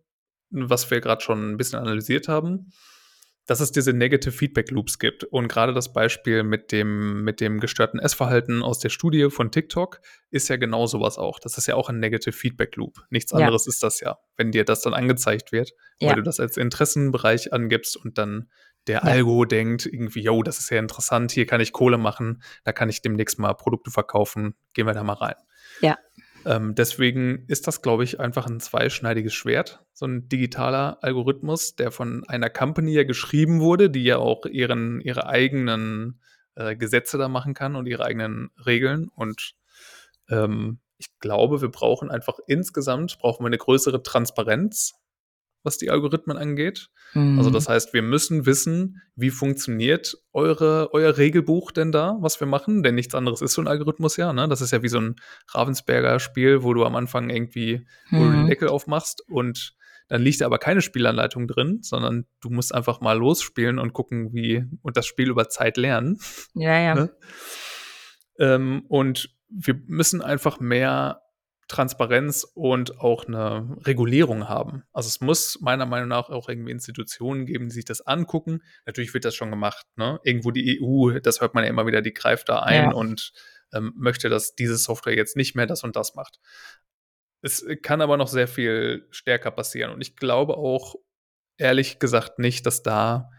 was 0.51 0.91
wir 0.91 1.01
gerade 1.01 1.23
schon 1.23 1.53
ein 1.53 1.57
bisschen 1.57 1.79
analysiert 1.79 2.29
haben, 2.29 2.73
dass 3.47 3.61
es 3.61 3.71
diese 3.71 3.93
Negative 3.93 4.33
Feedback 4.33 4.71
Loops 4.71 4.99
gibt. 4.99 5.23
Und 5.25 5.49
gerade 5.49 5.73
das 5.73 5.93
Beispiel 5.93 6.43
mit 6.43 6.73
dem, 6.73 7.23
mit 7.23 7.41
dem 7.41 7.61
gestörten 7.61 8.01
Essverhalten 8.01 8.63
aus 8.63 8.81
der 8.81 8.89
Studie 8.89 9.31
von 9.31 9.53
TikTok 9.53 10.01
ist 10.31 10.49
ja 10.49 10.57
genau 10.57 10.87
sowas 10.87 11.17
auch. 11.17 11.39
Das 11.39 11.57
ist 11.57 11.67
ja 11.67 11.77
auch 11.77 11.89
ein 11.89 12.01
Negative 12.01 12.33
Feedback 12.33 12.75
Loop. 12.77 13.05
Nichts 13.11 13.33
anderes 13.33 13.67
ja. 13.67 13.71
ist 13.71 13.83
das 13.83 14.01
ja, 14.01 14.19
wenn 14.37 14.51
dir 14.51 14.65
das 14.65 14.83
dann 14.83 14.95
angezeigt 14.95 15.53
wird, 15.53 15.71
ja. 16.01 16.09
weil 16.09 16.17
du 16.17 16.23
das 16.23 16.41
als 16.41 16.57
Interessenbereich 16.57 17.53
angibst 17.53 17.97
und 17.97 18.19
dann 18.19 18.51
der 18.87 18.97
ja. 18.97 19.03
Algo 19.03 19.45
denkt 19.45 19.87
irgendwie, 19.87 20.23
yo, 20.23 20.43
das 20.43 20.59
ist 20.59 20.71
ja 20.71 20.79
interessant, 20.79 21.33
hier 21.33 21.47
kann 21.47 21.61
ich 21.61 21.73
Kohle 21.73 21.99
machen, 21.99 22.43
da 22.65 22.73
kann 22.73 22.89
ich 22.89 23.03
demnächst 23.03 23.39
mal 23.39 23.55
Produkte 23.55 23.91
verkaufen, 23.91 24.55
gehen 24.75 24.87
wir 24.87 24.95
da 24.95 25.03
mal 25.03 25.15
rein. 25.15 25.37
Ja. 25.81 25.99
Ähm, 26.45 26.77
deswegen 26.77 27.45
ist 27.49 27.67
das, 27.67 27.83
glaube 27.83 28.05
ich, 28.05 28.21
einfach 28.21 28.47
ein 28.47 28.61
zweischneidiges 28.61 29.35
Schwert, 29.35 29.85
so 29.93 30.07
ein 30.07 30.29
digitaler 30.29 30.99
Algorithmus, 31.03 31.75
der 31.75 31.91
von 31.91 32.23
einer 32.29 32.51
Company 32.51 32.93
ja 32.93 33.03
geschrieben 33.03 33.61
wurde, 33.61 33.91
die 33.91 34.05
ja 34.05 34.19
auch 34.19 34.47
ihren, 34.47 35.01
ihre 35.01 35.27
eigenen 35.27 36.21
äh, 36.55 36.77
Gesetze 36.77 37.19
da 37.19 37.29
machen 37.29 37.53
kann 37.53 37.75
und 37.75 37.87
ihre 37.87 38.05
eigenen 38.05 38.51
Regeln. 38.65 39.09
Und 39.09 39.55
ähm, 40.31 40.79
ich 40.99 41.19
glaube, 41.19 41.61
wir 41.61 41.69
brauchen 41.69 42.11
einfach 42.11 42.39
insgesamt 42.47 43.19
brauchen 43.19 43.43
wir 43.43 43.49
eine 43.49 43.59
größere 43.59 44.03
Transparenz 44.03 44.95
was 45.67 45.77
die 45.77 45.91
Algorithmen 45.91 46.39
angeht. 46.39 46.89
Mhm. 47.13 47.39
Also 47.39 47.51
das 47.51 47.69
heißt, 47.69 47.93
wir 47.93 48.03
müssen 48.03 48.47
wissen, 48.47 49.03
wie 49.15 49.31
funktioniert 49.31 50.17
eure, 50.33 50.91
euer 50.93 51.19
Regelbuch 51.19 51.73
denn 51.73 51.93
da, 51.93 52.17
was 52.21 52.41
wir 52.41 52.47
machen, 52.47 52.83
denn 52.83 52.95
nichts 52.95 53.15
anderes 53.15 53.43
ist 53.43 53.53
so 53.53 53.61
ein 53.61 53.69
Algorithmus 53.69 54.17
ja. 54.17 54.33
Ne? 54.33 54.49
Das 54.49 54.61
ist 54.61 54.71
ja 54.71 54.83
wie 54.83 54.89
so 54.89 54.99
ein 54.99 55.17
Ravensberger 55.49 56.21
Spiel, 56.21 56.63
wo 56.63 56.73
du 56.73 56.85
am 56.85 56.97
Anfang 56.97 57.29
irgendwie, 57.29 57.87
du 58.11 58.19
den 58.19 58.45
mhm. 58.45 58.47
Deckel 58.47 58.69
aufmachst 58.69 59.23
und 59.29 59.77
dann 60.09 60.23
liegt 60.23 60.41
da 60.41 60.47
aber 60.47 60.59
keine 60.59 60.83
Spielanleitung 60.83 61.49
drin, 61.49 61.81
sondern 61.83 62.27
du 62.41 62.51
musst 62.51 62.73
einfach 62.73 63.01
mal 63.01 63.19
losspielen 63.19 63.79
und 63.79 63.93
gucken, 63.93 64.33
wie 64.33 64.65
und 64.83 64.97
das 64.97 65.07
Spiel 65.07 65.29
über 65.29 65.49
Zeit 65.49 65.77
lernen. 65.77 66.19
Ja, 66.55 66.79
ja. 66.79 66.95
Ne? 66.95 67.11
Ähm, 68.39 68.85
und 68.89 69.31
wir 69.49 69.75
müssen 69.87 70.23
einfach 70.23 70.61
mehr 70.61 71.23
Transparenz 71.69 72.45
und 72.55 73.01
auch 73.01 73.27
eine 73.27 73.77
Regulierung 73.85 74.49
haben. 74.49 74.85
Also 74.93 75.09
es 75.09 75.21
muss 75.21 75.59
meiner 75.61 75.87
Meinung 75.87 76.09
nach 76.09 76.29
auch 76.29 76.49
irgendwie 76.49 76.71
Institutionen 76.71 77.45
geben, 77.45 77.69
die 77.69 77.75
sich 77.75 77.85
das 77.85 78.03
angucken. 78.03 78.63
Natürlich 78.85 79.15
wird 79.15 79.25
das 79.25 79.35
schon 79.35 79.51
gemacht. 79.51 79.85
Ne? 79.97 80.21
Irgendwo 80.23 80.53
die 80.53 80.81
EU, 80.81 81.19
das 81.19 81.41
hört 81.41 81.55
man 81.55 81.65
ja 81.65 81.71
immer 81.71 81.87
wieder, 81.87 82.03
die 82.03 82.15
greift 82.15 82.49
da 82.49 82.61
ein 82.61 82.91
ja. 82.91 82.93
und 82.93 83.33
ähm, 83.73 83.93
möchte, 83.97 84.29
dass 84.29 84.55
diese 84.55 84.77
Software 84.77 85.17
jetzt 85.17 85.37
nicht 85.37 85.57
mehr 85.57 85.67
das 85.67 85.83
und 85.83 85.97
das 85.97 86.15
macht. 86.15 86.39
Es 87.43 87.67
kann 87.83 88.01
aber 88.01 88.17
noch 88.17 88.29
sehr 88.29 88.49
viel 88.49 89.07
stärker 89.11 89.51
passieren. 89.51 89.91
Und 89.91 90.01
ich 90.01 90.15
glaube 90.15 90.57
auch, 90.57 90.95
ehrlich 91.59 91.99
gesagt, 91.99 92.39
nicht, 92.39 92.65
dass 92.65 92.83
da 92.83 93.31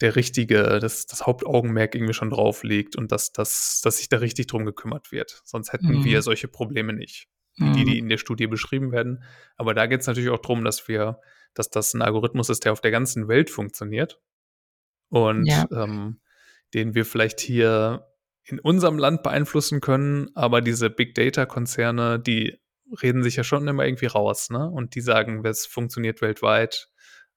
der 0.00 0.16
richtige, 0.16 0.80
das, 0.80 1.06
das 1.06 1.26
Hauptaugenmerk 1.26 1.94
irgendwie 1.94 2.14
schon 2.14 2.30
drauf 2.30 2.64
liegt 2.64 2.96
und 2.96 3.12
dass, 3.12 3.32
dass, 3.32 3.80
dass 3.84 3.98
sich 3.98 4.08
da 4.08 4.16
richtig 4.16 4.48
drum 4.48 4.64
gekümmert 4.64 5.12
wird. 5.12 5.42
Sonst 5.44 5.72
hätten 5.72 5.98
mhm. 5.98 6.04
wir 6.04 6.22
solche 6.22 6.48
Probleme 6.48 6.92
nicht 6.92 7.28
mhm. 7.60 7.72
die, 7.74 7.84
die 7.84 7.98
in 7.98 8.08
der 8.08 8.18
Studie 8.18 8.46
beschrieben 8.46 8.92
werden. 8.92 9.22
Aber 9.56 9.74
da 9.74 9.86
geht 9.86 10.00
es 10.00 10.06
natürlich 10.06 10.30
auch 10.30 10.40
darum, 10.40 10.64
dass 10.64 10.88
wir, 10.88 11.20
dass 11.54 11.70
das 11.70 11.94
ein 11.94 12.02
Algorithmus 12.02 12.48
ist, 12.48 12.64
der 12.64 12.72
auf 12.72 12.80
der 12.80 12.90
ganzen 12.90 13.28
Welt 13.28 13.50
funktioniert 13.50 14.20
und 15.08 15.46
ja. 15.46 15.66
ähm, 15.72 16.20
den 16.74 16.94
wir 16.94 17.04
vielleicht 17.04 17.40
hier 17.40 18.06
in 18.44 18.58
unserem 18.58 18.98
Land 18.98 19.22
beeinflussen 19.22 19.80
können, 19.80 20.30
aber 20.34 20.60
diese 20.60 20.90
Big 20.90 21.14
Data 21.14 21.46
Konzerne, 21.46 22.18
die 22.18 22.58
reden 23.02 23.22
sich 23.22 23.36
ja 23.36 23.44
schon 23.44 23.68
immer 23.68 23.84
irgendwie 23.84 24.06
raus, 24.06 24.50
ne? 24.50 24.68
Und 24.68 24.94
die 24.94 25.00
sagen, 25.00 25.44
es 25.44 25.66
funktioniert 25.66 26.20
weltweit 26.22 26.89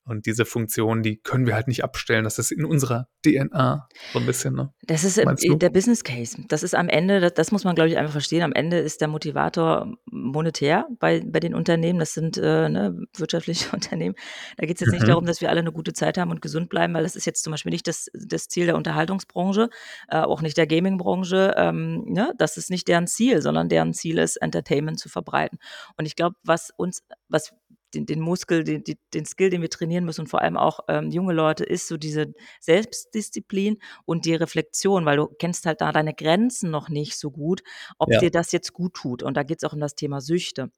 und 0.06 0.26
diese 0.26 0.44
Funktion, 0.44 1.02
die 1.02 1.18
können 1.18 1.46
wir 1.46 1.56
halt 1.56 1.68
nicht 1.70 1.84
abstellen. 1.84 2.26
Das 2.26 2.38
ist 2.38 2.52
in 2.52 2.66
unserer 2.66 3.08
DNA 3.26 3.88
so 4.12 4.20
ein 4.20 4.26
bisschen. 4.26 4.54
Ne? 4.54 4.74
Das 4.82 5.06
ist 5.06 5.18
der 5.18 5.70
Business 5.70 6.04
Case. 6.04 6.38
Das 6.50 6.62
ist 6.62 6.76
am 6.76 6.90
Ende, 6.90 7.22
das, 7.22 7.34
das 7.34 7.52
muss 7.54 7.64
man, 7.64 7.74
glaube 7.74 7.90
ich, 7.90 7.98
einfach 7.98 8.12
verstehen. 8.12 8.44
Am 8.44 8.52
Ende 8.52 8.80
ist 8.80 9.00
der 9.00 9.08
Motivator 9.08 9.94
monetär 10.12 10.88
bei, 11.00 11.22
bei 11.26 11.40
den 11.40 11.56
Unternehmen. 11.56 12.00
Das 12.00 12.14
sind 12.14 12.38
äh, 12.38 12.68
ne, 12.68 13.00
wirtschaftliche 13.16 13.70
Unternehmen. 13.74 14.16
Da 14.58 14.66
geht 14.66 14.76
es 14.76 14.82
jetzt 14.82 14.90
mhm. 14.90 14.96
nicht 14.96 15.08
darum, 15.08 15.26
dass 15.26 15.40
wir 15.40 15.50
alle 15.50 15.62
eine 15.62 15.72
gute 15.72 15.94
Zeit 15.94 16.18
haben 16.18 16.32
und 16.32 16.42
gesund 16.42 16.70
bleiben, 16.70 16.94
weil 16.94 17.04
das 17.04 17.16
ist 17.16 17.26
jetzt 17.26 17.42
zum 17.42 17.52
Beispiel 17.52 17.72
nicht 17.72 17.88
das, 17.88 18.08
das 18.14 18.50
Ziel 18.50 18.66
der 18.66 18.76
Unterhaltungsbranche, 18.76 19.70
äh, 20.10 20.18
auch 20.18 20.42
nicht 20.42 20.58
der 20.58 20.68
Gamingbranche. 20.68 21.54
Ähm, 21.56 22.04
ne? 22.10 22.34
Das 22.38 22.58
ist 22.58 22.70
nicht 22.70 22.90
deren 22.90 23.08
Ziel, 23.08 23.42
sondern 23.42 23.70
deren 23.70 23.94
Ziel 23.94 24.18
ist, 24.18 24.36
Entertainment 24.36 25.00
zu 25.00 25.08
verbreiten. 25.08 25.60
Und 25.98 26.06
ich 26.06 26.18
glaube, 26.18 26.36
was 26.44 26.72
uns, 26.76 27.04
was 27.30 27.54
den, 27.94 28.06
den 28.06 28.20
Muskel, 28.20 28.64
den, 28.64 28.84
den 29.14 29.26
Skill, 29.26 29.50
den 29.50 29.62
wir 29.62 29.70
trainieren 29.70 30.06
müssen 30.06 30.22
und 30.22 30.28
vor 30.28 30.42
allem 30.42 30.58
auch 30.58 30.82
ähm, 30.88 31.12
junge 31.12 31.34
Leute, 31.34 31.64
ist 31.64 31.88
so 31.88 31.98
diese 31.98 32.34
Selbstdisziplin 32.60 33.78
und 34.06 34.26
die 34.26 34.36
Reflexion, 34.36 35.06
weil 35.06 35.18
du 35.18 35.28
kennst 35.28 35.66
halt 35.66 35.82
da 35.82 35.92
deine 35.92 36.14
Grenzen 36.14 36.72
noch 36.72 36.90
nicht 36.90 37.18
so 37.18 37.32
gut, 37.32 37.64
ob 37.98 38.12
ja. 38.12 38.20
dir 38.20 38.32
das 38.32 38.52
jetzt 38.52 38.74
gut 38.74 38.94
tut. 38.94 39.24
Und 39.24 39.38
da 39.38 39.44
geht 39.44 39.60
es 39.60 39.64
auch 39.64 39.74
um 39.74 39.80
das 39.80 39.96
Thema 39.96 40.22
Süchte. 40.22 40.72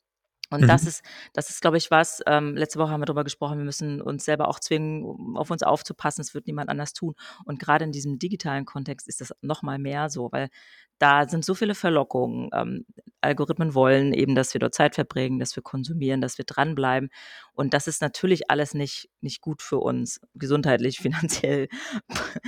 Und 0.49 0.61
mhm. 0.61 0.67
das 0.67 0.85
ist, 0.85 1.03
das 1.33 1.49
ist, 1.49 1.61
glaube 1.61 1.77
ich, 1.77 1.91
was, 1.91 2.21
ähm, 2.27 2.55
letzte 2.55 2.79
Woche 2.79 2.91
haben 2.91 3.01
wir 3.01 3.05
darüber 3.05 3.23
gesprochen, 3.23 3.57
wir 3.57 3.65
müssen 3.65 4.01
uns 4.01 4.25
selber 4.25 4.47
auch 4.47 4.59
zwingen, 4.59 5.35
auf 5.35 5.49
uns 5.49 5.63
aufzupassen, 5.63 6.21
es 6.21 6.33
wird 6.33 6.47
niemand 6.47 6.69
anders 6.69 6.93
tun. 6.93 7.15
Und 7.45 7.59
gerade 7.59 7.85
in 7.85 7.91
diesem 7.91 8.19
digitalen 8.19 8.65
Kontext 8.65 9.07
ist 9.07 9.21
das 9.21 9.33
nochmal 9.41 9.79
mehr 9.79 10.09
so, 10.09 10.31
weil 10.31 10.49
da 10.97 11.27
sind 11.27 11.43
so 11.43 11.55
viele 11.55 11.75
Verlockungen. 11.75 12.49
Ähm, 12.53 12.85
Algorithmen 13.21 13.73
wollen 13.73 14.13
eben, 14.13 14.35
dass 14.35 14.53
wir 14.53 14.59
dort 14.59 14.75
Zeit 14.75 14.95
verbringen, 14.95 15.39
dass 15.39 15.55
wir 15.55 15.63
konsumieren, 15.63 16.21
dass 16.21 16.37
wir 16.37 16.45
dranbleiben. 16.45 17.09
Und 17.53 17.73
das 17.73 17.87
ist 17.87 18.01
natürlich 18.01 18.49
alles 18.49 18.73
nicht, 18.73 19.09
nicht 19.19 19.41
gut 19.41 19.61
für 19.61 19.79
uns, 19.79 20.21
gesundheitlich, 20.35 20.99
finanziell, 20.99 21.67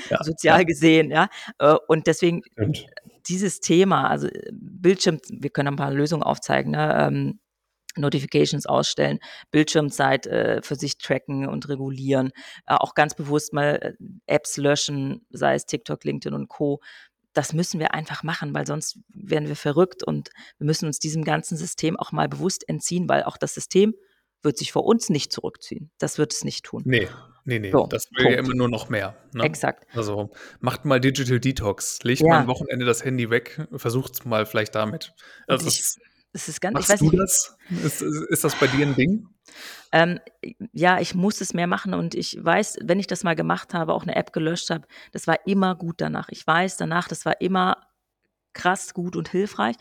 ja, 0.09 0.23
sozial 0.23 0.65
gesehen. 0.65 1.11
Ja? 1.11 1.29
Äh, 1.59 1.75
und 1.87 2.07
deswegen 2.07 2.43
Stimmt. 2.53 2.85
dieses 3.27 3.59
Thema, 3.59 4.07
also 4.09 4.27
äh, 4.27 4.51
Bildschirm, 4.53 5.19
wir 5.29 5.49
können 5.49 5.69
ein 5.69 5.75
paar 5.75 5.91
Lösungen 5.91 6.23
aufzeigen, 6.23 6.71
ne? 6.71 7.07
ähm, 7.07 7.39
Notifications 7.97 8.65
ausstellen, 8.65 9.19
Bildschirmzeit 9.51 10.27
äh, 10.27 10.61
für 10.61 10.75
sich 10.75 10.97
tracken 10.97 11.47
und 11.47 11.69
regulieren, 11.69 12.31
äh, 12.67 12.75
auch 12.75 12.93
ganz 12.93 13.15
bewusst 13.15 13.53
mal 13.53 13.75
äh, 13.81 13.93
Apps 14.25 14.57
löschen, 14.57 15.25
sei 15.29 15.55
es 15.55 15.65
TikTok, 15.65 16.03
LinkedIn 16.03 16.33
und 16.33 16.47
Co 16.47 16.79
das 17.37 17.53
müssen 17.53 17.79
wir 17.79 17.93
einfach 17.93 18.23
machen, 18.23 18.55
weil 18.55 18.65
sonst 18.65 18.97
werden 19.09 19.47
wir 19.47 19.55
verrückt 19.55 20.03
und 20.03 20.31
wir 20.57 20.65
müssen 20.65 20.87
uns 20.87 20.97
diesem 20.97 21.23
ganzen 21.23 21.55
System 21.55 21.95
auch 21.95 22.11
mal 22.11 22.27
bewusst 22.27 22.67
entziehen, 22.67 23.07
weil 23.07 23.23
auch 23.23 23.37
das 23.37 23.53
System 23.53 23.93
wird 24.41 24.57
sich 24.57 24.71
vor 24.71 24.85
uns 24.85 25.09
nicht 25.09 25.31
zurückziehen. 25.31 25.91
Das 25.99 26.17
wird 26.17 26.33
es 26.33 26.43
nicht 26.43 26.65
tun. 26.65 26.81
Nee, 26.85 27.07
nee, 27.45 27.59
nee. 27.59 27.71
So, 27.71 27.85
das 27.85 28.09
will 28.11 28.23
Punkt. 28.23 28.31
ja 28.31 28.39
immer 28.39 28.55
nur 28.55 28.69
noch 28.69 28.89
mehr. 28.89 29.15
Ne? 29.33 29.43
Exakt. 29.43 29.85
Also 29.95 30.31
macht 30.61 30.85
mal 30.85 30.99
Digital 30.99 31.39
Detox. 31.39 32.01
Legt 32.03 32.21
ja. 32.21 32.27
mal 32.27 32.39
am 32.39 32.47
Wochenende 32.47 32.85
das 32.85 33.05
Handy 33.05 33.29
weg. 33.29 33.67
Versucht 33.75 34.13
es 34.13 34.25
mal 34.25 34.45
vielleicht 34.45 34.73
damit. 34.73 35.13
Also 35.47 35.67
ich, 35.67 35.83
es 36.33 36.49
ist 36.49 36.61
ganz, 36.61 36.73
machst 36.73 36.89
ich 36.89 37.01
weiß 37.01 37.11
du 37.11 37.17
das? 37.17 37.57
Ist, 37.83 38.01
ist 38.01 38.43
das 38.43 38.55
bei 38.55 38.67
dir 38.67 38.85
ein 38.85 38.95
Ding? 38.95 39.27
Ähm, 39.91 40.19
ja, 40.73 40.99
ich 40.99 41.15
muss 41.15 41.41
es 41.41 41.53
mehr 41.53 41.67
machen 41.67 41.93
und 41.93 42.15
ich 42.15 42.37
weiß, 42.39 42.79
wenn 42.83 42.99
ich 42.99 43.07
das 43.07 43.23
mal 43.23 43.35
gemacht 43.35 43.73
habe, 43.73 43.93
auch 43.93 44.03
eine 44.03 44.15
App 44.15 44.33
gelöscht 44.33 44.69
habe, 44.69 44.87
das 45.11 45.27
war 45.27 45.47
immer 45.47 45.75
gut 45.75 45.95
danach. 46.01 46.29
Ich 46.29 46.45
weiß 46.45 46.77
danach, 46.77 47.07
das 47.07 47.25
war 47.25 47.39
immer 47.41 47.77
krass 48.53 48.93
gut 48.93 49.15
und 49.15 49.29
hilfreich. 49.29 49.75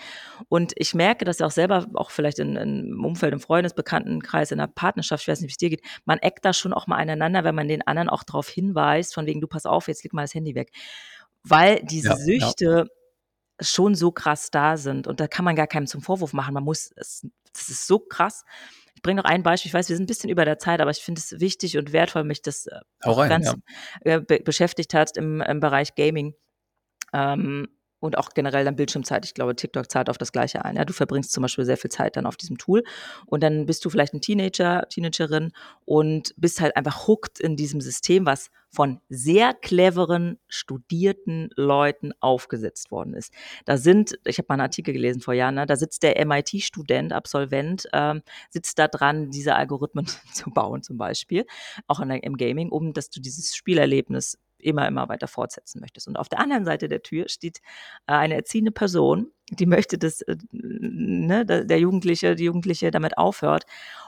Und 0.48 0.72
ich 0.76 0.94
merke 0.94 1.24
das 1.24 1.40
auch 1.40 1.50
selber, 1.50 1.86
auch 1.94 2.10
vielleicht 2.10 2.38
in, 2.38 2.56
in, 2.56 2.88
im 2.92 3.04
Umfeld, 3.04 3.32
im 3.32 3.40
Freundesbekanntenkreis, 3.40 4.52
in 4.52 4.58
der 4.58 4.66
Partnerschaft, 4.66 5.22
ich 5.22 5.28
weiß 5.28 5.40
nicht, 5.40 5.48
wie 5.48 5.52
es 5.52 5.56
dir 5.56 5.70
geht, 5.70 5.82
man 6.04 6.18
eckt 6.18 6.44
da 6.44 6.52
schon 6.52 6.72
auch 6.72 6.86
mal 6.86 6.96
aneinander, 6.96 7.42
wenn 7.42 7.54
man 7.54 7.68
den 7.68 7.86
anderen 7.86 8.08
auch 8.08 8.22
darauf 8.22 8.48
hinweist, 8.48 9.14
von 9.14 9.26
wegen, 9.26 9.40
du 9.40 9.48
pass 9.48 9.66
auf, 9.66 9.88
jetzt 9.88 10.04
leg 10.04 10.12
mal 10.12 10.22
das 10.22 10.34
Handy 10.34 10.54
weg. 10.54 10.70
Weil 11.42 11.80
diese 11.84 12.10
ja, 12.10 12.16
Süchte 12.16 12.64
ja. 12.64 12.95
Schon 13.60 13.94
so 13.94 14.10
krass 14.12 14.50
da 14.50 14.76
sind 14.76 15.06
und 15.06 15.20
da 15.20 15.28
kann 15.28 15.44
man 15.44 15.56
gar 15.56 15.66
keinem 15.66 15.86
zum 15.86 16.02
Vorwurf 16.02 16.32
machen. 16.32 16.54
Man 16.54 16.64
muss, 16.64 16.92
es, 16.96 17.26
das 17.52 17.68
ist 17.68 17.86
so 17.86 17.98
krass. 17.98 18.44
Ich 18.94 19.02
bringe 19.02 19.20
noch 19.20 19.28
ein 19.28 19.42
Beispiel. 19.42 19.68
Ich 19.68 19.74
weiß, 19.74 19.88
wir 19.88 19.96
sind 19.96 20.04
ein 20.04 20.06
bisschen 20.08 20.30
über 20.30 20.44
der 20.44 20.58
Zeit, 20.58 20.80
aber 20.80 20.90
ich 20.90 20.98
finde 20.98 21.20
es 21.20 21.40
wichtig 21.40 21.76
und 21.78 21.92
wertvoll, 21.92 22.24
mich 22.24 22.42
das 22.42 22.66
äh, 22.66 22.80
auch 23.02 23.16
ganz 23.28 23.46
ja. 24.04 24.16
Äh, 24.16 24.20
be 24.20 24.40
beschäftigt 24.40 24.94
hat 24.94 25.16
im, 25.16 25.40
im 25.40 25.60
Bereich 25.60 25.94
Gaming. 25.94 26.34
Ähm, 27.12 27.68
und 28.06 28.18
auch 28.18 28.30
generell 28.30 28.64
dann 28.64 28.76
Bildschirmzeit. 28.76 29.24
Ich 29.24 29.34
glaube, 29.34 29.54
TikTok 29.54 29.90
zahlt 29.90 30.08
auf 30.08 30.18
das 30.18 30.32
Gleiche 30.32 30.64
ein. 30.64 30.76
Ja, 30.76 30.84
du 30.84 30.92
verbringst 30.92 31.32
zum 31.32 31.42
Beispiel 31.42 31.64
sehr 31.64 31.76
viel 31.76 31.90
Zeit 31.90 32.16
dann 32.16 32.26
auf 32.26 32.36
diesem 32.36 32.56
Tool 32.56 32.84
und 33.26 33.42
dann 33.42 33.66
bist 33.66 33.84
du 33.84 33.90
vielleicht 33.90 34.14
ein 34.14 34.20
Teenager, 34.20 34.86
Teenagerin 34.88 35.52
und 35.84 36.34
bist 36.36 36.60
halt 36.60 36.76
einfach 36.76 37.06
hooked 37.06 37.40
in 37.40 37.56
diesem 37.56 37.80
System, 37.80 38.26
was 38.26 38.50
von 38.70 39.00
sehr 39.08 39.54
cleveren, 39.54 40.38
studierten 40.48 41.50
Leuten 41.56 42.12
aufgesetzt 42.20 42.90
worden 42.90 43.14
ist. 43.14 43.32
Da 43.64 43.78
sind, 43.78 44.18
ich 44.26 44.38
habe 44.38 44.46
mal 44.48 44.54
einen 44.54 44.62
Artikel 44.62 44.92
gelesen 44.92 45.20
vor 45.22 45.34
Jahren, 45.34 45.54
ne, 45.54 45.66
da 45.66 45.76
sitzt 45.76 46.02
der 46.02 46.24
MIT-Student, 46.24 47.12
Absolvent, 47.12 47.88
ähm, 47.92 48.22
sitzt 48.50 48.78
da 48.78 48.88
dran, 48.88 49.30
diese 49.30 49.54
Algorithmen 49.54 50.06
zu 50.32 50.50
bauen 50.50 50.82
zum 50.82 50.98
Beispiel, 50.98 51.46
auch 51.86 52.04
der, 52.06 52.22
im 52.22 52.36
Gaming, 52.36 52.68
um 52.68 52.92
dass 52.92 53.08
du 53.10 53.20
dieses 53.20 53.56
Spielerlebnis 53.56 54.38
immer, 54.58 54.86
immer 54.86 55.08
weiter 55.08 55.28
fortsetzen 55.28 55.80
möchtest. 55.80 56.08
Und 56.08 56.16
auf 56.16 56.28
der 56.28 56.40
anderen 56.40 56.64
Seite 56.64 56.88
der 56.88 57.02
Tür 57.02 57.28
steht 57.28 57.58
äh, 58.06 58.12
eine 58.12 58.34
erziehende 58.34 58.72
Person, 58.72 59.30
die 59.50 59.66
möchte, 59.66 59.98
dass 59.98 60.22
äh, 60.22 60.36
ne, 60.50 61.44
der 61.46 61.78
Jugendliche, 61.78 62.34
die 62.34 62.44
Jugendliche 62.44 62.90
damit 62.90 63.18
aufhört. 63.18 63.64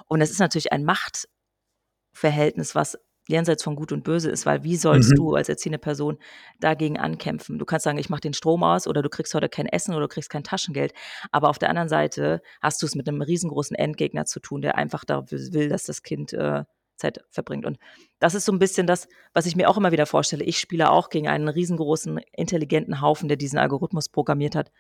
Und 0.07 0.20
es 0.20 0.30
ist 0.30 0.40
natürlich 0.40 0.72
ein 0.72 0.84
Machtverhältnis, 0.84 2.74
was 2.74 2.99
jenseits 3.28 3.62
von 3.62 3.76
Gut 3.76 3.92
und 3.92 4.05
Böse 4.05 4.30
ist, 4.30 4.46
weil 4.46 4.64
wie 4.64 4.76
sollst 4.76 5.11
mhm. 5.11 5.16
du 5.16 5.34
als 5.34 5.49
erziehende 5.49 5.78
Person 5.78 6.18
dagegen 6.61 6.99
ankämpfen? 6.99 7.59
Du 7.59 7.66
kannst 7.66 7.84
sagen, 7.84 7.99
ich 7.99 8.09
mache 8.09 8.22
den 8.22 8.32
Strom 8.32 8.64
aus 8.64 8.86
oder 8.88 9.03
du 9.03 9.11
kriegst 9.11 9.34
heute 9.34 9.51
kein 9.51 9.66
Essen 9.66 9.92
oder 9.92 10.07
du 10.07 10.09
kriegst 10.09 10.30
kein 10.30 10.44
Taschengeld. 10.44 10.94
Aber 11.30 11.51
auf 11.51 11.59
der 11.59 11.68
anderen 11.68 11.90
Seite 11.90 12.40
hast 12.62 12.82
du 12.82 12.86
es 12.86 12.94
mit 12.94 13.07
einem 13.07 13.20
riesengroßen 13.20 13.76
Endgegner 13.76 14.24
zu 14.24 14.40
tun, 14.40 14.62
der 14.62 14.76
einfach 14.76 15.05
dafür 15.05 15.38
will, 15.53 15.68
dass 15.68 15.84
das 15.84 16.03
Kind 16.03 16.32
äh, 16.32 16.64
Zeit 16.96 17.20
verbringt. 17.30 17.66
Und 17.66 17.78
das 18.18 18.34
ist 18.34 18.44
so 18.44 18.52
ein 18.52 18.58
bisschen 18.58 18.86
das, 18.86 19.08
was 19.32 19.46
ich 19.46 19.56
mir 19.56 19.68
auch 19.68 19.76
immer 19.76 19.92
wieder 19.92 20.06
vorstelle. 20.06 20.44
Ich 20.44 20.58
spiele 20.58 20.90
auch 20.90 21.08
gegen 21.08 21.28
einen 21.28 21.48
riesengroßen, 21.48 22.18
intelligenten 22.32 23.00
Haufen, 23.00 23.28
der 23.28 23.36
diesen 23.36 23.58
Algorithmus 23.58 24.08
programmiert 24.08 24.56
hat. 24.56 24.72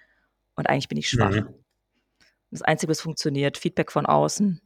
Und 0.56 0.68
eigentlich 0.68 0.88
bin 0.88 0.98
ich 0.98 1.08
schwach. 1.08 1.30
Mhm. 1.30 1.54
Das 2.50 2.62
Einzige, 2.62 2.90
was 2.90 3.00
funktioniert, 3.00 3.58
Feedback 3.58 3.92
von 3.92 4.06
außen 4.06 4.60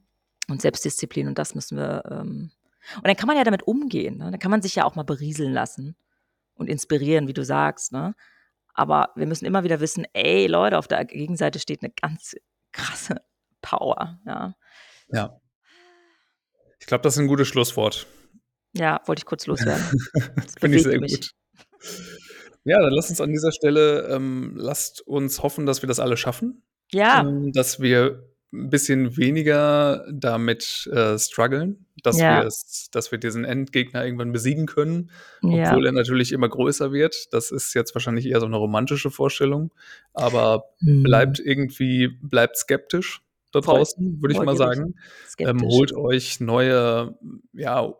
und 0.48 0.62
Selbstdisziplin. 0.62 1.28
Und 1.28 1.38
das 1.38 1.54
müssen 1.54 1.76
wir. 1.76 2.02
Ähm 2.10 2.50
und 2.96 3.06
dann 3.06 3.16
kann 3.16 3.28
man 3.28 3.36
ja 3.36 3.44
damit 3.44 3.62
umgehen. 3.62 4.18
Ne? 4.18 4.30
Dann 4.30 4.40
kann 4.40 4.50
man 4.50 4.62
sich 4.62 4.74
ja 4.74 4.84
auch 4.84 4.96
mal 4.96 5.04
berieseln 5.04 5.52
lassen 5.52 5.94
und 6.54 6.68
inspirieren, 6.68 7.28
wie 7.28 7.32
du 7.32 7.44
sagst. 7.44 7.92
Ne? 7.92 8.14
Aber 8.74 9.10
wir 9.14 9.26
müssen 9.26 9.44
immer 9.44 9.64
wieder 9.64 9.80
wissen, 9.80 10.04
ey 10.14 10.46
Leute, 10.46 10.78
auf 10.78 10.88
der 10.88 11.04
Gegenseite 11.04 11.58
steht 11.58 11.82
eine 11.82 11.92
ganz 11.92 12.34
krasse 12.72 13.22
Power. 13.60 14.18
Ja. 14.26 14.54
Ja. 15.08 15.40
Ich 16.80 16.86
glaube, 16.86 17.02
das 17.02 17.14
ist 17.14 17.20
ein 17.20 17.28
gutes 17.28 17.46
Schlusswort. 17.46 18.08
Ja, 18.74 19.00
wollte 19.06 19.20
ich 19.20 19.26
kurz 19.26 19.46
loswerden. 19.46 19.82
Finde 20.60 20.76
ich 20.78 20.84
sehr 20.84 21.00
mich. 21.00 21.12
gut. 21.12 21.30
Ja, 22.64 22.80
dann 22.80 22.92
lasst 22.92 23.10
uns 23.10 23.20
an 23.20 23.30
dieser 23.30 23.52
Stelle, 23.52 24.08
ähm, 24.08 24.54
lasst 24.56 25.06
uns 25.06 25.42
hoffen, 25.42 25.66
dass 25.66 25.82
wir 25.82 25.88
das 25.88 26.00
alle 26.00 26.16
schaffen. 26.16 26.62
Ja. 26.92 27.22
Ähm, 27.22 27.52
dass 27.52 27.80
wir 27.80 28.28
ein 28.52 28.68
bisschen 28.68 29.16
weniger 29.16 30.06
damit 30.12 30.88
äh, 30.92 31.18
strugglen, 31.18 31.86
dass, 32.02 32.18
ja. 32.18 32.42
dass 32.44 33.10
wir 33.10 33.18
diesen 33.18 33.44
Endgegner 33.44 34.04
irgendwann 34.04 34.32
besiegen 34.32 34.66
können, 34.66 35.10
obwohl 35.42 35.58
ja. 35.58 35.86
er 35.86 35.92
natürlich 35.92 36.32
immer 36.32 36.50
größer 36.50 36.92
wird. 36.92 37.32
Das 37.32 37.50
ist 37.50 37.72
jetzt 37.74 37.94
wahrscheinlich 37.94 38.26
eher 38.26 38.40
so 38.40 38.46
eine 38.46 38.56
romantische 38.56 39.10
Vorstellung, 39.10 39.72
aber 40.12 40.64
mhm. 40.80 41.02
bleibt 41.02 41.40
irgendwie, 41.40 42.08
bleibt 42.08 42.58
skeptisch 42.58 43.22
da 43.52 43.60
draußen, 43.60 44.20
würde 44.20 44.34
ich 44.34 44.42
mal 44.42 44.56
sagen. 44.56 44.96
Ähm, 45.38 45.62
holt 45.62 45.94
euch 45.94 46.40
neue, 46.40 47.16
ja, 47.54 47.94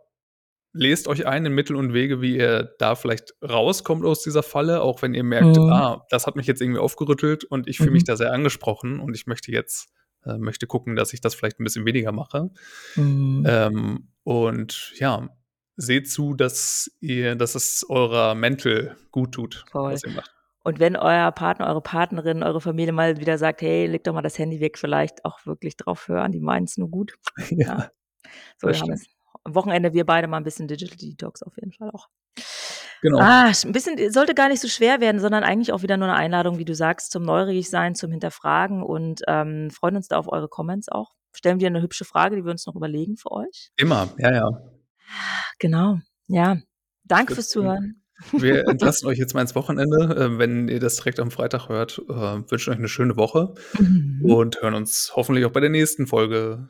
lest 0.73 1.07
euch 1.07 1.25
ein 1.27 1.45
in 1.45 1.53
Mittel 1.53 1.75
und 1.75 1.93
Wege, 1.93 2.21
wie 2.21 2.37
ihr 2.37 2.75
da 2.79 2.95
vielleicht 2.95 3.35
rauskommt 3.41 4.03
aus 4.05 4.23
dieser 4.23 4.43
Falle, 4.43 4.81
auch 4.81 5.01
wenn 5.01 5.13
ihr 5.13 5.23
merkt, 5.23 5.57
mhm. 5.57 5.69
ah, 5.71 6.05
das 6.09 6.27
hat 6.27 6.35
mich 6.35 6.47
jetzt 6.47 6.61
irgendwie 6.61 6.79
aufgerüttelt 6.79 7.43
und 7.43 7.67
ich 7.67 7.77
fühle 7.77 7.91
mhm. 7.91 7.93
mich 7.93 8.03
da 8.03 8.15
sehr 8.15 8.33
angesprochen 8.33 8.99
und 8.99 9.15
ich 9.15 9.27
möchte 9.27 9.51
jetzt, 9.51 9.89
äh, 10.25 10.37
möchte 10.37 10.67
gucken, 10.67 10.95
dass 10.95 11.13
ich 11.13 11.21
das 11.21 11.35
vielleicht 11.35 11.59
ein 11.59 11.63
bisschen 11.63 11.85
weniger 11.85 12.11
mache. 12.11 12.49
Mhm. 12.95 13.45
Ähm, 13.47 14.07
und 14.23 14.93
ja, 14.95 15.29
seht 15.75 16.09
zu, 16.09 16.33
dass 16.33 16.91
ihr, 16.99 17.35
dass 17.35 17.55
es 17.55 17.85
eurer 17.87 18.35
Mental 18.35 18.97
gut 19.11 19.33
tut, 19.33 19.65
Voll. 19.71 19.93
was 19.93 20.03
ihr 20.03 20.11
macht. 20.11 20.31
Und 20.65 20.79
wenn 20.79 20.95
euer 20.95 21.31
Partner, 21.31 21.67
eure 21.67 21.81
Partnerin, 21.81 22.41
eure 22.41 22.61
Familie 22.61 22.93
mal 22.93 23.17
wieder 23.19 23.37
sagt, 23.37 23.61
hey, 23.61 23.85
leg 23.85 24.03
doch 24.05 24.13
mal 24.13 24.21
das 24.21 24.39
Handy 24.39 24.61
weg, 24.61 24.77
vielleicht 24.77 25.25
auch 25.25 25.45
wirklich 25.45 25.75
drauf 25.75 26.07
hören, 26.07 26.31
die 26.31 26.39
meinen 26.39 26.63
es 26.63 26.77
nur 26.77 26.89
gut. 26.89 27.13
Ja. 27.49 27.67
ja. 27.67 27.91
So, 28.57 28.69
haben 28.69 28.93
es. 28.93 29.05
Am 29.43 29.55
Wochenende 29.55 29.93
wir 29.93 30.05
beide 30.05 30.27
mal 30.27 30.37
ein 30.37 30.43
bisschen 30.43 30.67
Digital 30.67 30.97
Detox 30.97 31.43
auf 31.43 31.55
jeden 31.57 31.73
Fall 31.73 31.89
auch. 31.91 32.07
Genau. 33.01 33.19
Ah, 33.19 33.47
ein 33.47 33.71
bisschen, 33.73 34.11
sollte 34.13 34.33
gar 34.33 34.47
nicht 34.47 34.61
so 34.61 34.69
schwer 34.69 35.01
werden, 35.01 35.19
sondern 35.19 35.43
eigentlich 35.43 35.73
auch 35.73 35.81
wieder 35.81 35.97
nur 35.97 36.07
eine 36.07 36.15
Einladung, 36.15 36.57
wie 36.57 36.65
du 36.65 36.73
sagst, 36.73 37.11
zum 37.11 37.23
Neugierig 37.23 37.69
sein, 37.69 37.95
zum 37.95 38.11
Hinterfragen 38.11 38.81
und 38.81 39.21
ähm, 39.27 39.69
freuen 39.71 39.97
uns 39.97 40.07
da 40.07 40.17
auf 40.17 40.31
eure 40.31 40.47
Comments 40.47 40.87
auch. 40.87 41.11
Stellen 41.33 41.59
wir 41.59 41.67
eine 41.67 41.81
hübsche 41.81 42.05
Frage, 42.05 42.37
die 42.37 42.45
wir 42.45 42.51
uns 42.51 42.65
noch 42.65 42.75
überlegen 42.75 43.17
für 43.17 43.31
euch. 43.31 43.71
Immer, 43.75 44.07
ja, 44.17 44.33
ja. 44.33 44.49
Genau, 45.59 45.99
ja. 46.27 46.57
Danke 47.03 47.35
fürs 47.35 47.49
Zuhören. 47.49 48.01
Wir 48.31 48.67
entlassen 48.69 49.07
euch 49.07 49.17
jetzt 49.17 49.33
mal 49.33 49.41
ins 49.41 49.55
Wochenende. 49.55 50.15
Äh, 50.15 50.37
wenn 50.37 50.69
ihr 50.69 50.79
das 50.79 50.95
direkt 50.95 51.19
am 51.19 51.31
Freitag 51.31 51.67
hört, 51.67 52.01
äh, 52.07 52.13
wünschen 52.49 52.71
euch 52.71 52.79
eine 52.79 52.87
schöne 52.87 53.17
Woche 53.17 53.53
mhm. 53.77 54.21
und 54.23 54.61
hören 54.61 54.75
uns 54.75 55.11
hoffentlich 55.15 55.45
auch 55.45 55.51
bei 55.51 55.59
der 55.59 55.69
nächsten 55.69 56.07
Folge 56.07 56.69